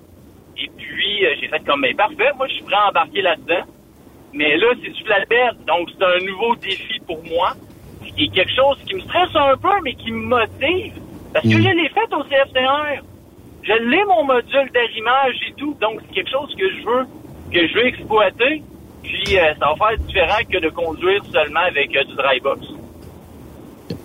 [0.59, 3.65] Et puis, euh, j'ai fait comme, ben, parfait, moi, je suis prêt à embarquer là-dedans.
[4.35, 7.55] Mais là, c'est du flatbed, donc c'est un nouveau défi pour moi.
[8.19, 10.93] Et quelque chose qui me stresse un peu, mais qui me motive.
[11.37, 11.63] Parce que Mm.
[11.63, 13.05] je l'ai fait au CFTR.
[13.63, 17.05] Je l'ai mon module d'arrimage et tout, donc c'est quelque chose que je veux,
[17.53, 18.63] que je veux exploiter.
[19.03, 22.61] Puis euh, ça va faire différent que de conduire seulement avec euh, du dry box.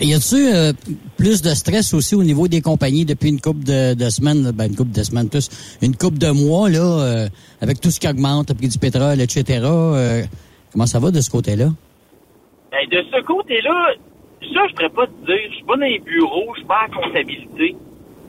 [0.02, 0.74] Y a-tu euh,
[1.16, 4.66] plus de stress aussi au niveau des compagnies depuis une couple de, de semaines, ben
[4.68, 5.49] une couple de semaines plus,
[5.82, 7.28] une couple de mois là,
[7.62, 9.60] avec tout ce qui augmente, le prix du pétrole, etc.
[10.72, 11.70] comment ça va de ce côté-là?
[12.72, 13.94] Ben, de ce côté-là,
[14.54, 15.50] ça, je pourrais pas te dire.
[15.50, 17.76] Je suis pas dans les bureaux, je suis pas en comptabilité.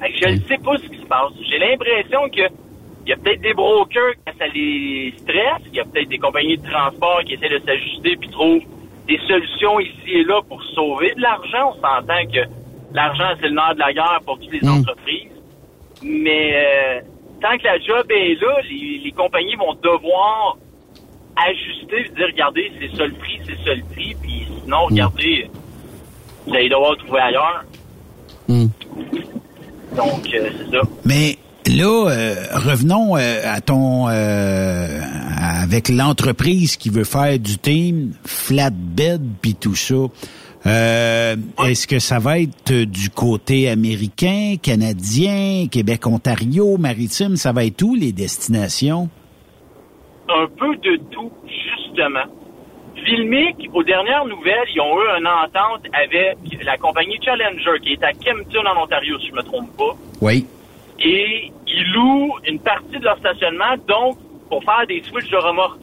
[0.00, 1.32] Fait que je ne sais pas ce qui se passe.
[1.48, 2.52] J'ai l'impression que
[3.04, 5.62] il y a peut-être des brokers quand ça les stresse.
[5.66, 8.62] Il y a peut-être des compagnies de transport qui essaient de s'ajuster puis trouvent
[9.08, 11.70] des solutions ici et là pour sauver de l'argent.
[11.70, 12.48] On s'entend que
[12.94, 15.32] l'argent, c'est le nerf de la guerre pour toutes les entreprises.
[16.02, 17.00] Mais euh,
[17.40, 20.56] tant que la job est là, les, les compagnies vont devoir
[21.36, 25.48] ajuster, dire regardez, c'est ça le prix, c'est ça le prix, puis sinon, regardez,
[26.46, 27.64] vous allez devoir le trouver ailleurs.
[29.96, 30.82] Donc, euh, c'est ça.
[31.04, 31.36] Mais
[31.66, 35.00] là, euh, revenons euh, à ton euh,
[35.62, 39.94] avec l'entreprise qui veut faire du team flatbed puis tout ça.
[40.64, 41.36] Euh,
[41.66, 47.82] Est-ce que ça va être du côté américain, canadien, Québec, Ontario, maritime, ça va être
[47.82, 49.08] où les destinations?
[50.28, 52.24] Un peu de tout, justement.
[53.04, 58.02] Filmic, aux dernières nouvelles, ils ont eu une entente avec la compagnie Challenger, qui est
[58.04, 59.94] à Kempton, en Ontario, si je me trompe pas.
[60.20, 60.46] Oui.
[61.00, 64.18] et ils louent une partie de leur stationnement, donc,
[64.48, 65.80] pour faire des switches de remorques.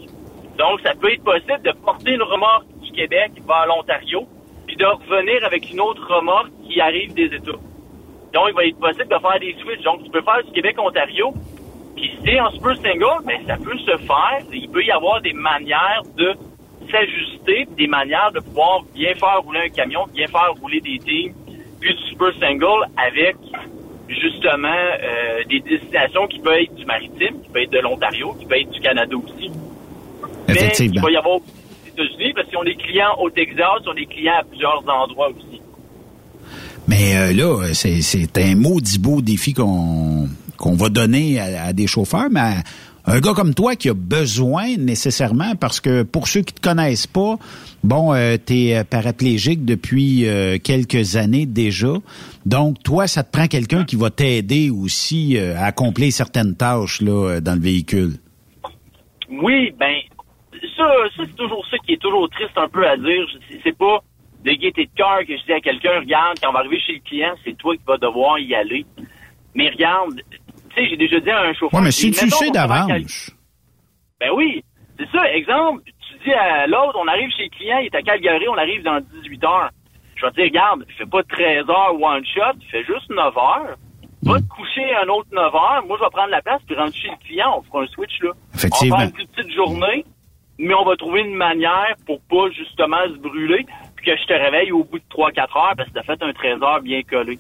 [0.57, 4.27] Donc, ça peut être possible de porter une remorque du Québec vers l'Ontario,
[4.67, 7.59] puis de revenir avec une autre remorque qui arrive des États.
[8.33, 9.83] Donc, il va être possible de faire des switches.
[9.83, 11.33] Donc, tu peux faire du Québec-Ontario,
[11.95, 14.39] Puis si t'es en super single, ben ça peut se faire.
[14.53, 16.33] Il peut y avoir des manières de
[16.91, 21.33] s'ajuster, des manières de pouvoir bien faire rouler un camion, bien faire rouler des teams,
[21.79, 23.35] puis du super single avec
[24.07, 28.45] justement euh, des destinations qui peuvent être du maritime, qui peuvent être de l'Ontario, qui
[28.45, 29.51] peuvent être du Canada aussi.
[30.47, 30.93] Mais Effectivement.
[30.95, 31.53] il va y avoir aussi
[31.85, 35.61] des États-Unis parce ont des clients au Texas, ont des clients à plusieurs endroits aussi.
[36.87, 41.85] Mais euh, là, c'est, un maudit beau défi qu'on, qu'on va donner à, à des
[41.85, 42.53] chauffeurs, mais à
[43.09, 47.07] un gars comme toi qui a besoin nécessairement, parce que pour ceux qui te connaissent
[47.07, 47.37] pas,
[47.83, 51.93] bon, euh, tu es paraplégique depuis euh, quelques années déjà.
[52.45, 57.01] Donc, toi, ça te prend quelqu'un qui va t'aider aussi euh, à accomplir certaines tâches
[57.01, 58.13] là, euh, dans le véhicule.
[59.29, 59.95] Oui, ben
[60.77, 63.25] ça, ça c'est toujours ça qui est toujours triste un peu à dire.
[63.63, 63.99] C'est- pas
[64.45, 66.93] de gaieté de cœur que je dis à quelqu'un, regarde, quand on va arriver chez
[66.93, 68.85] le client, c'est toi qui vas devoir y aller.
[69.55, 70.21] Mais regarde,
[70.79, 71.79] sais, j'ai déjà dit à un chauffeur.
[71.79, 73.31] Ouais, mais si tu mettons sais d'avance.
[74.19, 74.63] Ben oui,
[74.97, 75.31] c'est ça.
[75.33, 78.57] Exemple, tu dis à l'autre, on arrive chez le client, il est à Calgary, on
[78.57, 79.69] arrive dans 18 heures.
[80.15, 83.77] Je vais te dire, regarde, fais pas 13 heures one shot, fais juste 9 heures.
[84.23, 85.83] Va te coucher un autre 9 heures.
[85.87, 87.55] Moi, je vais prendre la place puis rentrer chez le client.
[87.57, 88.31] On fera un switch, là.
[88.53, 88.97] Effectivement.
[88.97, 90.05] On va faire une petite journée,
[90.57, 93.65] mais on va trouver une manière pour pas, justement, se brûler
[93.95, 96.33] puis que je te réveille au bout de 3-4 heures parce que t'as fait un
[96.33, 97.39] 13 heures bien collé.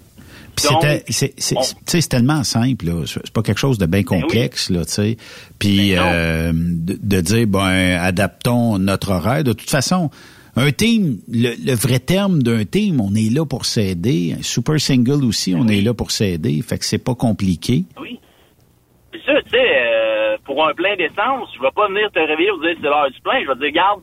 [0.59, 3.03] Puis c'était- c'est, c'est, on- tu sais, c'est tellement simple, là.
[3.05, 5.17] C'est pas quelque chose de bien complexe, là, tu sais.
[5.59, 9.43] Puis euh, de, de dire, ben, adaptons notre horaire.
[9.43, 10.09] De toute façon,
[10.55, 14.35] un team, le, le vrai terme d'un team, on est là pour s'aider.
[14.37, 16.61] Un super single aussi, on est là pour s'aider.
[16.61, 17.85] Fait que c'est pas compliqué.
[19.11, 22.49] C'est ça, tu sais, euh, pour un plein d'essence, je vais pas venir te réveiller
[22.49, 23.41] et dire c'est l'heure du plein.
[23.43, 24.01] Je vais te dire, garde,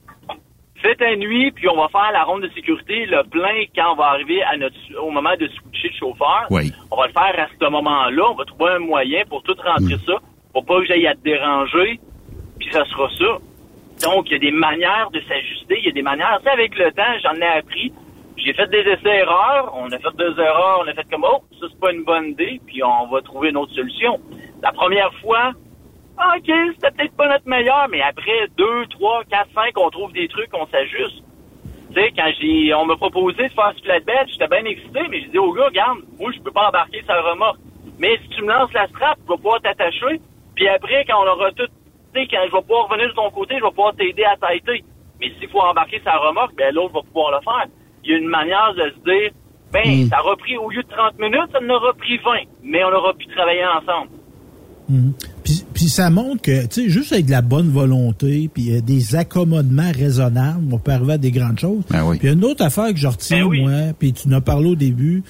[0.83, 3.97] fais ta nuit, puis on va faire la ronde de sécurité, le plein, quand on
[3.97, 6.47] va arriver à notre, au moment de switcher le chauffeur.
[6.51, 6.73] Oui.
[6.91, 8.31] On va le faire à ce moment-là.
[8.31, 10.15] On va trouver un moyen pour tout rentrer ça,
[10.53, 12.01] pour pas que j'aille à te déranger,
[12.59, 13.39] puis ça sera ça.
[14.05, 16.41] Donc, il y a des manières de s'ajuster, il y a des manières.
[16.43, 17.93] Tu avec le temps, j'en ai appris.
[18.37, 21.67] J'ai fait des essais-erreurs, on a fait deux erreurs, on a fait comme, oh, ça
[21.71, 24.21] c'est pas une bonne idée, puis on va trouver une autre solution.
[24.63, 25.53] La première fois,
[26.19, 30.29] OK, c'était peut-être pas notre meilleur, mais après deux, trois, quatre, cinq, on trouve des
[30.29, 31.23] trucs, on s'ajuste.
[31.95, 35.21] Tu sais, quand j'ai, on m'a proposé de faire ce flatbed, j'étais bien excité, mais
[35.21, 37.59] j'ai dit au gars, regarde, moi, je peux pas embarquer sa remorque.
[37.99, 40.21] Mais si tu me lances la strap, je vais pouvoir t'attacher,
[40.55, 43.31] puis après, quand on aura tout, tu sais, quand je vais pouvoir revenir de ton
[43.31, 44.85] côté, je vais pouvoir t'aider à t'aider.
[45.21, 47.67] Mais s'il faut embarquer sa remorque, ben l'autre va pouvoir le faire.
[48.05, 49.31] Il y a une manière de se dire,
[49.73, 52.33] ben, ça aura pris, au lieu de 30 minutes, ça en aura pris 20,
[52.63, 54.11] mais on aura pu travailler ensemble.
[54.89, 55.15] Mhm.
[55.77, 59.15] Puis, ça montre que, tu sais, juste avec de la bonne volonté, puis euh, des
[59.15, 61.83] accommodements raisonnables, on peut arriver à des grandes choses.
[61.91, 64.75] Ben Puis une autre affaire que je retiens, moi, puis tu en as parlé au
[64.75, 65.23] début,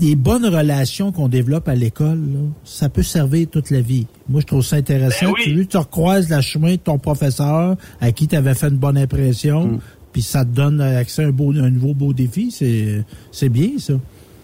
[0.00, 4.06] les bonnes relations qu'on développe à l'école, là, ça peut servir toute la vie.
[4.28, 5.26] Moi, je trouve ça intéressant.
[5.26, 5.42] Ben oui.
[5.42, 8.78] Tu, lui, tu recroises la chemin de ton professeur à qui tu avais fait une
[8.78, 9.78] bonne impression, Mm.
[10.12, 12.52] puis ça te donne accès à un, beau, un nouveau beau défi.
[12.52, 13.94] C'est, c'est bien, ça.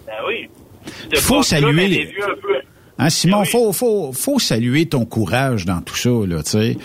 [0.05, 0.49] Ben oui.
[1.13, 2.53] Il faut saluer les- Vu un peu.
[2.99, 6.77] Hein, Simon, faut, faut, faut saluer ton courage dans tout ça, là, tu sais.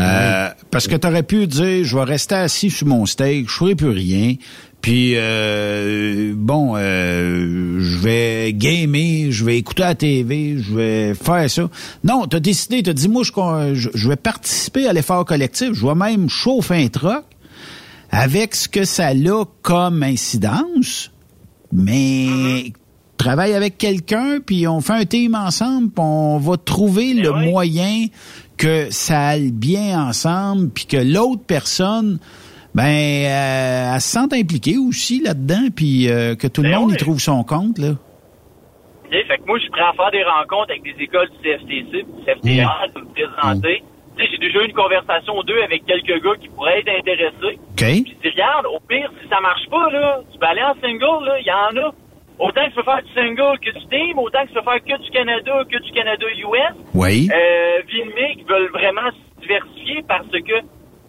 [0.00, 3.74] Euh, Parce que t'aurais pu dire, je vais rester assis sur mon steak, je ferai
[3.74, 4.34] plus rien.
[4.80, 11.50] Puis euh, bon, euh, je vais gamer, je vais écouter la TV, je vais faire
[11.50, 11.68] ça.
[12.04, 15.84] Non, t'as décidé, t'as dit moi je, je, je vais participer à l'effort collectif, je
[15.84, 17.24] vais même chauffer un truck
[18.10, 21.10] avec ce que ça a comme incidence,
[21.72, 22.72] mais
[23.18, 28.06] travaille avec quelqu'un, puis on fait un team ensemble, puis on va trouver le moyen
[28.56, 32.18] que ça aille bien ensemble, puis que l'autre personne,
[32.74, 36.96] ben, euh, elle se sente impliquée aussi là-dedans, puis euh, que tout le monde y
[36.96, 37.94] trouve son compte, là.
[39.10, 42.04] Fait que moi, je suis prêt à faire des rencontres avec des écoles du CFTC,
[42.04, 43.82] du CFTR, de me présenter.
[44.18, 47.56] Sais, j'ai déjà eu une conversation ou deux avec quelques gars qui pourraient être intéressés.
[47.56, 47.76] OK?
[47.76, 50.74] Puis je dis, regarde, au pire, si ça marche pas, là, tu peux aller en
[50.80, 51.94] single, là, il y en a.
[52.38, 54.84] Autant que tu peux faire du single que du team, autant que tu peux faire
[54.84, 56.74] que du Canada, que du Canada-US.
[56.94, 57.28] Oui.
[57.32, 60.56] Euh, Villemé qui veulent vraiment se diversifier parce que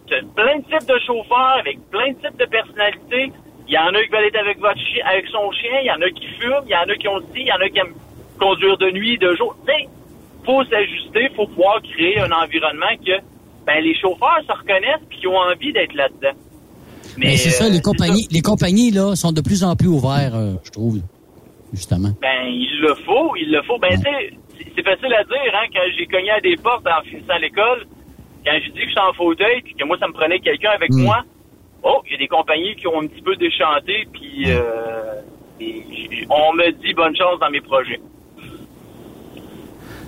[0.06, 3.32] tu as plein de types de chauffeurs avec plein de types de personnalités.
[3.68, 5.92] Il y en a qui veulent être avec votre chien, avec son chien, il y
[5.92, 7.68] en a qui fument, il y en a qui ont dit, il y en a
[7.68, 7.94] qui aiment
[8.40, 9.54] conduire de nuit, de jour.
[9.66, 9.86] Sais,
[10.44, 13.22] faut s'ajuster, faut pouvoir créer un environnement que
[13.66, 16.34] ben, les chauffeurs se reconnaissent et qui ont envie d'être là-dedans.
[17.18, 20.34] Mais c'est ça, euh, les compagnies, les compagnies là sont de plus en plus ouvertes,
[20.34, 21.00] euh, je trouve,
[21.72, 22.10] justement?
[22.20, 23.78] Ben, il le faut, il le faut.
[23.78, 26.86] Ben, tu sais, c'est- c'est facile à dire, hein, quand j'ai cogné à des portes
[26.86, 27.86] en finissant l'école,
[28.44, 30.90] quand j'ai dit que j'étais en fauteuil, puis que moi, ça me prenait quelqu'un avec
[30.92, 31.02] Mm.
[31.02, 31.22] moi,
[31.82, 35.20] oh, il y a des compagnies qui ont un petit peu déchanté, puis euh,
[36.30, 38.00] on me dit bonne chance dans mes projets.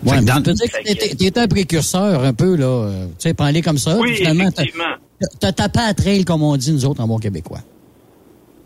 [0.05, 2.91] Ouais, mais dire que t'étais- un précurseur un peu, là.
[3.11, 3.97] Tu sais, prends-les comme ça.
[3.99, 4.95] Oui, finalement, t'as- effectivement.
[5.41, 7.61] t'as tapé à trail, comme on dit, nous autres, en bon québécois.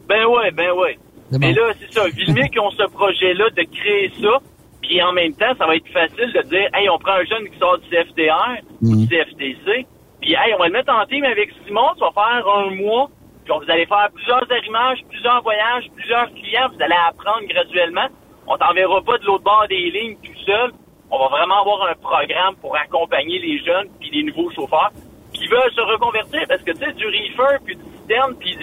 [0.08, 0.98] Ben ouais, ben ouais.
[1.32, 2.06] Mais là, c'est ça.
[2.08, 4.38] Vilmic ont ce projet-là de créer ça.
[4.82, 7.48] Puis en même temps, ça va être facile de dire, hey, on prend un jeune
[7.48, 9.86] qui sort du CFTR ou du CFTC.
[10.20, 11.94] Puis hey, on va le mettre en team avec Simon.
[11.94, 13.10] Tu vas faire un mois.
[13.44, 16.68] Puis vous allez faire plusieurs arrimages, plusieurs voyages, plusieurs clients.
[16.74, 18.06] Vous allez apprendre graduellement.
[18.46, 20.72] On t'enverra pas de l'autre bord des lignes tout seul.
[21.10, 24.90] On va vraiment avoir un programme pour accompagner les jeunes puis les nouveaux chauffeurs
[25.32, 28.56] qui veulent se reconvertir parce que tu sais du reefer puis du citerne puis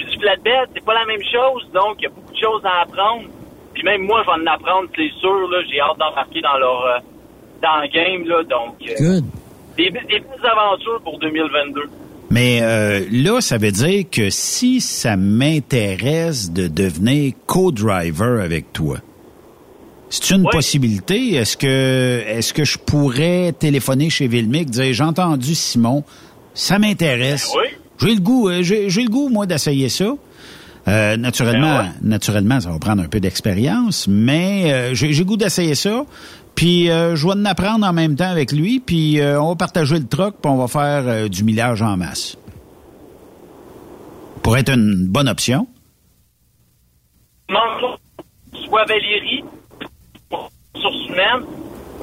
[0.00, 2.62] puis du flatbed c'est pas la même chose donc il y a beaucoup de choses
[2.64, 3.24] à apprendre
[3.74, 6.84] puis même moi je vais en apprendre c'est sûr là j'ai hâte d'embarquer dans leur
[6.86, 6.98] euh,
[7.62, 9.24] dans le game là donc euh, Good.
[9.76, 11.82] des, des belles aventures pour 2022
[12.30, 18.98] Mais euh, là, ça veut dire que si ça m'intéresse de devenir co-driver avec toi,
[20.10, 21.34] c'est une possibilité?
[21.34, 26.04] Est-ce que est-ce que je pourrais téléphoner chez Vilmic dire j'ai entendu Simon,
[26.54, 27.52] ça m'intéresse.
[28.00, 30.14] J'ai le goût, euh, j'ai le goût moi d'essayer ça.
[30.88, 35.74] Euh, naturellement, naturellement, ça va prendre un peu d'expérience, mais euh, j'ai le goût d'essayer
[35.74, 36.04] ça.
[36.54, 39.56] Puis euh, je vais en apprendre en même temps avec lui, puis euh, on va
[39.56, 42.36] partager le truck, puis on va faire euh, du millage en masse.
[44.42, 45.66] Pour être une bonne option.
[48.66, 49.44] Soit Valérie
[50.76, 51.46] sur humaine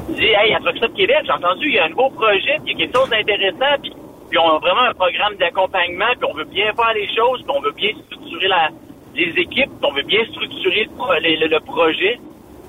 [0.10, 0.60] dit hey à
[0.96, 3.10] Québec j'ai entendu il y a un nouveau projet puis il y a quelque chose
[3.10, 3.94] d'intéressant puis,
[4.30, 7.54] puis on a vraiment un programme d'accompagnement puis on veut bien faire les choses puis
[7.56, 8.70] on veut bien structurer la,
[9.16, 12.20] les équipes puis on veut bien structurer le, pro- le- le- le projet.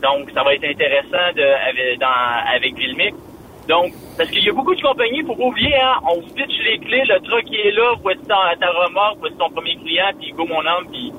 [0.03, 3.15] Donc ça va être intéressant avec, dans, avec Vilmic
[3.69, 6.79] donc parce qu'il y a beaucoup de compagnies faut pas oublier hein on pitch les
[6.79, 10.47] clés le truck est là voici ta, ta remorque voici ton premier client puis go
[10.47, 11.13] mon homme puis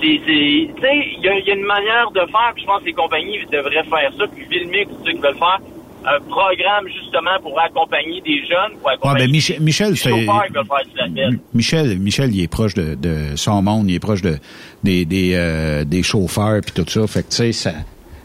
[0.00, 2.80] tu sais, il y a, il y a une manière de faire, puis je pense
[2.80, 5.58] que les compagnies devraient faire ça, puis Vilmix, ceux qui veulent faire
[6.16, 10.10] un programme justement pour accompagner des jeunes, pour Ouais, accompagner ben Michel, Michel des c'est
[10.10, 11.30] chauffeurs qui veulent faire.
[11.54, 14.38] Michel, Michel, il est proche de, de son monde, il est proche de
[14.82, 17.06] des des, euh, des chauffeurs puis tout ça.
[17.06, 17.72] Fait que tu sais, ça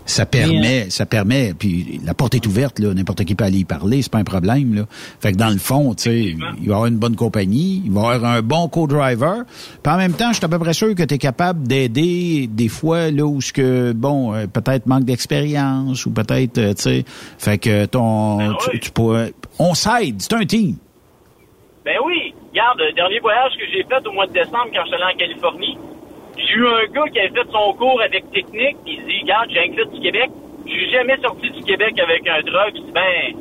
[0.06, 1.54] ça permet, ça permet.
[1.54, 4.24] Puis la porte est ouverte là, n'importe qui peut aller y parler, c'est pas un
[4.24, 4.86] problème là.
[5.20, 7.92] Fait que dans le fond, tu sais, il va y avoir une bonne compagnie, il
[7.92, 9.44] va y avoir un bon co-driver.
[9.82, 12.48] Puis en même temps, je suis à peu près sûr que tu es capable d'aider
[12.50, 16.82] des fois là où ce que bon, euh, peut-être manque d'expérience ou peut-être, euh, tu
[16.82, 17.06] sais,
[17.38, 20.76] fait que ton, tu, tu pourrais, on s'aide, c'est un team.
[21.86, 24.88] Ben oui, regarde, le dernier voyage que j'ai fait au mois de décembre quand je
[24.88, 25.78] suis allé en Californie,
[26.38, 29.60] j'ai eu un gars qui avait fait son cours avec technique, il dit, regarde, j'ai
[29.60, 30.30] un du Québec,
[30.66, 33.36] je suis jamais sorti du Québec avec un drug, je dis, ben,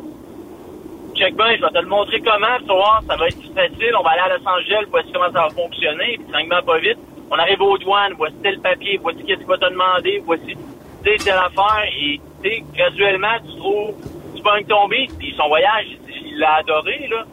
[1.14, 4.02] check ben, je vais te le montrer comment, tu voir, ça va être facile, on
[4.02, 6.98] va aller à Los Angeles, voici comment ça va fonctionner, puis tranquillement pas vite,
[7.31, 10.56] on arrive aux douanes, voici tel papier, voici qu'est-ce qu'il va te demander, voici,
[11.02, 13.94] telle affaire, et, tu sais, graduellement, tu trouves,
[14.36, 15.86] tu pognes ton beat, puis son voyage,
[16.24, 17.24] il l'a adoré, là.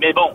[0.00, 0.30] Mais bon,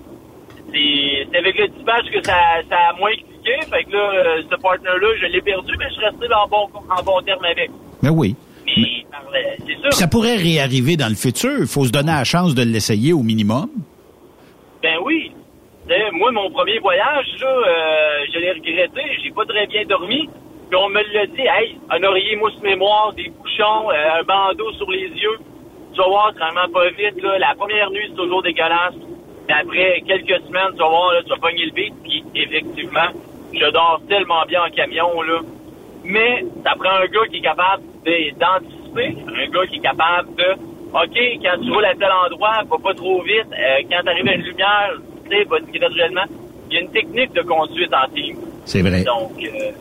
[0.72, 2.34] c'est c'est avec le dispatch que ça,
[2.70, 3.12] ça a moins
[3.44, 6.70] Fait que là, euh, ce partner-là, je l'ai perdu, mais je suis resté en bon,
[6.90, 7.70] en bon terme avec.
[8.02, 8.36] Mais oui.
[8.66, 9.94] Mais sûr.
[9.94, 11.60] ça pourrait réarriver dans le futur.
[11.60, 13.70] Il faut se donner la chance de l'essayer au minimum.
[14.82, 15.32] Ben oui.
[16.14, 19.02] Moi, mon premier voyage, là, euh, je l'ai regretté.
[19.24, 20.30] J'ai pas très bien dormi.
[20.70, 24.72] Puis on me l'a dit, hey, un oreiller mousse mémoire, des bouchons, euh, un bandeau
[24.74, 25.40] sur les yeux.
[25.94, 27.40] Tu vas voir, tranquillement pas vite, là.
[27.40, 28.94] La première nuit, c'est toujours dégueulasse.
[29.50, 31.94] Mais après quelques semaines, tu vas voir, là, tu vas pogner le beat.
[32.04, 33.10] Puis effectivement,
[33.52, 35.40] je dors tellement bien en camion, là.
[36.04, 40.36] Mais ça prend un gars qui est capable de- d'anticiper, un gars qui est capable
[40.36, 40.54] de,
[40.94, 43.50] OK, quand tu roules à tel endroit, va pas trop vite.
[43.52, 44.92] Euh, quand tu arrives à une lumière,
[45.30, 46.26] tu sais, vas graduellement.
[46.70, 48.38] Il y a une technique de conduite en team.
[48.66, 49.04] C'est vrai.
[49.04, 49.72] Donc, euh,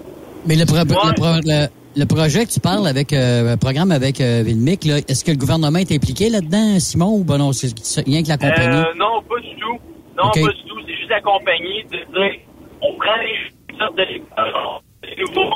[0.46, 1.68] Mais le, pro- le pro- le-
[1.98, 5.32] le projet que tu parles avec, euh, le programme avec euh, Vilmic, là, est-ce que
[5.32, 7.74] le gouvernement est impliqué là-dedans, Simon, ou ben non, c'est
[8.06, 8.76] rien que la compagnie?
[8.76, 9.78] euh, non, pas du tout.
[10.16, 10.78] Non, pas du tout.
[10.86, 12.40] C'est juste la compagnie de dire,
[12.80, 15.52] on prend les sortes de nouveaux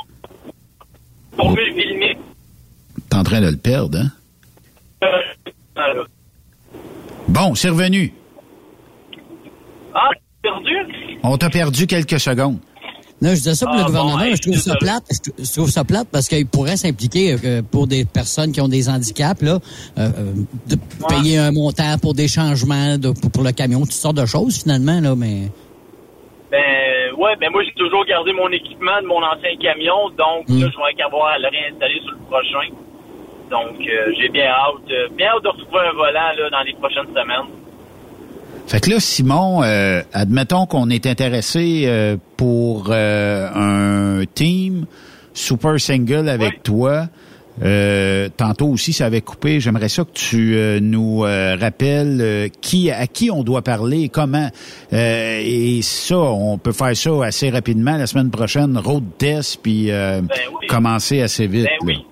[1.37, 2.17] pour mieux le filmer.
[3.09, 4.11] T'es en train de le perdre, hein?
[5.77, 6.03] Euh.
[7.29, 8.13] Bon, c'est revenu.
[9.93, 10.09] Ah,
[10.41, 10.75] perdu?
[11.23, 12.59] On t'a perdu quelques secondes.
[13.23, 15.03] Non, je disais ça pour Ah, le bon, gouvernement, hey, je trouve ça plate.
[15.39, 18.89] Je, trouve ça plate parce qu'il pourrait s'impliquer euh, pour des personnes qui ont des
[18.89, 19.59] handicaps, là,
[19.97, 20.33] euh, euh,
[20.67, 20.75] de
[21.07, 24.61] payer un montant pour des changements de, pour, pour le camion, toutes sortes de choses
[24.61, 25.47] finalement, là, mais.
[26.51, 30.59] Ben, ouais, ben moi, j'ai toujours gardé mon équipement de mon ancien camion, donc Mm.
[30.59, 32.67] là, je vais avoir à le réinstaller sur le prochain.
[33.49, 37.07] Donc, euh, j'ai bien hâte, bien hâte de retrouver un volant, là, dans les prochaines
[37.07, 37.62] semaines.
[38.73, 44.87] Fait que là, Simon, euh, admettons qu'on est intéressé euh, pour euh, un team
[45.31, 47.05] super single avec toi.
[47.61, 49.59] Euh, tantôt aussi, ça avait coupé.
[49.59, 54.09] J'aimerais ça que tu euh, nous euh, rappelles euh, qui à qui on doit parler,
[54.09, 54.49] comment.
[54.91, 59.91] Euh, et ça, on peut faire ça assez rapidement la semaine prochaine, road test, puis
[59.91, 60.21] euh,
[60.67, 61.65] commencer assez vite.
[61.65, 62.03] Ben oui.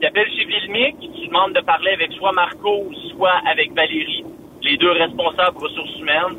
[0.00, 4.24] Tu appelles chez Vilmic, tu demandes de parler avec soit Marco soit avec Valérie,
[4.62, 6.36] les deux responsables ressources humaines.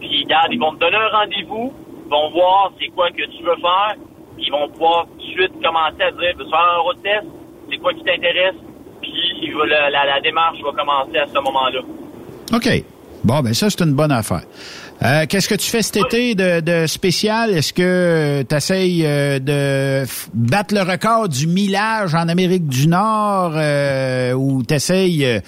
[0.00, 1.72] Puis, regarde, ils vont te donner un rendez-vous,
[2.06, 3.94] ils vont voir c'est quoi que tu veux faire,
[4.38, 7.24] ils vont pouvoir tout de suite commencer à dire, veux faire un road test,
[7.70, 8.54] c'est quoi qui t'intéresse,
[9.00, 9.12] puis
[9.90, 11.80] la- la démarche va commencer à ce moment-là.
[12.52, 12.84] OK.
[13.24, 14.42] Bon, ben ça, c'est une bonne affaire.
[15.04, 17.50] Euh, Qu'est-ce que tu fais cet été de, de spécial?
[17.50, 23.52] Est-ce que tu essayes de f- battre le record du millage en Amérique du Nord
[23.56, 25.40] euh, ou tu essayes...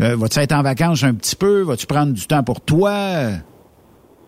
[0.00, 1.62] Vas-tu être en vacances un petit peu?
[1.62, 2.90] Vas-tu prendre du temps pour toi?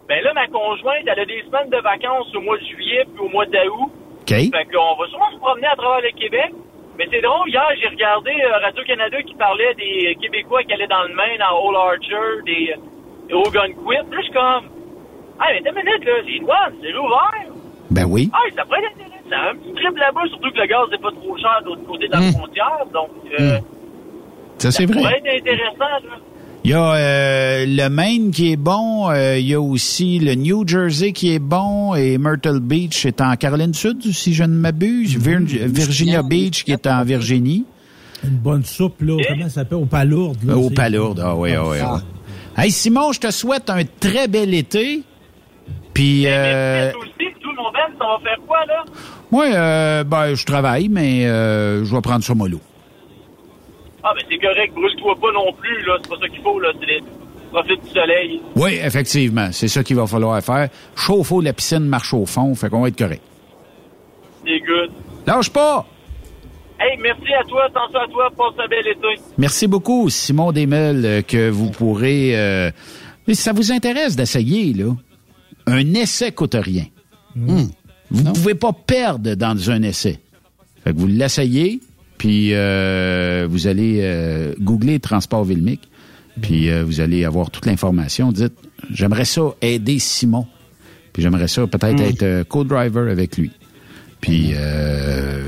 [0.08, 3.26] Ben là, ma conjointe, elle a des semaines de vacances au mois de juillet puis
[3.26, 3.90] au mois d'août.
[4.22, 4.30] OK.
[4.30, 6.54] Fait qu'on va sûrement se promener à travers le Québec.
[6.96, 11.02] Mais c'est drôle, hier, j'ai regardé euh, Radio-Canada qui parlait des Québécois qui allaient dans
[11.02, 12.72] le Maine, à Old Archer, des,
[13.26, 13.34] des.
[13.34, 14.64] Puis là, je suis comme,
[15.38, 17.54] ah, mais t'as une minute, là, c'est douane, c'est ouvert.
[17.90, 18.30] Ben oui.
[18.32, 19.50] Ah, ça pourrait être intéressant.
[19.50, 22.06] Un petit trip là-bas, surtout que le gaz n'est pas trop cher de l'autre côté
[22.08, 22.32] de la Mm.
[22.32, 22.78] frontière.
[22.92, 23.10] Donc,
[23.40, 23.58] euh,
[24.58, 25.00] Ça, c'est ça vrai.
[25.02, 26.16] pourrait être intéressant, là.
[26.64, 29.08] Il y a euh, le Maine qui est bon.
[29.08, 31.94] euh, il y a aussi le New Jersey qui est bon.
[31.94, 35.16] Et Myrtle Beach est en Caroline du Sud, si je ne m'abuse.
[35.16, 37.64] Vir- Virginia Beach qui est en Virginie.
[38.24, 39.14] Une bonne soupe, là.
[39.28, 39.78] Comment ça s'appelle?
[39.78, 40.56] Au palourde, là.
[40.56, 42.00] Au Palourde, ah oui, ah oui, ah oui.
[42.64, 45.02] Hey Simon, je te souhaite un très bel été.
[45.96, 48.84] Puis, euh, aussi, tout le monde aime, ça va faire quoi, là?
[49.30, 52.60] moi, euh, ben, je travaille, mais euh, je vais prendre ça mollo.
[54.04, 55.96] Ah, ben c'est correct, brûle-toi pas non plus, là.
[56.02, 56.68] C'est pas ça qu'il faut, là.
[56.78, 57.02] C'est les...
[57.50, 58.42] Profite du soleil.
[58.56, 60.68] Oui, effectivement, c'est ça qu'il va falloir faire.
[60.94, 63.22] Chauffe-eau, la piscine marche au fond, fait qu'on va être correct.
[64.44, 64.90] C'est good.
[65.26, 65.86] Lâche pas!
[66.78, 69.22] Hey, merci à toi, attention à toi, passe un bel été.
[69.38, 72.36] Merci beaucoup, Simon Desmeules, euh, que vous pourrez...
[72.36, 72.70] euh,
[73.26, 74.92] mais si ça vous intéresse d'essayer, là,
[75.66, 76.86] un essai coûte rien.
[77.34, 80.18] Vous ne pouvez pas perdre dans un essai.
[80.84, 81.80] Fait que vous l'essayez,
[82.18, 85.88] puis euh, vous allez euh, googler Transport Vilmic,
[86.40, 88.30] puis euh, vous allez avoir toute l'information.
[88.32, 88.54] Dites,
[88.92, 90.46] j'aimerais ça aider Simon,
[91.12, 93.50] puis j'aimerais ça peut-être être euh, co-driver avec lui.
[94.20, 95.42] Puis, euh,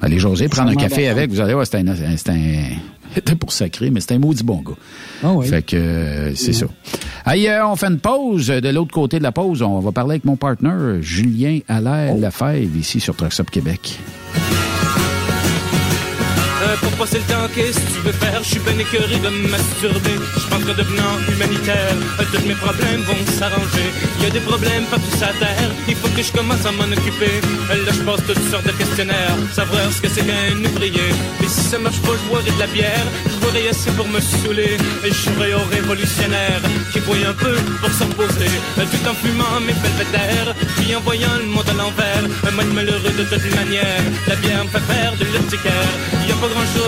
[0.00, 1.84] allez jaser, prendre un café avec, vous allez voir, c'est un...
[3.14, 4.74] C'était pour sacrer, mais c'est un maudit bon gars.
[5.22, 5.48] Ah oui.
[5.48, 6.66] Fait que euh, c'est ça.
[7.26, 8.48] Hey, euh, on fait une pause.
[8.48, 12.76] De l'autre côté de la pause, on va parler avec mon partenaire Julien Allaire Lefebvre,
[12.76, 13.98] ici sur Trucks Up Québec.
[16.98, 18.42] Passer le temps, qu'est-ce que tu veux faire?
[18.42, 20.18] Je suis ben écœuré de masturber.
[20.34, 23.88] Je pense qu'en devenant humanitaire, euh, tous mes problèmes vont s'arranger.
[24.18, 26.90] Il y a des problèmes partout sur terre, il faut que je commence à m'en
[26.90, 27.38] occuper.
[27.70, 31.08] Euh, Là, je passe toutes sortes de questionnaires, savoir ce que c'est qu'un ouvrier.
[31.40, 34.18] Et si ça marche pas, je boirai de la bière, je boirai assez pour me
[34.20, 34.76] saouler.
[35.04, 36.60] Et je serai au révolutionnaire
[36.92, 41.36] qui voit un peu pour s'opposer, euh, tout en fumant mes belvédères, puis en voyant
[41.38, 42.24] le monde à l'envers.
[42.44, 45.92] Euh, Moi, malheureux de toute manière, la bière me fait faire de l'urticaire.
[46.26, 46.87] Y a pas grand chose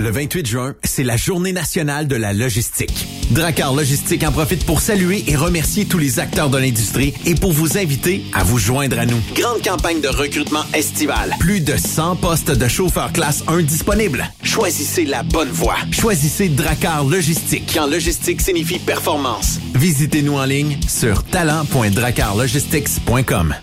[0.00, 3.06] Le 28 juin, c'est la journée nationale de la logistique.
[3.32, 7.52] Dracar Logistique en profite pour saluer et remercier tous les acteurs de l'industrie et pour
[7.52, 9.20] vous inviter à vous joindre à nous.
[9.34, 11.34] Grande campagne de recrutement estival.
[11.38, 14.24] Plus de 100 postes de chauffeurs classe 1 disponibles.
[14.42, 15.76] Choisissez la bonne voie.
[15.92, 17.70] Choisissez Dracar Logistique.
[17.74, 19.58] Quand logistique signifie performance.
[19.74, 23.54] Visitez-nous en ligne sur talent.dracarlogistics.com.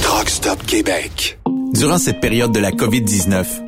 [0.00, 1.38] Truck Stop Québec.
[1.74, 3.67] Durant cette période de la COVID-19,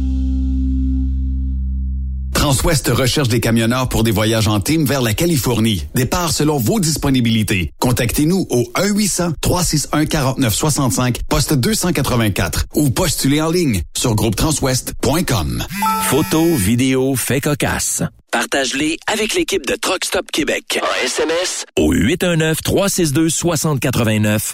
[2.41, 5.85] Transwest recherche des camionneurs pour des voyages en team vers la Californie.
[5.93, 7.71] Départ selon vos disponibilités.
[7.79, 15.63] Contactez-nous au 1-800-361-4965, poste 284 ou postulez en ligne sur groupetranswest.com.
[16.05, 18.01] Photos, vidéos, faits cocasse.
[18.31, 20.79] Partage-les avec l'équipe de Truck Stop Québec.
[20.81, 24.53] En SMS au 819-362-6089.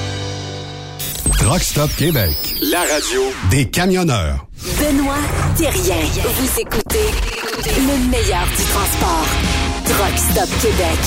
[1.43, 2.35] Truck Stop Québec.
[2.71, 4.45] La radio Des camionneurs.
[4.79, 5.15] Benoît
[5.57, 5.95] Thérien.
[6.23, 7.09] Vous écoutez
[7.65, 9.25] le meilleur du transport.
[9.85, 10.99] Truck Stop Québec.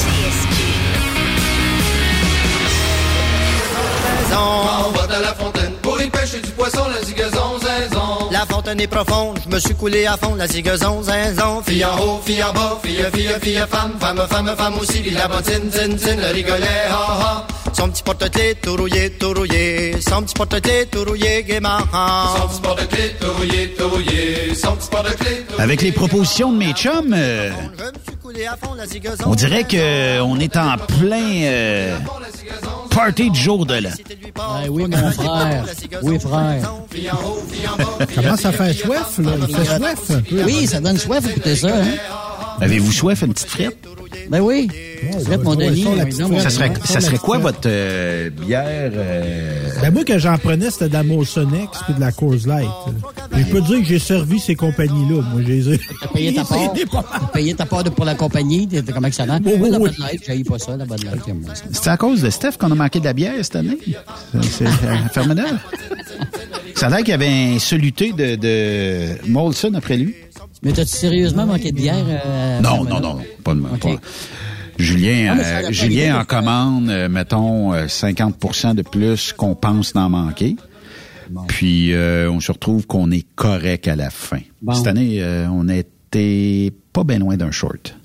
[4.37, 8.31] On va à la fontaine pour y pêcher du poisson, la zigazon, zinzon.
[8.33, 11.63] La fontaine est profonde, je me suis coulé à fond, la zigazon, zinzon.
[11.63, 15.13] Fille en haut, fille en bas, fille, fille, fille, femme, femme, femme, femme aussi, puis
[15.13, 17.47] la bottine, zin, zin, le rigolet, ha, ha.
[17.77, 20.01] Son petit porte-clés tout rouillé, tout rouillé.
[20.01, 21.79] Son petit porte-clés tout rouillé, gaiement.
[21.81, 24.55] Son petit porte-clés tout rouillé, tout rouillé.
[24.55, 27.51] Son petit porte-clés tout Avec les propositions de mes chums, euh,
[29.27, 31.99] on dirait que on est en plein euh,
[32.91, 33.75] party de jour de.
[33.75, 35.65] Ouais, oui, mon frère.
[36.03, 36.73] Oui, frère.
[38.15, 39.33] Comment ça fait soif, là?
[39.49, 40.23] Il fait soif.
[40.47, 41.69] Oui, ça donne soif écoutez ça.
[41.69, 41.87] Hein?
[42.61, 43.77] Avez-vous soif une petite frite?
[44.31, 44.69] Ben oui.
[45.13, 45.19] Mon
[46.41, 48.91] Ça serait, mon- ça serait quoi votre euh, bière?
[48.95, 52.35] euh, Ben moi, quand j'en prenais, c'était de la Molson X puis de la Coors
[52.47, 52.69] Light.
[53.37, 55.23] Je peux te dire que j'ai servi ces compagnies-là.
[55.33, 55.81] Moi, j'ai les ai...
[56.01, 56.73] T'as payé ta part?
[57.13, 58.67] T'as payé ta part de- pour la compagnie?
[58.67, 59.39] T'es- que ça va?
[59.45, 61.21] Oui, oui, la Light, j'haïs pas ça, la Bud Light.
[61.27, 61.63] j'aime ça.
[61.71, 63.79] C'est à cause de Steph qu'on a manqué de la bière cette année?
[64.33, 65.59] C'est- C'est euh, Fermeneuve?
[66.75, 70.15] Ça a l'air qu'il y avait un soluté de, de Molson après lui.
[70.65, 72.05] Mais t'as-tu sérieusement manqué de bière?
[72.09, 73.89] euh, Non, non, non, pas de pas.
[74.79, 80.09] Julien, Ah, euh, Julien en commande, euh, mettons, euh, 50% de plus qu'on pense d'en
[80.11, 80.57] manquer.
[81.47, 84.41] Puis, euh, on se retrouve qu'on est correct à la fin.
[84.63, 84.73] Bon.
[84.75, 87.97] Cette année, euh, on était pas bien loin d'un short.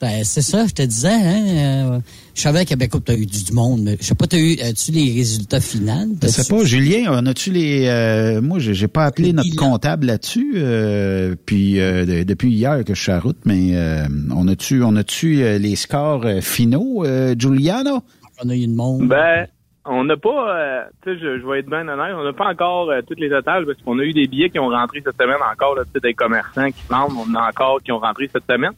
[0.00, 1.92] Ben, c'est ça, je te disais, hein.
[1.94, 2.00] euh,
[2.34, 4.56] je savais qu'à Québec, t'as eu du, du monde, mais je sais pas, t'as eu,
[4.60, 6.16] as-tu les résultats finaux?
[6.22, 7.86] Je sais pas, Julien, on a-tu les...
[7.86, 12.94] euh, moi, j'ai pas appelé notre comptable là-dessus, euh, puis euh, de- depuis hier que
[12.94, 14.04] je suis à route, mais euh,
[14.34, 18.00] on a-tu on a-tu euh, les scores finaux, euh, Giuliano?
[18.42, 19.06] On a eu une monde.
[19.06, 19.46] Ben,
[19.84, 22.46] on n'a pas, euh, tu sais, je, je vais être bien honnête, on n'a pas
[22.48, 25.20] encore euh, toutes les totales parce qu'on a eu des billets qui ont rentré cette
[25.20, 27.98] semaine encore, là, tu sais, des commerçants qui vendent, on en a encore qui ont
[27.98, 28.72] rentré cette semaine.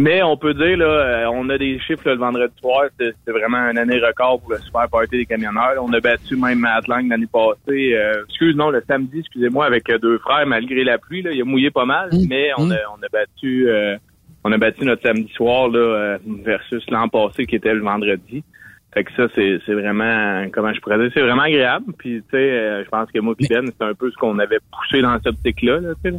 [0.00, 3.12] Mais on peut dire, là, euh, on a des chiffres là, le vendredi soir, c'est
[3.22, 5.74] c'est vraiment une année record pour le super party des camionneurs.
[5.78, 7.92] On a battu même Matt Lang l'année passée.
[7.94, 11.42] Euh, excuse, non, le samedi, excusez-moi, avec euh, deux frères, malgré la pluie, là, il
[11.42, 13.98] a mouillé pas mal, mais on a, on a battu euh,
[14.42, 18.42] on a battu notre samedi soir là, euh, versus l'an passé qui était le vendredi.
[18.92, 21.92] Fait que ça, c'est c'est vraiment, comment je pourrais dire, c'est vraiment agréable.
[21.96, 24.58] Puis, tu sais, euh, je pense que moi Ben, c'est un peu ce qu'on avait
[24.72, 25.78] poussé dans cette optique-là.
[25.80, 26.18] Là, tu sais, là.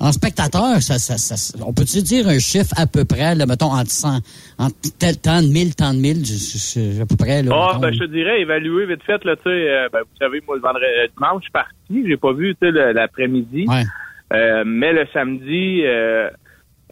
[0.00, 3.66] En spectateur, ça, ça, ça, on peut-tu dire un chiffre à peu près, là, mettons,
[3.70, 4.16] entre 100,
[4.58, 7.52] entre tel temps de 1000, tant de 1000, je- je- je- à peu près, là.
[7.54, 7.80] Ah, mettons?
[7.80, 10.56] ben, je te dirais, évaluer vite fait, là, tu sais, euh, ben, vous savez, moi,
[10.56, 13.66] le vendredi, euh, dimanche, je suis parti, j'ai pas vu, tu sais, l'après-midi.
[14.32, 16.30] Euh, mais le samedi, euh,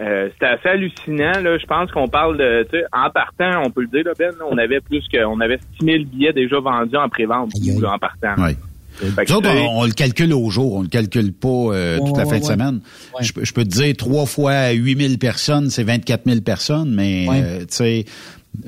[0.00, 1.58] euh, c'était assez hallucinant, là.
[1.58, 4.30] Je pense qu'on parle de, tu sais, en partant, on peut le dire, là, Ben,
[4.38, 7.50] là, on avait plus que, on avait 6000 billets déjà vendus en pré-vente,
[7.84, 8.34] en partant.
[8.42, 8.52] Oui.
[9.00, 12.06] Que, Nous autres, on, on le calcule au jour, on le calcule pas euh, Ouais,
[12.06, 12.52] toute la ouais, fin de ouais.
[12.52, 12.80] semaine.
[13.20, 17.26] Je, peux- je peux te dire, trois fois 8000 personnes, c'est 24 000 personnes, mais
[17.28, 17.40] Ouais.
[17.44, 18.04] euh, tu sais,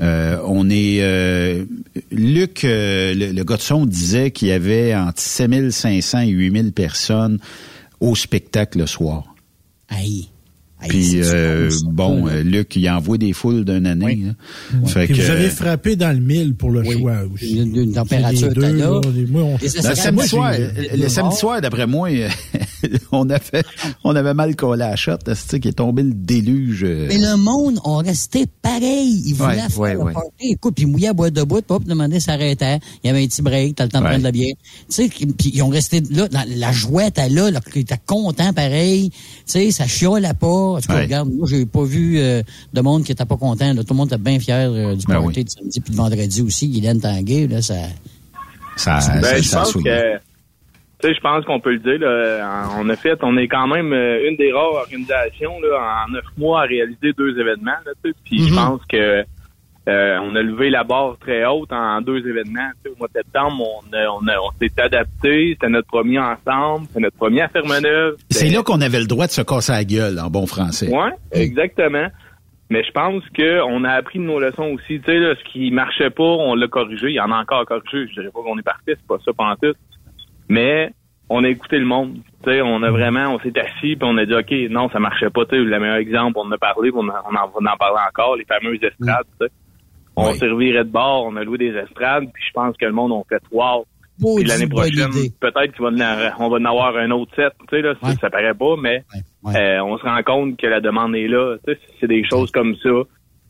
[0.01, 0.99] euh, on est...
[1.01, 1.65] euh,
[2.13, 6.73] Luc, euh, le, le gars de son, disait qu'il y avait entre 7500 et 8000
[6.73, 7.39] personnes
[8.01, 9.25] au spectacle le soir.
[9.89, 10.29] Aïe.
[10.89, 14.25] Puis, euh, bon, euh, Luc, il envoie des foules d'une année.
[14.31, 14.87] hein.
[14.87, 17.59] Fait Puis que, vous avez frappé dans le mille pour le choix aussi.
[17.59, 19.01] Une, une température Les deux, là.
[19.15, 22.09] les- moi, on- Le ça- samedi soir, j'ai- le samedi soir, d'après moi,
[23.13, 23.63] on avait,
[24.05, 26.85] on avait mal collé à la shot, c'est qui est tombé le déluge.
[26.85, 27.07] euh.
[27.09, 29.23] Mais le monde a resté pareil.
[29.27, 30.13] Il voulait Ouais, faire ouais, le ouais.
[30.13, 30.29] party.
[30.53, 32.79] Écoute, puis il mouillait à boîte de bout, hop, demandait s'arrêtait.
[33.05, 34.55] Il y avait un petit break, t'as le temps de prendre de la bière.
[34.89, 37.95] Tu sais, puis ils ont resté là, la, la joie était là, là, ils étaient
[38.07, 39.11] contents pareil.
[39.11, 39.17] Tu
[39.47, 40.70] sais, ça chiolait pas.
[40.77, 41.01] En tout cas, Ouais.
[41.03, 42.43] regarde, moi, j'ai pas vu euh,
[42.73, 43.73] de monde qui était pas content.
[43.73, 43.83] là.
[43.83, 46.43] Tout le monde était bien fier euh, du Ben party de samedi puis de vendredi
[46.43, 46.69] aussi.
[46.69, 47.75] Guylaine Tanguay, là, ça...
[48.77, 51.99] Ça, Ben, ça, je pense que, tu sais, je pense qu'on peut le dire.
[51.99, 56.13] Là, on a fait, on est quand même euh, une des rares organisations là, en
[56.13, 57.73] neuf mois à réaliser deux événements.
[57.85, 57.93] Là,
[58.25, 58.55] puis je Mhm.
[58.57, 59.23] pense que
[59.91, 62.71] Euh, on a levé la barre très haute en deux événements.
[62.85, 65.51] Tu sais, au mois de septembre, on, a- on, a- on s'est adapté.
[65.55, 66.87] C'était notre premier ensemble.
[66.89, 68.17] C'était notre premier à Fermeneuve.
[68.31, 70.89] C'est là qu'on avait le droit de se casser la gueule, en bon français.
[70.95, 72.07] Ouais, exactement.
[72.73, 75.01] Mais je pense que on a appris de nos leçons aussi.
[75.01, 77.09] Tu sais, là, ce qui marchait pas, on l'a corrigé.
[77.09, 78.07] Il y en a encore à corriger.
[78.11, 79.77] Je dirais pas qu'on est parti, c'est pas ça pantoute.
[80.49, 80.93] Mais
[81.29, 82.19] on a écouté le monde.
[82.45, 84.99] Tu sais, on a vraiment, on s'est assis puis on a dit, OK, non, ça
[84.99, 85.45] marchait pas.
[85.47, 87.13] Tu sais, le meilleur exemple, on en a parlé, on, en-
[87.55, 89.27] on en parler encore, les fameuses estrades.
[89.41, 89.53] tu sais.
[90.21, 93.13] On servirait de bord, on a loué des estrades, puis je pense que le monde
[93.13, 93.85] a fait wow.
[94.37, 95.11] Puis l'année prochaine,
[95.41, 95.91] peut-être qu'on va,
[96.39, 97.53] en- on va en avoir un autre set.
[97.71, 99.03] Tu sais, là, ça, ça paraît pas, mais
[99.57, 101.57] euh, on se rend compte que la demande est là.
[101.67, 102.91] Tu sais, c'est des choses comme ça.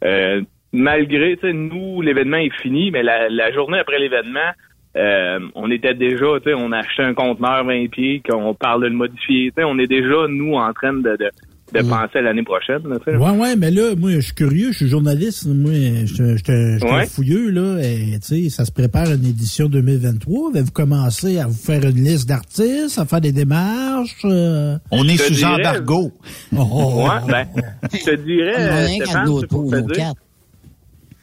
[0.05, 0.43] Euh,
[0.73, 4.51] malgré, tu sais, nous, l'événement est fini, mais la, la journée après l'événement,
[4.97, 8.83] euh, on était déjà, tu sais, on a acheté un conteneur 20 pieds, qu'on parle
[8.83, 9.49] de le modifier.
[9.51, 11.31] Tu sais, on est déjà, nous, en train de, de,
[11.73, 12.81] de penser à l'année prochaine.
[12.89, 13.17] là, tu sais.
[13.17, 17.07] Ouais, ouais, mais là, moi, je suis curieux, je suis journaliste, moi, je suis Ouais.
[17.07, 20.51] fouilleux, là, et, tu sais, ça se prépare une édition 2023.
[20.51, 24.17] Avez-vous commencé à vous faire une liste d'artistes, à faire des démarches?
[24.25, 24.77] euh?
[24.91, 26.13] On est sous dirais- embargo.
[26.57, 27.47] Oh, Ouais, ben,
[27.93, 30.13] je te dirais, euh, Stéphane, pour te dire,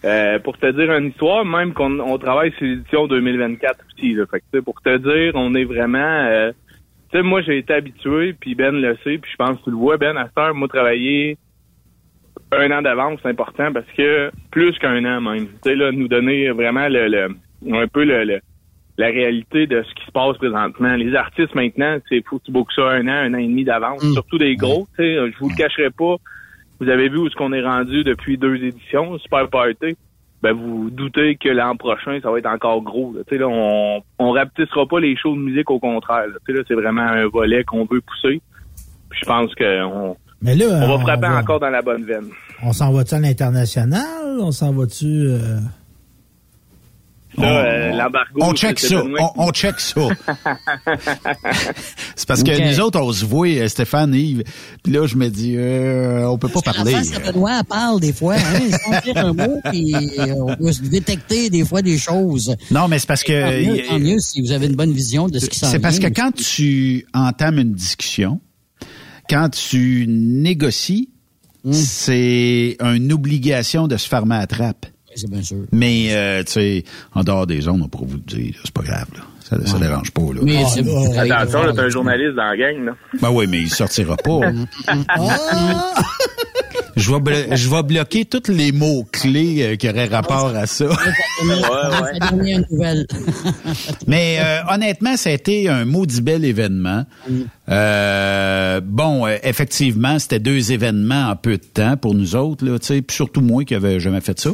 [0.06, 4.14] euh, pour te dire une histoire, même qu'on on travaille sur l'édition 2024 aussi.
[4.14, 5.98] Là, fait que, tu sais, pour te dire, on est vraiment...
[6.00, 6.52] euh,
[7.12, 9.70] tu sais, moi, j'ai été habitué, puis Ben le sait, puis je pense que tu
[9.72, 11.38] le vois, Ben, à cette heure, moi, travailler
[12.52, 15.48] un an d'avance, c'est important parce que plus qu'un an même.
[15.48, 18.40] Tu sais, là, nous donner vraiment le, le- un peu le, le-
[18.98, 20.96] la réalité de ce qui se passe présentement.
[20.96, 23.64] Les artistes, maintenant, c'est faut que tu bookes ça un an, un an et demi
[23.64, 24.88] d'avance, surtout des gros.
[24.98, 26.16] Tu sais, je vous le cacherai pas.
[26.80, 29.96] Vous avez vu où est-ce qu'on est rendu depuis deux éditions, Super Party.
[30.44, 33.12] Ben, vous doutez que l'an prochain, ça va être encore gros.
[33.14, 33.22] Là.
[33.28, 36.28] Tu sais, là, on on rapetissera pas les shows de musique, au contraire.
[36.28, 36.36] là.
[36.46, 38.42] Tu sais, là, c'est vraiment un volet qu'on veut pousser.
[39.10, 42.04] Puis je pense qu'on Mais là, on va on frapper va- encore dans la bonne
[42.04, 42.28] veine.
[42.64, 44.38] On s'en va-tu à l'international?
[44.40, 45.06] On s'en va-tu...
[45.06, 45.58] euh,
[47.40, 49.04] euh, l'embargo, On check c'est ça.
[49.20, 50.02] On, on check ça.
[52.16, 52.62] C'est parce que Ok.
[52.72, 54.44] nous autres, on se voit, euh, Stéphane, Yves.
[54.84, 56.92] Puis là, je me dis, euh, on peut pas parler.
[56.94, 60.72] Face à Benoît, parle des fois, hein, sans dire un mot, puis euh, on peut
[60.72, 62.56] se détecter des fois des choses.
[62.72, 63.34] Non, mais c'est parce que...
[63.64, 65.80] Tant mieux, tant mieux si vous avez une bonne vision de ce qui s'en C'est
[65.80, 68.40] parce que quand tu entames une discussion,
[69.30, 71.10] quand tu négocies,
[71.64, 71.74] Hmm.
[71.74, 74.86] c'est une obligation de se fermer à la trappe.
[75.18, 75.58] C'est bien sûr.
[75.72, 76.84] Mais, euh, tu sais,
[77.14, 79.22] en dehors des zones, on pourra vous le dire, c'est pas grave, là.
[79.44, 80.42] Ça, ça dérange pas, là.
[80.44, 80.82] Mais c'est-
[81.18, 82.92] Attention, là, t'es un journaliste dans la gang, là.
[83.22, 84.40] Ben oui, mais il sortira pas.
[84.88, 85.94] Ah!
[86.98, 90.86] je, vais blo- je vais bloquer tous les mots-clés euh, qui auraient rapport à ça.
[94.08, 97.06] Mais euh, honnêtement, ça a été un maudit bel événement.
[97.70, 102.80] Euh, bon, euh, effectivement, c'était deux événements en peu de temps pour nous autres, là,
[102.80, 104.50] tu sais, puis surtout moi qui avait jamais fait ça.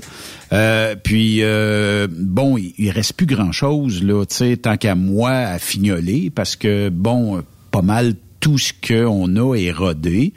[0.51, 4.95] Euh, puis euh, bon, il, il reste plus grand chose là, tu sais, tant qu'à
[4.95, 7.41] moi à fignoler, parce que bon,
[7.71, 10.33] pas mal tout ce qu'on a est rodé.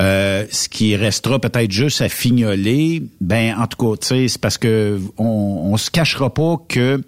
[0.00, 4.98] Euh, ce qui restera peut-être juste à fignoler, ben en tout cas, c'est parce que
[5.18, 7.02] on, on se cachera pas que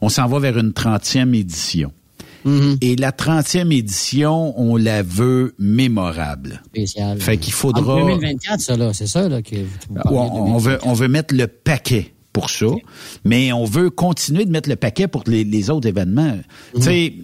[0.00, 1.92] on s'en va vers une 30e édition.
[2.80, 6.62] Et la 30e édition, on la veut mémorable.
[6.68, 7.20] Spécial.
[7.20, 8.00] Fait qu'il En faudra...
[8.00, 11.46] 2024, ça, là, c'est ça, là, que vous on, on veut, on veut mettre le
[11.46, 12.66] paquet pour ça,
[13.24, 16.38] mais on veut continuer de mettre le paquet pour les, les autres événements.
[16.74, 17.14] Tu sais,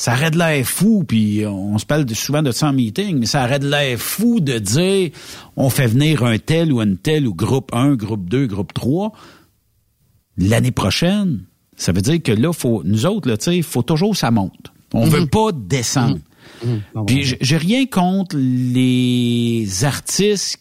[0.00, 3.26] ça aurait de l'air fou, puis on se parle souvent de ça en meeting, mais
[3.26, 5.10] ça aurait de l'air fou de dire
[5.56, 9.12] on fait venir un tel ou une telle ou groupe 1, groupe 2, groupe 3
[10.38, 11.40] l'année prochaine.
[11.76, 14.72] Ça veut dire que là, faut, nous autres, là, sais, faut toujours que ça monte.
[14.94, 16.18] On veut pas descendre.
[17.06, 20.58] Puis j'ai- j'ai rien contre les artistes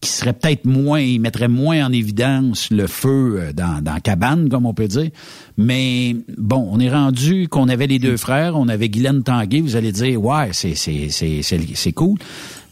[0.00, 4.00] qui seraient peut-être moins, ils mettraient moins en évidence le feu euh, dans, dans la
[4.00, 5.10] cabane, comme on peut dire.
[5.56, 9.76] Mais bon, on est rendu qu'on avait les deux frères, on avait Guylaine Tanguay, vous
[9.76, 12.18] allez dire, ouais, c'est, c'est, c'est, c'est, cool.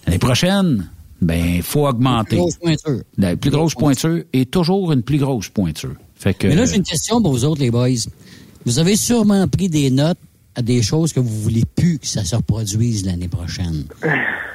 [0.06, 0.90] L'année prochaine,
[1.20, 2.36] ben, faut augmenter.
[2.36, 3.00] Grosse pointure.
[3.16, 5.94] La plus grosse pointure et toujours une plus grosse pointure.
[6.14, 7.88] Fait que, Mais là, j'ai une question pour vous autres, les boys.
[8.66, 10.18] Vous avez sûrement pris des notes
[10.56, 13.84] à des choses que vous voulez plus que ça se reproduise l'année prochaine.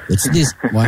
[0.10, 0.46] Y a-tu des...
[0.74, 0.88] Ouais.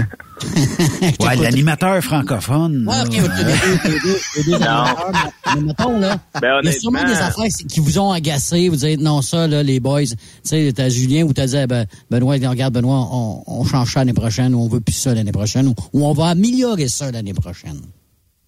[1.20, 2.88] ouais, l'animateur francophone.
[2.88, 5.12] Ouais, ok, deux, deux, animateurs,
[5.56, 8.70] mais- mettons, là, Ben, il y a sûrement des affaires qui vous ont agacé.
[8.70, 11.68] Vous dites, non, ça, là, les boys, tu sais, t'as Julien ou t'as dit, eh
[11.68, 15.14] ben, Benoît, regarde, Benoît, on, on change ça l'année prochaine, ou on veut plus ça
[15.14, 17.82] l'année prochaine, ou, ou on va améliorer ça l'année prochaine.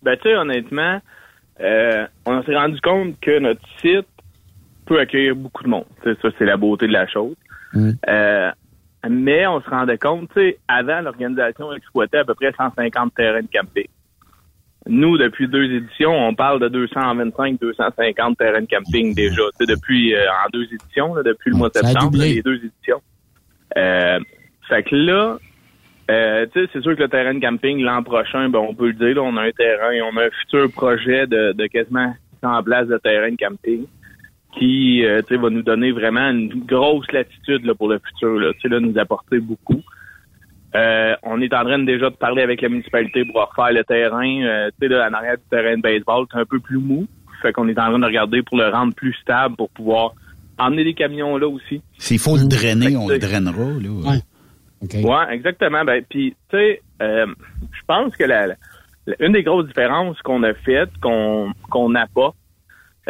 [0.02, 1.00] Ben, tu sais, honnêtement,
[1.62, 4.08] euh, on s'est rendu compte que notre site
[4.86, 5.86] peut accueillir beaucoup de monde.
[6.04, 7.36] Ça, c'est la beauté de la chose.
[7.76, 8.52] Euh,
[9.10, 13.42] mais on se rendait compte, tu sais, avant, l'organisation exploitait à peu près 150 terrains
[13.42, 13.88] de camping.
[14.88, 19.42] nous, depuis deux éditions, on parle de 225, 250 terrains de camping déjà.
[19.60, 22.58] Tu sais, depuis euh, en deux éditions, là, depuis le mois de septembre, les deux
[22.58, 23.02] éditions.
[23.78, 24.20] Euh,
[24.70, 25.38] fait que là,
[26.12, 29.16] euh, c'est sûr que le terrain de camping l'an prochain, ben on peut le dire,
[29.16, 32.88] là, on a un terrain, on a un futur projet de, de quasiment 100 places
[32.88, 33.86] de terrain de camping
[34.58, 38.40] qui, euh, tu sais, va nous donner vraiment une grosse latitude là, pour le futur.
[38.40, 39.82] Là, tu sais, là, nous apporter beaucoup.
[40.76, 44.42] Euh, on est en train déjà de parler avec la municipalité pour refaire le terrain.
[44.44, 47.08] Euh, tu sais, là, en arrière du terrain de baseball, c'est un peu plus mou.
[47.42, 50.14] Fait qu'on est en train de regarder pour le rendre plus stable pour pouvoir
[50.58, 51.82] emmener des camions là aussi.
[51.98, 53.66] S'il faut le drainer, on le drainera.
[53.82, 54.12] Là.
[55.04, 55.84] Ouais, exactement.
[55.86, 57.26] Ben, puis, tu sais, euh,
[57.72, 58.56] je pense que la, la-
[59.20, 62.34] une des grosses différences qu'on a faites, qu'on qu'on n'a pas,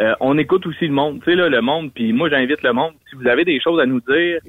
[0.00, 1.20] euh, on écoute aussi le monde.
[1.20, 3.80] Tu sais, là, le monde, puis moi, j'invite le monde, si vous avez des choses
[3.80, 4.40] à nous dire,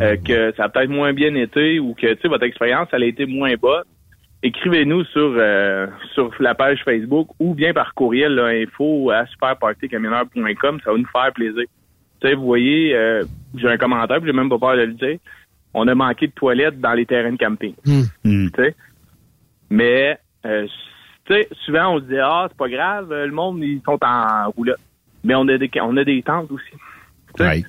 [0.00, 3.02] euh, que ça a peut-être moins bien été ou que, tu sais, votre expérience, elle
[3.02, 3.84] a été moins bonne,
[4.42, 10.80] écrivez-nous sur euh, sur la page Facebook ou bien par courriel, là, info à superpartycamionneur.com,
[10.84, 11.64] ça va nous faire plaisir.
[12.20, 13.24] Tu sais, vous voyez, euh,
[13.56, 15.18] j'ai un commentaire, puis j'ai même pas peur de le dire.
[15.74, 17.74] On a manqué de toilettes dans les terrains de camping.
[17.84, 18.02] Hmm.
[18.24, 18.74] Tu sais.
[19.70, 20.66] Mais, euh,
[21.24, 23.98] tu sais, souvent, on se dit, ah, c'est pas grave, euh, le monde, ils sont
[24.02, 24.80] en roulotte.
[25.24, 26.72] Mais on a des, on a des tentes aussi.
[27.38, 27.64] Sais.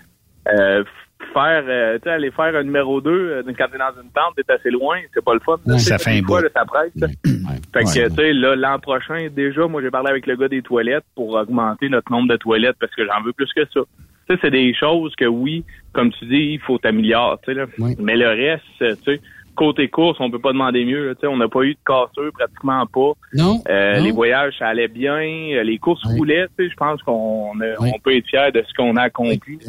[0.53, 0.83] Euh,
[1.33, 4.51] faire, euh, tu sais, aller faire un numéro 2 quand t'es dans une tente, t'es
[4.51, 5.57] assez loin, c'est pas le fun.
[5.77, 6.43] Ça fait un fois, bout.
[6.43, 6.91] là, ça presse.
[6.95, 7.07] là.
[7.07, 8.09] Fait que, Ouais.
[8.09, 11.29] tu sais, là, l'an prochain, déjà, moi, j'ai parlé avec le gars des toilettes pour
[11.35, 13.81] augmenter notre nombre de toilettes parce que j'en veux plus que ça.
[14.29, 15.63] Tu sais, c'est des choses que, oui,
[15.93, 17.65] comme tu dis, il faut t'améliorer, tu sais, là.
[17.99, 19.21] Mais le reste, euh, tu sais,
[19.55, 21.79] côté course, on peut pas demander mieux, là, tu sais, on n'a pas eu de
[21.85, 23.11] cassure, pratiquement pas.
[23.33, 23.61] Non.
[23.69, 24.03] Euh, non.
[24.03, 25.13] Les voyages, ça allait bien.
[25.13, 28.73] Euh, Les courses roulaient, tu sais, je pense qu'on on peut être fier de ce
[28.75, 29.59] qu'on a accompli.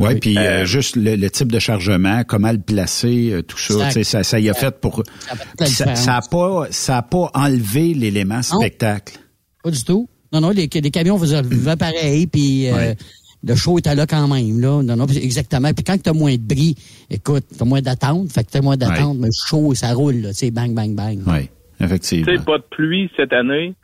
[0.00, 3.74] Oui, puis euh, juste le, le type de chargement, comment le placer, euh, tout ça,
[3.74, 3.88] Exact.
[3.88, 5.02] tu sais, ça, ça y a fait pour.
[5.20, 9.18] Ça fait toute la Ça ça a pas, ça a pas enlevé l'élément spectacle.
[9.62, 10.08] Pas du tout.
[10.32, 12.94] Non, non, les, les camions faisaient faisaient pareil, puis euh,
[13.44, 14.82] le show était là quand même, là.
[14.82, 15.72] Non, non, exactement.
[15.74, 16.76] Puis quand t'as moins de bris,
[17.10, 20.28] écoute, t'as moins d'attente, fait que t'as moins d'attente, mais le show, ça roule, là,
[20.30, 21.18] tu sais, bang, bang, bang.
[21.26, 21.48] Oui,
[21.78, 22.26] Tu effectivement.
[22.36, 23.74] sais, pas de pluie cette année.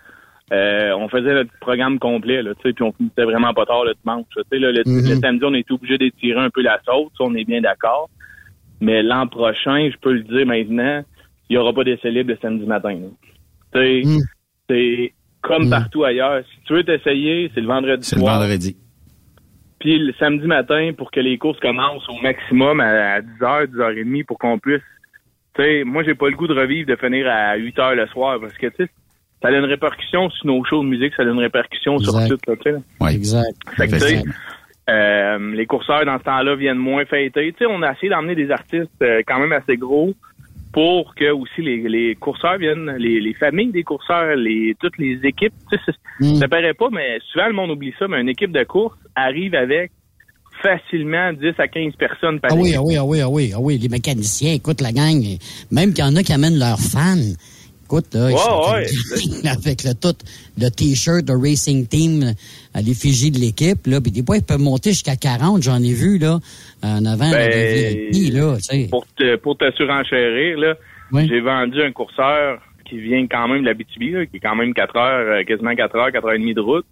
[0.51, 3.85] Euh, on faisait notre programme complet, là, tu sais, puis on finissait vraiment pas tard
[3.85, 4.25] le dimanche.
[4.35, 5.09] Tu sais, là, le, Mhm.
[5.11, 8.09] le samedi, on était obligé d'étirer un peu la sauce, on est bien d'accord.
[8.81, 11.03] Mais l'an prochain, je peux le dire maintenant,
[11.51, 12.95] il y aura pas d'essai libre le samedi matin.
[12.95, 13.09] là.
[13.75, 14.19] Tu sais,
[14.71, 15.13] c'est
[15.43, 16.43] comme partout ailleurs.
[16.45, 18.39] Si tu veux t'essayer, c'est le vendredi C'est le soir.
[18.41, 18.77] vendredi.
[19.81, 24.25] Puis le samedi matin, pour que les courses commencent au maximum à, à 10h, 10h30
[24.25, 24.83] pour qu'on puisse.
[25.55, 28.39] Tu sais, moi, j'ai pas le goût de revivre de finir à 8h le soir
[28.41, 28.91] parce que, tu sais,
[29.43, 32.41] ça a une répercussion sur nos shows de musique, ça a une répercussion sur Exact.
[32.45, 32.77] tout, tu sais.
[33.01, 33.15] Oui.
[33.15, 33.55] Exact.
[33.77, 34.35] Fait que, tu sais, Effectivement.
[34.91, 37.53] euh, les courseurs, dans ce temps-là, viennent moins fêter.
[37.53, 40.13] Tu sais, on a essayé d'emmener des artistes euh, quand même assez gros
[40.79, 45.19] pour que aussi les, les courseurs viennent, les, les familles des courseurs, les toutes les
[45.25, 45.53] équipes.
[45.73, 45.83] Tu sais,
[46.21, 48.95] c'est- ça paraît pas, mais souvent le monde oublie ça, mais une équipe de course
[49.17, 49.91] arrive avec
[50.63, 53.61] facilement 10 à 15 personnes par Ah oui, ah oui, ah oui, ah oui, ah
[53.61, 55.21] oui, les mécaniciens, écoute la gang,
[55.73, 57.17] même qu'il y en a qui amènent leurs fans.
[57.85, 58.87] Écoute, là, sont ouais.
[59.49, 60.15] avec le tout,
[60.59, 62.35] le t-shirt de Racing Team
[62.75, 65.95] à l'effigie de l'équipe, là, puis des fois, ils peuvent monter jusqu'à 40, j'en ai
[65.95, 66.39] vu, là,
[66.83, 68.89] en avant de VIP, là, tu sais?
[68.91, 70.75] pour te, pour te surenchérir, là,
[71.27, 74.57] j'ai vendu un courseur qui vient quand même de la BTB, là, qui est quand
[74.57, 76.87] même 4 heures, euh, quasiment 4 heures, 4 heures et demie de route.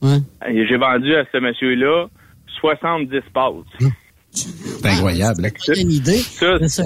[0.00, 0.18] Ouais.
[0.48, 2.06] Et j'ai vendu à ce monsieur-là
[2.60, 3.90] 70 passes.
[4.30, 5.44] C'est incroyable.
[5.46, 5.50] hein.
[5.58, 6.16] C'est une idée.
[6.18, 6.82] Ça, c'est ça.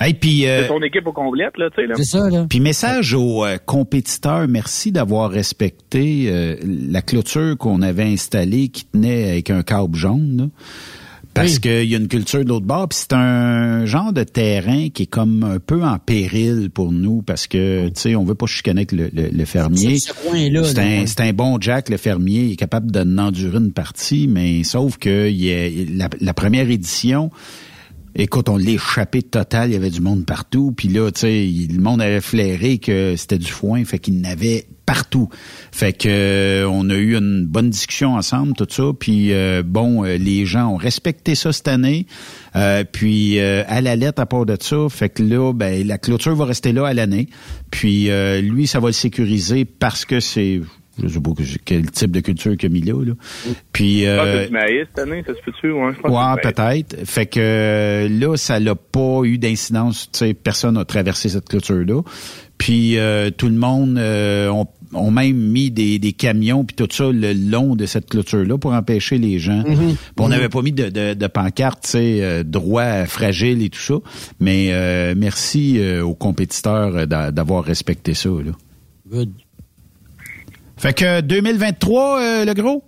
[0.00, 1.94] Hey, puis, euh, C'est ton équipe au complète, là, tu sais, là.
[1.96, 2.46] C'est ça, là.
[2.48, 8.86] Puis message aux euh, compétiteurs, merci d'avoir respecté euh, la clôture qu'on avait installée qui
[8.86, 10.36] tenait avec un câble jaune.
[10.38, 10.44] là.
[11.32, 14.88] Parce qu'il y a une culture de l'autre bord, puis c'est un genre de terrain
[14.90, 18.34] qui est comme un peu en péril pour nous parce que, tu sais, on veut
[18.34, 19.98] pas chicaner avec le, le- le fermier.
[20.00, 20.12] Ce
[21.06, 24.96] C'est un, bon Jack, le fermier, il est capable de n'endurer une partie, mais sauf
[24.98, 27.30] que il y a- la, la première édition,
[28.16, 31.48] Écoute, on l'a échappé total, il y avait du monde partout, puis là, tu sais,
[31.72, 35.28] le monde avait flairé que c'était du foin, fait qu'il n'avait partout.
[35.70, 40.04] Fait que euh, on a eu une bonne discussion ensemble, tout ça, puis euh, bon,
[40.04, 42.06] euh, les gens ont respecté ça cette année,
[42.56, 45.96] euh, puis euh, à la lettre à part de ça, fait que là, ben la
[45.96, 47.28] clôture va rester là à l'année,
[47.70, 50.60] puis euh, lui, ça va le sécuriser parce que c'est
[51.02, 53.12] je sais pas que- quel type de culture qu'il a mis là, là.
[53.72, 55.70] Puis euh, du maïs cette année, ça se peut-tu?
[55.72, 56.96] Ouais, je pense Ouais, peut-être.
[57.06, 60.10] Fait que euh, là, ça n'a pas eu d'incidence.
[60.12, 62.02] Tu sais, personne n'a traversé cette clôture-là.
[62.58, 66.88] Puis euh, tout le monde euh, ont, ont même mis des, des camions puis tout
[66.90, 69.64] ça le long de cette clôture-là pour empêcher les gens.
[69.66, 69.96] Mhm.
[70.18, 73.80] On n'avait pas mis de, de, de pancarte, tu sais, euh, droit fragile et tout
[73.80, 73.94] ça.
[74.40, 78.28] Mais euh, merci euh, aux compétiteurs euh, d'a- d'avoir respecté ça.
[78.28, 78.52] Là.
[79.10, 79.30] Good.
[80.80, 82.82] Fait que 2023, euh, le gros?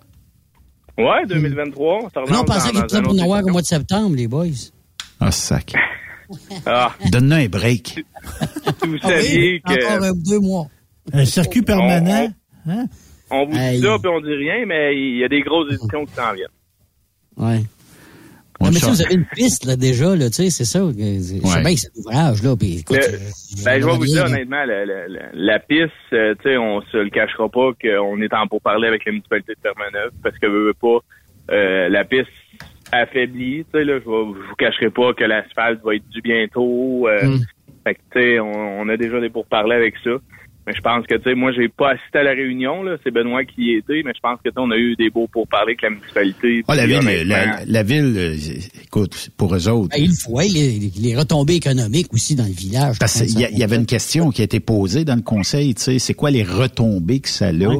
[0.97, 1.97] Ouais, 2023.
[2.05, 4.27] on se relance Là, on pensait qu'il était pour avoir au mois de septembre, les
[4.27, 4.47] boys.
[5.19, 5.73] Ah, sac.
[6.65, 8.03] Ah, Donne-nous un break.
[8.23, 9.73] vous Ah oui, saviez que...
[9.93, 10.67] Encore euh, deux mois.
[11.11, 12.33] Un circuit permanent.
[12.65, 12.85] Hein?
[13.29, 13.75] On vous Hey.
[13.79, 16.33] dit ça, puis on dit rien, mais il y a des grosses éditions qui s'en
[16.33, 16.47] viennent.
[17.37, 17.63] Ouais.
[18.65, 20.79] Non, mais ça, vous avez une piste, là, déjà, là, tu sais, c'est ça.
[20.79, 23.17] Je sais bien que c'est l'ouvrage, là, puis écoute, Le- euh,
[23.65, 26.81] ben, je vais vous dire honnêtement, la, la- la- la piste, euh, tu sais, on
[26.81, 30.47] se le cachera pas qu'on est en pourparler avec la municipalité de Terre-Neuve parce que
[30.47, 30.99] veut, veut pas,
[31.51, 32.27] euh, la piste
[32.91, 36.21] affaiblie, tu sais, là, je, vais- je vous cacherai pas que l'asphalte va être dû
[36.21, 37.07] bientôt.
[37.07, 37.39] euh, Mm.
[37.85, 40.11] Fait que, tu sais, on, on a déjà des pourparlers avec ça.
[40.65, 42.95] Mais je pense que, tu sais, moi, j'ai pas assisté à la réunion, là.
[43.03, 45.09] C'est Benoît qui y était, mais je pense que, tu sais, on a eu des
[45.09, 46.63] beaux pourparlers avec la municipalité.
[46.67, 48.35] Ah, la ville, la, la ville, euh,
[48.83, 49.89] écoute, pour eux autres.
[49.95, 52.97] Ben, il faut, ouais, les, les retombées économiques aussi dans le village.
[52.99, 55.21] Parce qu'il y, a- il y avait une question qui a été posée dans le
[55.21, 57.79] conseil, tu sais, c'est quoi les retombées que ça a?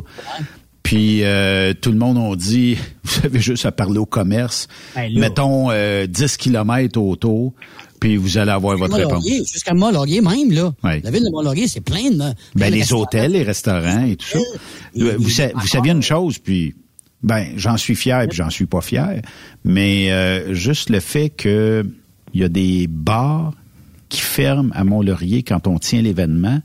[0.83, 5.09] Puis euh, tout le monde a dit, vous avez juste à parler au commerce, Ben
[5.13, 5.19] là.
[5.21, 7.53] mettons euh, 10 kilomètres autour,
[8.03, 9.25] puis vous allez avoir votre réponse.
[9.25, 10.73] Jusqu'à Mont-Laurier même, là.
[10.83, 10.99] Ouais.
[11.05, 12.17] La ville de Mont-Laurier, c'est plein de...
[12.17, 14.39] plein Ben, de les hôtels, les restaurants et tout ça.
[14.97, 16.75] Euh, Vous, sa- vous saviez une chose, puis
[17.21, 19.21] ben j'en suis fier, puis j'en suis pas fier,
[19.63, 21.85] mais euh, juste le fait que
[22.33, 23.53] il y a des bars
[24.09, 26.59] qui ferment à Mont-Laurier quand on tient l'événement.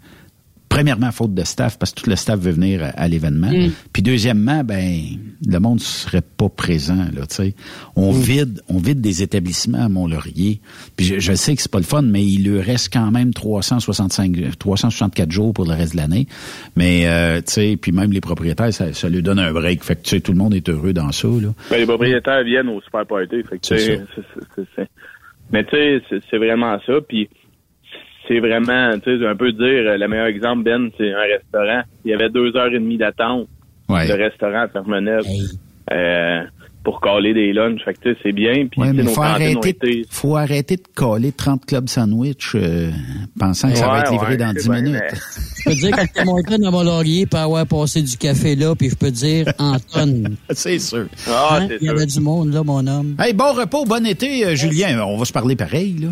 [0.68, 3.50] Premièrement, faute de staff, parce que tout le staff veut venir à, à l'événement.
[3.50, 3.70] Mm.
[3.92, 5.00] Puis deuxièmement, ben
[5.46, 7.26] le monde serait pas présent là.
[7.26, 7.54] Tu sais,
[7.96, 10.60] on vide, on vide des établissements à Mont-Laurier.
[10.96, 13.32] Puis je, je sais que c'est pas le fun, mais il lui reste quand même
[13.32, 16.26] 365, 364 jours pour le reste de l'année.
[16.76, 19.82] Mais euh, tu sais, puis même les propriétaires, ça, ça lui donne un break.
[19.84, 21.48] Fait que tu sais, tout le monde est heureux dans ça là.
[21.70, 23.42] Ben, les propriétaires viennent au super party.
[23.48, 24.02] Fait que, C'est tu sais, ça.
[24.14, 24.88] c'est- c'est- c'est- c'est-
[25.50, 26.92] Mais tu sais, c'est- c'est vraiment ça.
[27.08, 27.28] Puis
[28.28, 31.82] c'est vraiment, tu sais, un peu dire, euh, le meilleur exemple, Ben, c'est un restaurant.
[32.04, 33.48] Il y avait deux heures et demie d'attente.
[33.88, 34.06] Ouais.
[34.06, 35.24] Le restaurant à Fermeneuve.
[35.90, 36.42] Euh,
[36.84, 37.82] pour caler des lunchs.
[37.84, 38.66] Fait que tu sais, c'est bien.
[38.70, 40.06] Puis Ouais, faut arrêter, été...
[40.08, 42.90] faut arrêter de coller 30 clubs sandwich euh,
[43.38, 45.02] pensant que ça va être livré ouais, dans c'est 10 bien, minutes.
[45.58, 48.88] Je peux dire, quand t'es monté dans Mont-Laurier, pour avoir passé du café là, puis
[48.88, 50.36] je peux dire, en tonnes.
[50.50, 51.06] c'est sûr.
[51.26, 51.66] Ah, Hein?
[51.68, 53.16] c'est Il y avait du monde, là, mon homme.
[53.18, 55.04] Hey, bon repos, bon été, euh, Julien.
[55.06, 56.08] On va se parler pareil, là.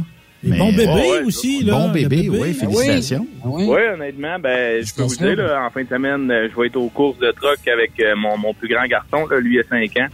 [0.47, 1.73] Mais- bon bébé Ouais, aussi, là.
[1.75, 3.27] Bon bébé, oui, félicitations.
[3.43, 3.65] Ah oui?
[3.69, 6.67] Oui, honnêtement, ben, je peux vous dire, là, en fin de semaine, euh, je vais
[6.69, 9.63] être aux courses de truck avec euh, mon, mon plus grand garçon, là, lui a
[9.69, 10.07] 5 ans.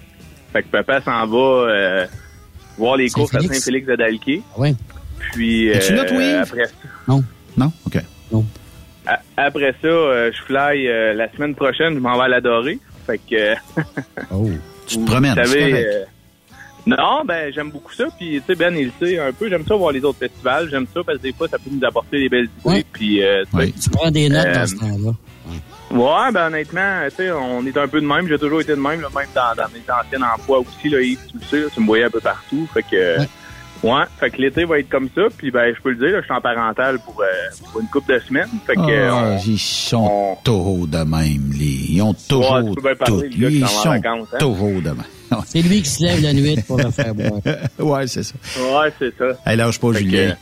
[0.52, 1.36] Fait que papa s'en va
[1.70, 2.06] euh,
[2.76, 3.86] voir les courses à Saint-Félix.
[3.86, 4.42] De Dalquier.
[4.52, 4.74] Ah oui.
[5.32, 5.78] Puis euh,
[6.08, 6.36] toi, Yves?
[6.42, 6.62] après,
[7.08, 7.24] Non.
[7.56, 7.72] Non?
[7.86, 7.96] OK.
[9.06, 12.78] a- après ça, euh, je fly euh, la semaine prochaine, je m'en vais à l'adorer.
[13.06, 13.54] Fait que
[14.30, 14.48] Oh.
[14.86, 15.86] Tu te promènes, savez,
[16.86, 18.04] non, ben j'aime beaucoup ça.
[18.18, 19.48] Puis tu sais, Ben, il sait un peu.
[19.48, 20.68] J'aime ça voir les autres festivals.
[20.70, 22.84] J'aime ça parce que des fois, ça peut nous apporter des belles idées.
[22.92, 23.74] Puis euh, tu sais, Oui.
[23.80, 25.12] Tu prends des notes Euh, dans ce temps-là.
[25.90, 28.26] Ouais, ben honnêtement, tu sais, on est un peu de même.
[28.26, 31.18] J'ai toujours été de même, là, même dans, dans mes anciens emplois aussi, là, Yves,
[31.30, 32.66] tu le sais, là, tu me voyais un peu partout.
[32.72, 33.18] Fait que.
[33.82, 35.22] Ouais, fait que l'été va être comme ça.
[35.36, 37.26] Puis ben, je peux le dire, là, je suis en parental pour, euh,
[37.70, 38.48] pour une couple de semaines.
[38.66, 38.80] Fait que,
[39.10, 41.50] Ah, on- ils sont on- taureaux de même.
[41.58, 43.36] Les, ils ont toujours Ouais, tu peux parler, tout.
[43.38, 44.38] Ils sont vacances, hein.
[44.38, 45.04] taureaux de même.
[45.46, 47.40] C'est lui qui se lève la nuit pour le faire boire.
[47.78, 48.34] ouais, c'est ça.
[48.58, 49.24] ouais, c'est ça.
[49.46, 50.36] Hey, lâche pas, Fait Julien.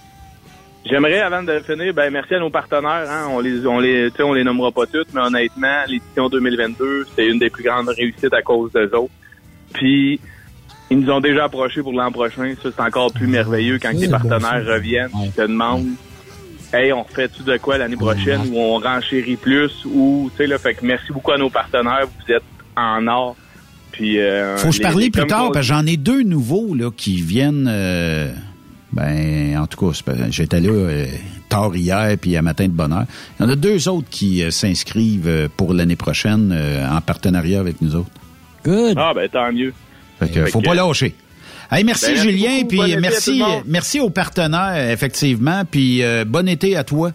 [0.84, 3.04] J'aimerais, avant de finir, ben merci à nos partenaires.
[3.08, 6.28] Hein, on les, on les, tu sais, on les nommera pas toutes, mais honnêtement, l'édition
[6.30, 9.12] 2022, c'est une des plus grandes réussites à cause d'eux autres.
[9.74, 10.18] Puis,
[10.90, 12.54] ils nous ont déjà approchés pour l'an prochain.
[12.62, 15.86] Ça, c'est encore plus merveilleux quand les bon, partenaires reviennent, ils te demandent,
[16.72, 20.58] hey, on refait-tu de quoi l'année prochaine, ou on renchérit plus, ou, tu sais, là,
[20.58, 22.06] fait que merci beaucoup à nos partenaires.
[22.06, 22.42] Vous êtes
[22.76, 23.36] en or.
[23.92, 26.90] Puis, euh, Faut les- parler les- plus tard, parce que j'en ai deux nouveaux là,
[26.96, 27.66] qui viennent.
[27.68, 28.32] euh,
[28.92, 30.00] ben, en tout cas,
[30.30, 31.06] j'étais là euh,
[31.48, 33.04] tard hier, puis à matin de bonne heure.
[33.38, 37.00] Il y en a deux autres qui euh, s'inscrivent euh, pour l'année prochaine euh, en
[37.00, 38.10] partenariat avec nous autres.
[38.64, 38.94] Good.
[38.96, 39.72] Ah, ben tant mieux.
[40.20, 41.14] Fait que, Fait faut que- pas lâcher.
[41.72, 42.68] Hey, merci Ben, merci Julien, beaucoup.
[42.68, 47.12] puis Bon tout merci, merci aux partenaires, effectivement, puis euh, bon été à toi.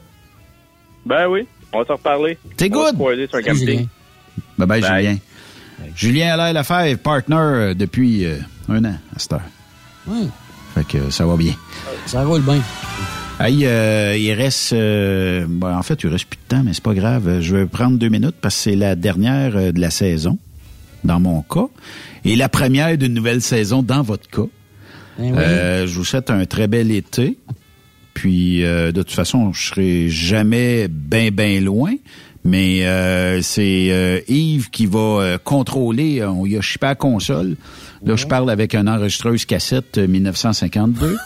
[1.06, 2.38] Ben oui, on va se reparler.
[2.60, 2.96] Va good.
[3.30, 3.88] sur un camping.
[4.58, 5.04] Bye bye, Bye.
[5.04, 5.18] Julien.
[5.96, 8.38] Julien Allaire Lafèvre, partner euh, depuis euh,
[8.70, 9.42] un an à cette heure.
[10.08, 10.28] Ouais,
[10.74, 11.54] Fait que euh, ça va bien.
[12.06, 12.62] ça roule bien.
[13.42, 14.72] Hey, euh, il reste...
[14.72, 17.42] euh, ben, en fait, il reste plus de temps, mais c'est pas grave.
[17.42, 20.38] Je vais prendre deux minutes parce que c'est la dernière euh, de la saison,
[21.06, 21.68] dans mon cas,
[22.24, 24.48] et la première d'une nouvelle saison dans votre cas.
[25.18, 25.38] Ben oui.
[25.38, 27.38] Euh, je vous souhaite un très bel été.
[28.14, 31.94] Puis, euh, de toute façon, je serai jamais bien, bien loin.
[32.46, 36.24] Mais euh, c'est euh, Yves qui va euh, contrôler.
[36.24, 37.58] On y a chipé à la console.
[38.06, 41.18] Là, je parle avec une enregistreuse cassette euh, 1952.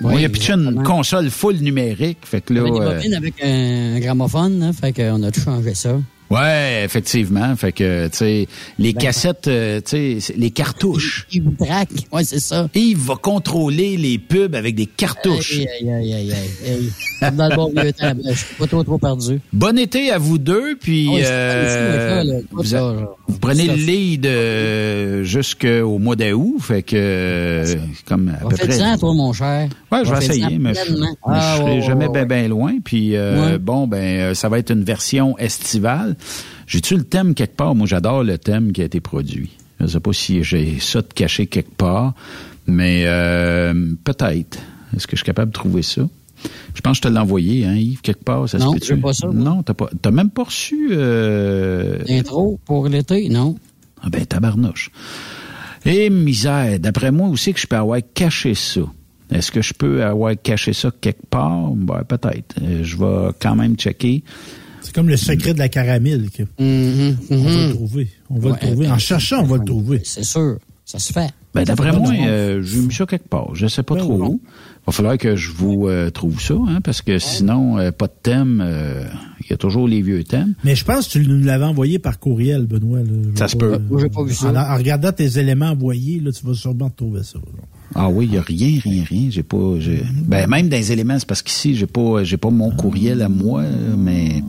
[0.00, 2.18] Moi, il a pitché une console full numérique.
[2.22, 2.62] Fait que là.
[2.66, 5.96] Y avait des avec un gramophone, hein, fait qu'on a tout changé ça.
[6.30, 7.56] Ouais, effectivement.
[7.56, 8.48] Fait que, tu sais,
[8.78, 11.26] les Ben, cassettes, euh, tu sais, les cartouches.
[11.32, 11.88] Il vous traque.
[12.12, 12.68] Ouais, c'est ça.
[12.74, 15.58] Yves va contrôler les pubs avec des cartouches.
[15.60, 16.90] Aïe, aïe, aïe, aïe,
[17.22, 17.32] aïe.
[17.36, 18.12] dans le bon vieux temps.
[18.14, 19.40] ben, Je suis pas trop, trop perdu.
[19.52, 23.74] Bon été à vous deux, puis Ah c'est euh, là, vous, a- vous prenez le
[23.74, 27.64] lead euh, jusqu'au mois d'août, fait que
[28.06, 28.76] comme à peu fait près.
[28.92, 29.68] 10 toi, mon cher.
[29.90, 30.80] Ouais, je vais essayer, 10 mais je,
[31.24, 32.48] Ah, serai ouais, jamais ouais, bien ouais.
[32.48, 32.74] loin.
[32.84, 33.58] Puis euh, Ouais.
[33.58, 36.16] bon, ben euh, ça va être une version estivale.
[36.66, 37.74] J'ai-tu le thème quelque part?
[37.74, 39.50] Moi, j'adore le thème qui a été produit.
[39.80, 42.14] Je sais pas si j'ai ça de caché quelque part,
[42.66, 44.58] mais euh, peut-être.
[44.96, 46.02] Est-ce que je suis capable de trouver ça?
[46.74, 48.48] Je pense que je te l'ai envoyé, hein, Yves, quelque part.
[48.48, 49.34] Ça Non, pas ça, moi.
[49.34, 49.88] Non, t'as pas.
[50.00, 50.88] T'as même pas reçu.
[50.92, 51.98] Euh...
[52.08, 53.56] Intro pour l'été, non.
[54.02, 54.90] Ah ben tabarnouche.
[55.84, 58.82] Et misère, d'après moi aussi que je peux avoir caché ça.
[59.30, 61.70] Est-ce que je peux avoir caché ça quelque part?
[61.70, 62.56] Ben, peut-être.
[62.62, 64.22] Euh, Je vais quand même checker.
[64.88, 66.30] C'est comme le secret de la caramel.
[66.30, 68.08] que Mm-hmm, On va le trouver.
[68.30, 68.88] On va Ouais, le trouver.
[68.88, 70.00] En cherchant, on va le trouver.
[70.02, 70.56] C'est sûr.
[70.86, 71.28] Ça se fait.
[71.52, 73.54] Ben, d'après moi, euh, j'ai mis ça quelque part.
[73.54, 74.40] Je sais pas Ben trop où.
[74.88, 78.12] Va falloir que je vous euh, trouve ça, hein, parce que sinon, euh, pas de
[78.22, 78.62] thème.
[78.64, 79.04] euh,
[79.44, 80.54] Il y a toujours les vieux thèmes.
[80.64, 83.00] Mais je pense que tu nous l'avais envoyé par courriel, Benoît.
[83.00, 83.04] là.
[83.34, 83.74] Ça se peut.
[83.74, 84.50] euh, Moi, j'ai pas vu ça.
[84.50, 87.38] En, en regardant tes éléments envoyés, là, tu vas sûrement trouver ça.
[87.38, 87.62] là.
[87.94, 89.28] Ah oui, il y a rien, rien, rien.
[89.30, 89.74] J'ai pas.
[89.78, 93.20] j'ai- Ben même dans les éléments, c'est parce qu'ici, j'ai pas, j'ai pas mon courriel
[93.22, 93.64] à moi,
[93.96, 94.42] mais.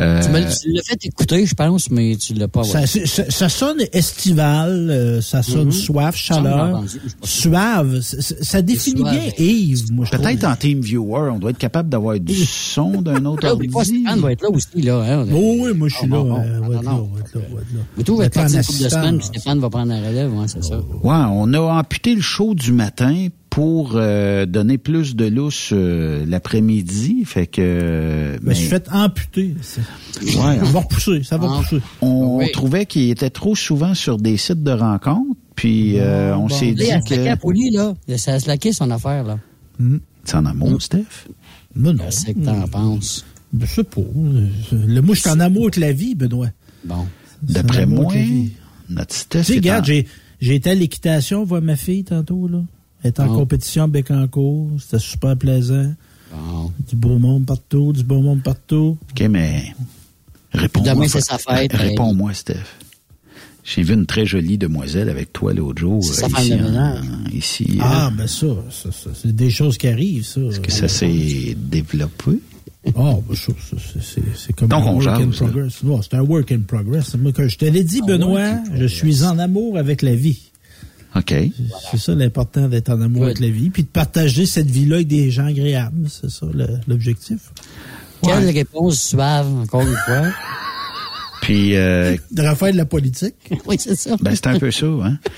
[0.00, 2.64] Euh, Tu l'as- tu l'as fait écouter, je pense, mais tu l'as pas.
[2.64, 2.86] Ça, ouais.
[2.86, 5.72] c'est- ça, ça sonne estival, euh, ça sonne Mhm.
[5.72, 8.00] soif, chaleur, entendu, suave.
[8.00, 9.12] Ça définit suave.
[9.14, 10.06] bien Yves, moi.
[10.10, 13.68] Peut-être en Team Viewer, on doit être capable d'avoir du son d'un autre Là, ordi.
[13.68, 14.98] Stéphane va être là aussi, là.
[15.20, 16.22] Hein, Oh oui, moi, je suis Ah, là.
[16.22, 17.10] bon, euh, non, là, non.
[17.34, 17.40] là,
[17.96, 18.04] là.
[18.04, 20.46] Tout va être parti une couple de semaines, puis Stéphane va prendre la relève, ouais,
[20.48, 20.76] c'est ça.
[20.78, 20.82] Ouais,
[21.32, 27.24] on a amputé le show du matin pour euh, donner plus de lousse euh, l'après-midi,
[27.24, 28.36] fait que.
[28.42, 29.54] Ben, je suis fait amputer.
[30.22, 31.56] Ouais, Ça va repousser, ça va Ah.
[31.56, 31.80] repousser.
[32.02, 32.50] on Oui.
[32.52, 36.48] trouvait qu'il était trop souvent sur des sites de rencontres, puis euh, on bon.
[36.50, 37.28] s'est dit il a slacké que.
[37.30, 37.94] à Poli, là.
[38.16, 39.38] Ça a slacké son affaire, là.
[40.24, 41.26] C'est en amour, Steph?
[41.74, 42.04] Non, non.
[42.10, 43.24] C'est que t'en penses.
[43.58, 44.02] Je sais pas.
[44.72, 46.48] Le, moi, je suis en amour avec la vie, Benoît.
[46.84, 47.06] Bon.
[47.42, 48.12] D'après moi,
[48.90, 49.42] notre Tu Steph.
[49.44, 50.02] sais, regarde, en-
[50.40, 52.62] j'ai été à l'équitation voir ma fille tantôt, là.
[53.02, 53.38] Elle est en Oh.
[53.38, 54.70] compétition à Bécancourt.
[54.80, 55.94] C'était super plaisant.
[56.32, 56.72] Bon.
[56.88, 58.98] Du beau monde partout, du beau monde partout.
[59.12, 59.74] OK, mais.
[60.52, 60.94] Réponds-moi.
[60.94, 62.56] Demain, c'est sa fête, r- Réponds-moi, Steph.
[63.64, 66.02] J'ai vu une très jolie demoiselle avec toi l'autre jour.
[66.02, 67.84] C'est euh, sa femme ici, en-.
[67.84, 70.40] Ah, euh, ben ça, ça, ça, c'est des choses qui arrivent, ça.
[70.62, 72.40] que ça s'est développé?
[72.94, 74.00] Oh, ben ça, ça,
[74.34, 75.82] c'est, comme Donc, un on work in jase, progress.
[75.82, 77.14] Non, c'est un work in progress.
[77.16, 80.47] Moi, quand je te l'ai dit, Benoît, je suis en amour avec la vie.
[81.16, 81.34] OK.
[81.90, 83.30] C'est ça l'important d'être en amour Good.
[83.30, 86.08] avec la vie, puis de partager cette vie-là avec des gens agréables.
[86.08, 86.46] C'est ça
[86.86, 87.38] l'objectif.
[88.22, 90.22] Quelle réponse suave, encore une fois?
[91.40, 93.34] Puis, euh, De refaire de la politique.
[93.66, 94.16] oui, c'est ça.
[94.20, 95.18] ben, c'est un peu ça, hein.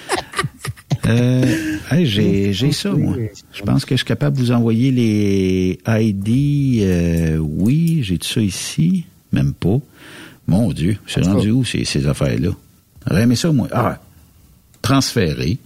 [1.06, 3.16] Euh, hey, j'ai, j'ai ça, moi.
[3.54, 6.82] Je pense que je suis capable de vous envoyer les ID.
[6.82, 9.06] euh, oui, j'ai tout ça ici?
[9.32, 9.78] Même pas.
[10.46, 12.50] Mon Dieu, c'est rendu où ces, ces affaires-là?
[13.08, 13.68] J'aurais aimé ça, moi.
[13.72, 13.98] Ah,
[14.82, 15.58] transféré.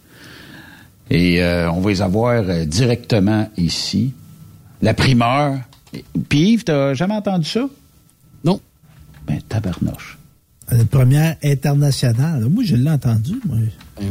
[1.10, 4.12] Et euh, on va les avoir euh, directement ici.
[4.82, 5.58] La primeur.
[6.28, 7.68] Puis Yves, t'as jamais entendu ça?
[8.42, 8.60] Non.
[9.26, 10.18] Ben, tabarnoche.
[10.70, 12.46] La première internationale.
[12.50, 13.34] Moi, je l'ai entendu.
[13.44, 13.58] moi.
[14.00, 14.08] Ben,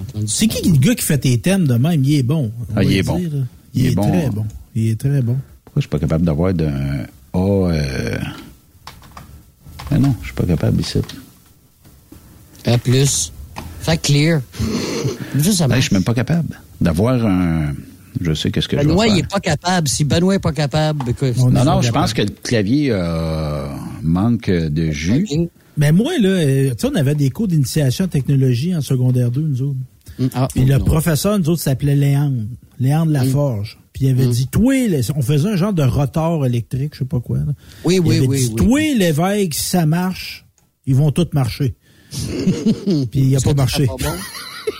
[0.00, 2.02] entendu C'est qui le gars qui fait tes thèmes de même?
[2.04, 2.50] Il est bon.
[2.70, 3.18] on Ah, il est bon.
[3.18, 4.08] Il Il, est est, bon.
[4.08, 4.46] très bon.
[4.74, 5.36] Il est très bon.
[5.64, 7.38] Pourquoi je suis pas capable d'avoir d'un A...
[7.38, 8.18] Euh...
[9.90, 10.98] Ben non, je suis pas capable ici.
[12.64, 13.32] A plus.
[13.80, 14.40] Fait clear.
[15.36, 17.72] Juste ça je suis même pas capable d'avoir un...
[18.20, 19.24] Je sais qu'est-ce que je Benoît, vais il faire.
[19.24, 19.88] est pas capable.
[19.88, 22.88] Si Benoît est pas capable, écoute, On Non, non, pas je pense que le clavier
[22.90, 23.66] euh,
[24.02, 25.28] manque de jus.
[25.76, 29.30] Mais moi, là, euh, tu sais, on avait des cours d'initiation en technologie en secondaire
[29.30, 29.78] 2, nous autres.
[30.34, 30.84] Ah, Puis le non.
[30.84, 32.42] professeur, nous autres, s'appelait Léandre.
[32.80, 33.78] Léandre Laforge.
[33.92, 34.74] Puis il avait dit, toi,
[35.14, 37.38] on faisait un genre de rotor électrique, je sais pas quoi.
[37.38, 37.52] là.
[37.84, 38.54] Oui, Il oui, avait oui, dit, oui.
[38.56, 40.44] toi, l'évêque, si ça marche,
[40.86, 41.74] ils vont tous marcher.
[43.10, 43.86] Puis il a pas marché.
[43.86, 44.16] t'étais pas bon.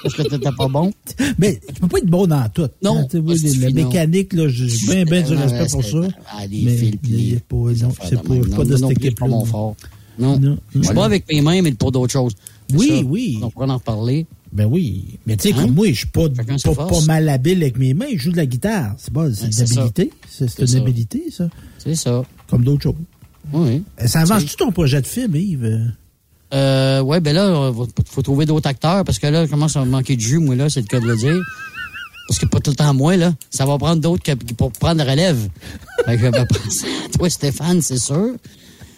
[0.03, 0.93] Parce que t'étais pas bon.
[1.39, 2.69] Mais tu peux pas être bon dans tout.
[2.83, 3.75] Non, Hein, oui, si la non.
[3.89, 6.01] mécanique, là, j'ai bien, bien du Non, respect pour ça.
[6.49, 9.45] Les mais les- pas, non, c'est pas, pas Non, de cette non équipe-là.
[9.47, 9.77] fort.
[10.19, 10.39] Non.
[10.39, 10.59] Non.
[10.75, 12.35] Je suis pas avec mes mains, mais pour d'autres choses.
[12.73, 13.39] Oui, oui.
[13.43, 14.27] On pourra en reparler.
[14.53, 15.19] Ben oui.
[15.27, 15.63] Mais tu sais, Hein?
[15.63, 16.27] comme moi, je suis pas,
[17.07, 18.07] mal habile avec mes mains.
[18.13, 18.95] Je joue de la guitare.
[18.99, 20.11] C'est pas, c'est une habilité.
[20.29, 21.49] C'est une habilité, ça.
[21.79, 22.23] C'est ça.
[22.49, 22.95] Comme d'autres choses.
[23.53, 23.83] Oui.
[24.03, 25.93] Euh, Ça avance-tu ton projet de film, Yves?
[26.53, 29.85] Euh, ouais, ben là, il faut trouver d'autres acteurs parce que là, je commence à
[29.85, 31.39] me manquer de jus, moi, là, c'est le cas de le dire.
[32.29, 33.33] Parce que pas tout le temps moi, là.
[33.51, 34.23] Ça va prendre d'autres
[34.57, 35.49] pour prendre la relève.
[36.07, 36.47] Fait que, ben,
[37.17, 38.35] toi, Stéphane, c'est sûr.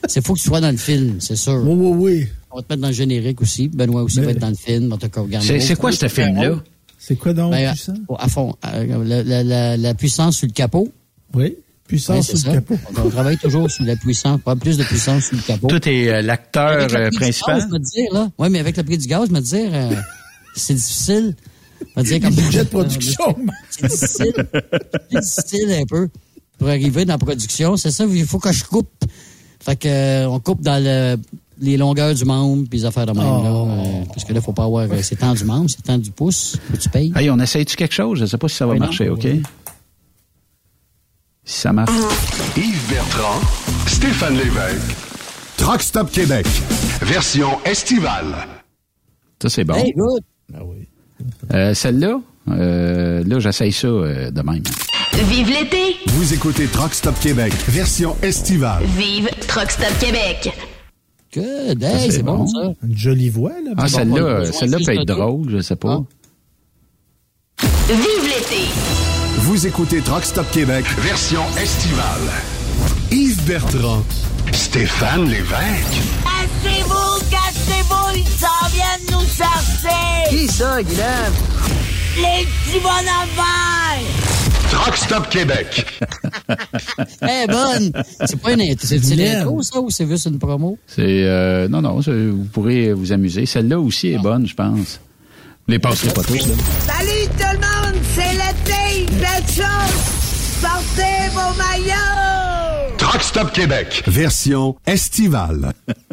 [0.09, 1.63] C'est faut que tu sois dans le film, c'est sûr.
[1.65, 2.27] Oui, oui, oui.
[2.51, 3.69] On va te mettre dans le générique aussi.
[3.69, 4.95] Benoît aussi Mais- va être dans le film.
[5.41, 6.57] C'est- c'est quoi ce film-là?
[6.99, 7.95] C'est quoi donc, Ben, puissant?
[8.19, 8.55] à fond.
[8.67, 10.93] euh, la, la- la- la puissance sur le capot.
[11.35, 11.57] Oui,
[11.97, 12.79] puissance le capot.
[13.05, 15.67] On travaille toujours sur la puissance, pas plus de puissance sur le capot.
[15.69, 17.57] Toi, t'es euh, l'acteur euh, principal.
[17.59, 18.31] gaz, je vais te dire, là.
[18.39, 19.95] Oui, mais avec le prix du gaz, je vais te dire, euh,
[20.57, 21.37] c'est difficile.
[21.81, 23.37] Je vais te dire Le comme budget de production.
[23.71, 24.33] C'est difficile.
[25.11, 26.09] C'est difficile un peu
[26.59, 27.77] pour arriver dans la production.
[27.77, 28.91] C'est ça, il faut que je coupe.
[29.61, 31.17] Fait que, on coupe dans le-
[31.61, 33.43] les longueurs du membre puis les affaires de même, Oh.
[33.43, 33.51] là.
[33.51, 36.11] euh, parce que là, faut pas avoir, euh, c'est temps du membre, c'est temps du
[36.11, 36.57] pouce.
[36.71, 37.13] Faut que tu payes.
[37.15, 38.19] Hey, on essaye-tu quelque chose?
[38.21, 38.87] Je sais pas si ça va Oui, non.
[38.87, 39.27] marcher, OK?
[41.45, 41.91] Si ça marche.
[42.57, 43.41] Yves Bertrand,
[43.89, 44.97] Stéphane Lévesque.
[45.57, 46.47] Truck Stop Québec.
[47.03, 48.47] Version estivale.
[49.41, 49.75] Ça, c'est bon.
[49.75, 50.23] Hey, good.
[51.53, 54.63] Euh, Celle-là, euh, là, j'essaye ça euh, de même.
[55.15, 55.97] Vive l'été!
[56.07, 57.53] Vous écoutez Truck Stop Québec.
[57.69, 58.85] Version estivale.
[58.97, 60.53] Vive Truck Stop Québec!
[61.35, 61.83] Good.
[61.83, 62.47] Hey, c'est bon, bon.
[62.47, 62.73] ça.
[62.85, 63.73] Une jolie voix, là.
[63.77, 66.05] Ah, celle-là, celle-là peut être drôle, je sais pas.
[67.89, 69.02] Vive l'été!
[69.39, 70.85] Vous écoutez Truck Stop Québec.
[70.99, 72.05] Version estivale.
[73.11, 74.03] Yves Bertrand.
[74.53, 76.01] Stéphane Lévesque.
[76.25, 80.31] Cassez-vous, cassez-vous, ils s'en viennent nous chercher!
[80.31, 81.33] Qui ça, Guilhem?
[82.17, 84.07] Les petits bonhommes!
[84.71, 85.87] Truck Stop Québec.
[87.23, 87.93] Eh, bonne!
[88.27, 90.79] C'est pas une intro, c'est l'intro, ça, ou c'est juste une promo?
[90.87, 93.47] C'est euh, non, non, vous pourrez vous amuser.
[93.47, 95.01] Celle-là aussi est bonne, je pense.
[95.67, 96.55] Vous les passerez pas tous, là.
[96.87, 97.82] Salut tout le monde,
[99.23, 100.61] belle chose!
[100.61, 102.97] Sortez vos maillots!
[102.99, 104.03] Truck Stop Québec.
[104.07, 105.73] Version estivale.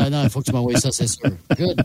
[0.00, 1.30] Ah non, il faut que tu m'envoies ça, c'est sûr.
[1.56, 1.82] Good.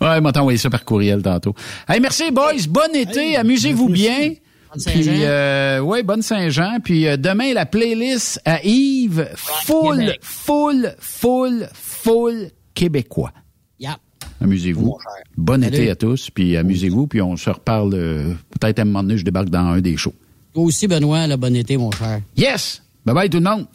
[0.00, 1.54] Ouais, m'a envoyé ça par courriel tantôt.
[1.88, 2.68] Hey, merci, boys.
[2.68, 3.34] Bon été.
[3.36, 4.34] Amusez-vous bien.
[4.70, 5.00] Bonne Saint-Jean.
[5.00, 6.78] Puis, euh, ouais, bonne Saint-Jean.
[6.84, 13.32] Puis euh, demain, la playlist à Yves, full, full, full, full québécois.
[13.80, 13.96] Yeah.
[14.42, 14.96] Amusez-vous.
[15.36, 15.76] Bon Salut.
[15.76, 16.30] été à tous.
[16.30, 17.06] Puis amusez-vous.
[17.06, 19.96] Puis on se reparle euh, peut-être à un moment donné, je débarque dans un des
[19.96, 20.14] shows.
[20.52, 22.20] Toi aussi, Benoît, le bon été, mon cher.
[22.36, 22.82] Yes!
[23.04, 23.66] Bye bye tout le monde.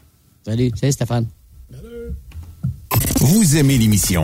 [0.45, 0.71] Salut.
[0.75, 1.27] Salut, Stéphane.
[3.19, 4.23] Vous aimez l'émission?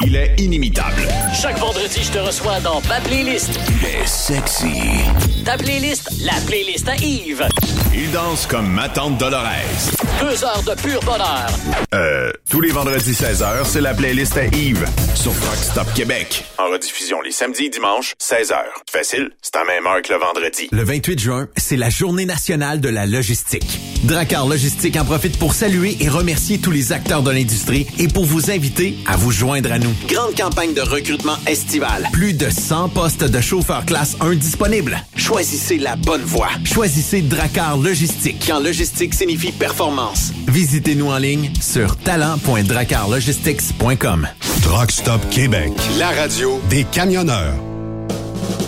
[0.00, 1.02] Il est inimitable.
[1.40, 3.50] Chaque vendredi, je te reçois dans ma playlist.
[3.68, 4.80] Il est sexy.
[5.44, 7.46] Ta playlist, la playlist à Yves.
[7.94, 9.44] Il danse comme ma tante Dolores.
[10.20, 11.46] Deux heures de pur bonheur.
[11.94, 16.44] Euh, tous les vendredis 16h, c'est la playlist à Yves sur Truck Stop Québec.
[16.58, 18.56] En rediffusion les samedis et dimanches, 16h.
[18.90, 20.68] Facile, c'est à même heure que le vendredi.
[20.72, 23.78] Le 28 juin, c'est la journée nationale de la logistique.
[24.04, 28.24] Dracar Logistique en profite pour saluer et remercier tous les acteurs de l'industrie et pour
[28.24, 29.92] vous inviter à vous joindre à nous.
[30.06, 32.08] Grande campagne de recrutement estival.
[32.12, 34.96] Plus de 100 postes de chauffeurs classe 1 disponibles.
[35.16, 36.50] Choisissez la bonne voie.
[36.64, 38.44] Choisissez Dracar Logistique.
[38.46, 40.32] Quand logistique signifie performance.
[40.48, 44.28] Visitez-nous en ligne sur talent.dracarlogistics.com.
[44.62, 45.72] Truck Stop Québec.
[45.98, 47.54] La radio des camionneurs.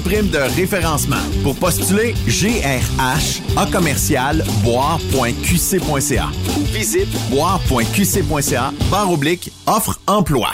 [0.00, 1.16] prime de référencement.
[1.42, 6.28] Pour postuler, GRH A commercial boire.qc.ca
[6.58, 10.50] ou visite boire.qc.ca barre oblique offre emploi.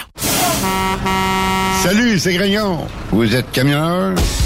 [1.82, 2.78] Salut, c'est Grignon.
[3.12, 4.14] Vous êtes camionneur?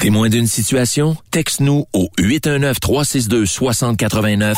[0.00, 1.16] Témoin d'une situation?
[1.32, 4.54] Texte-nous au 819-362-6089,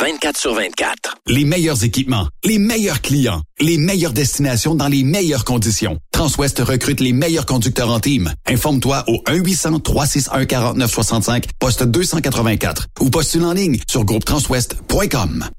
[0.00, 1.16] 24 sur 24.
[1.26, 5.98] Les meilleurs équipements, les meilleurs clients, les meilleures destinations dans les meilleures conditions.
[6.12, 8.32] Transwest recrute les meilleurs conducteurs en team.
[8.46, 15.48] Informe-toi au 1-800-361-4965, poste 284 ou postule en ligne sur groupetranswest.com.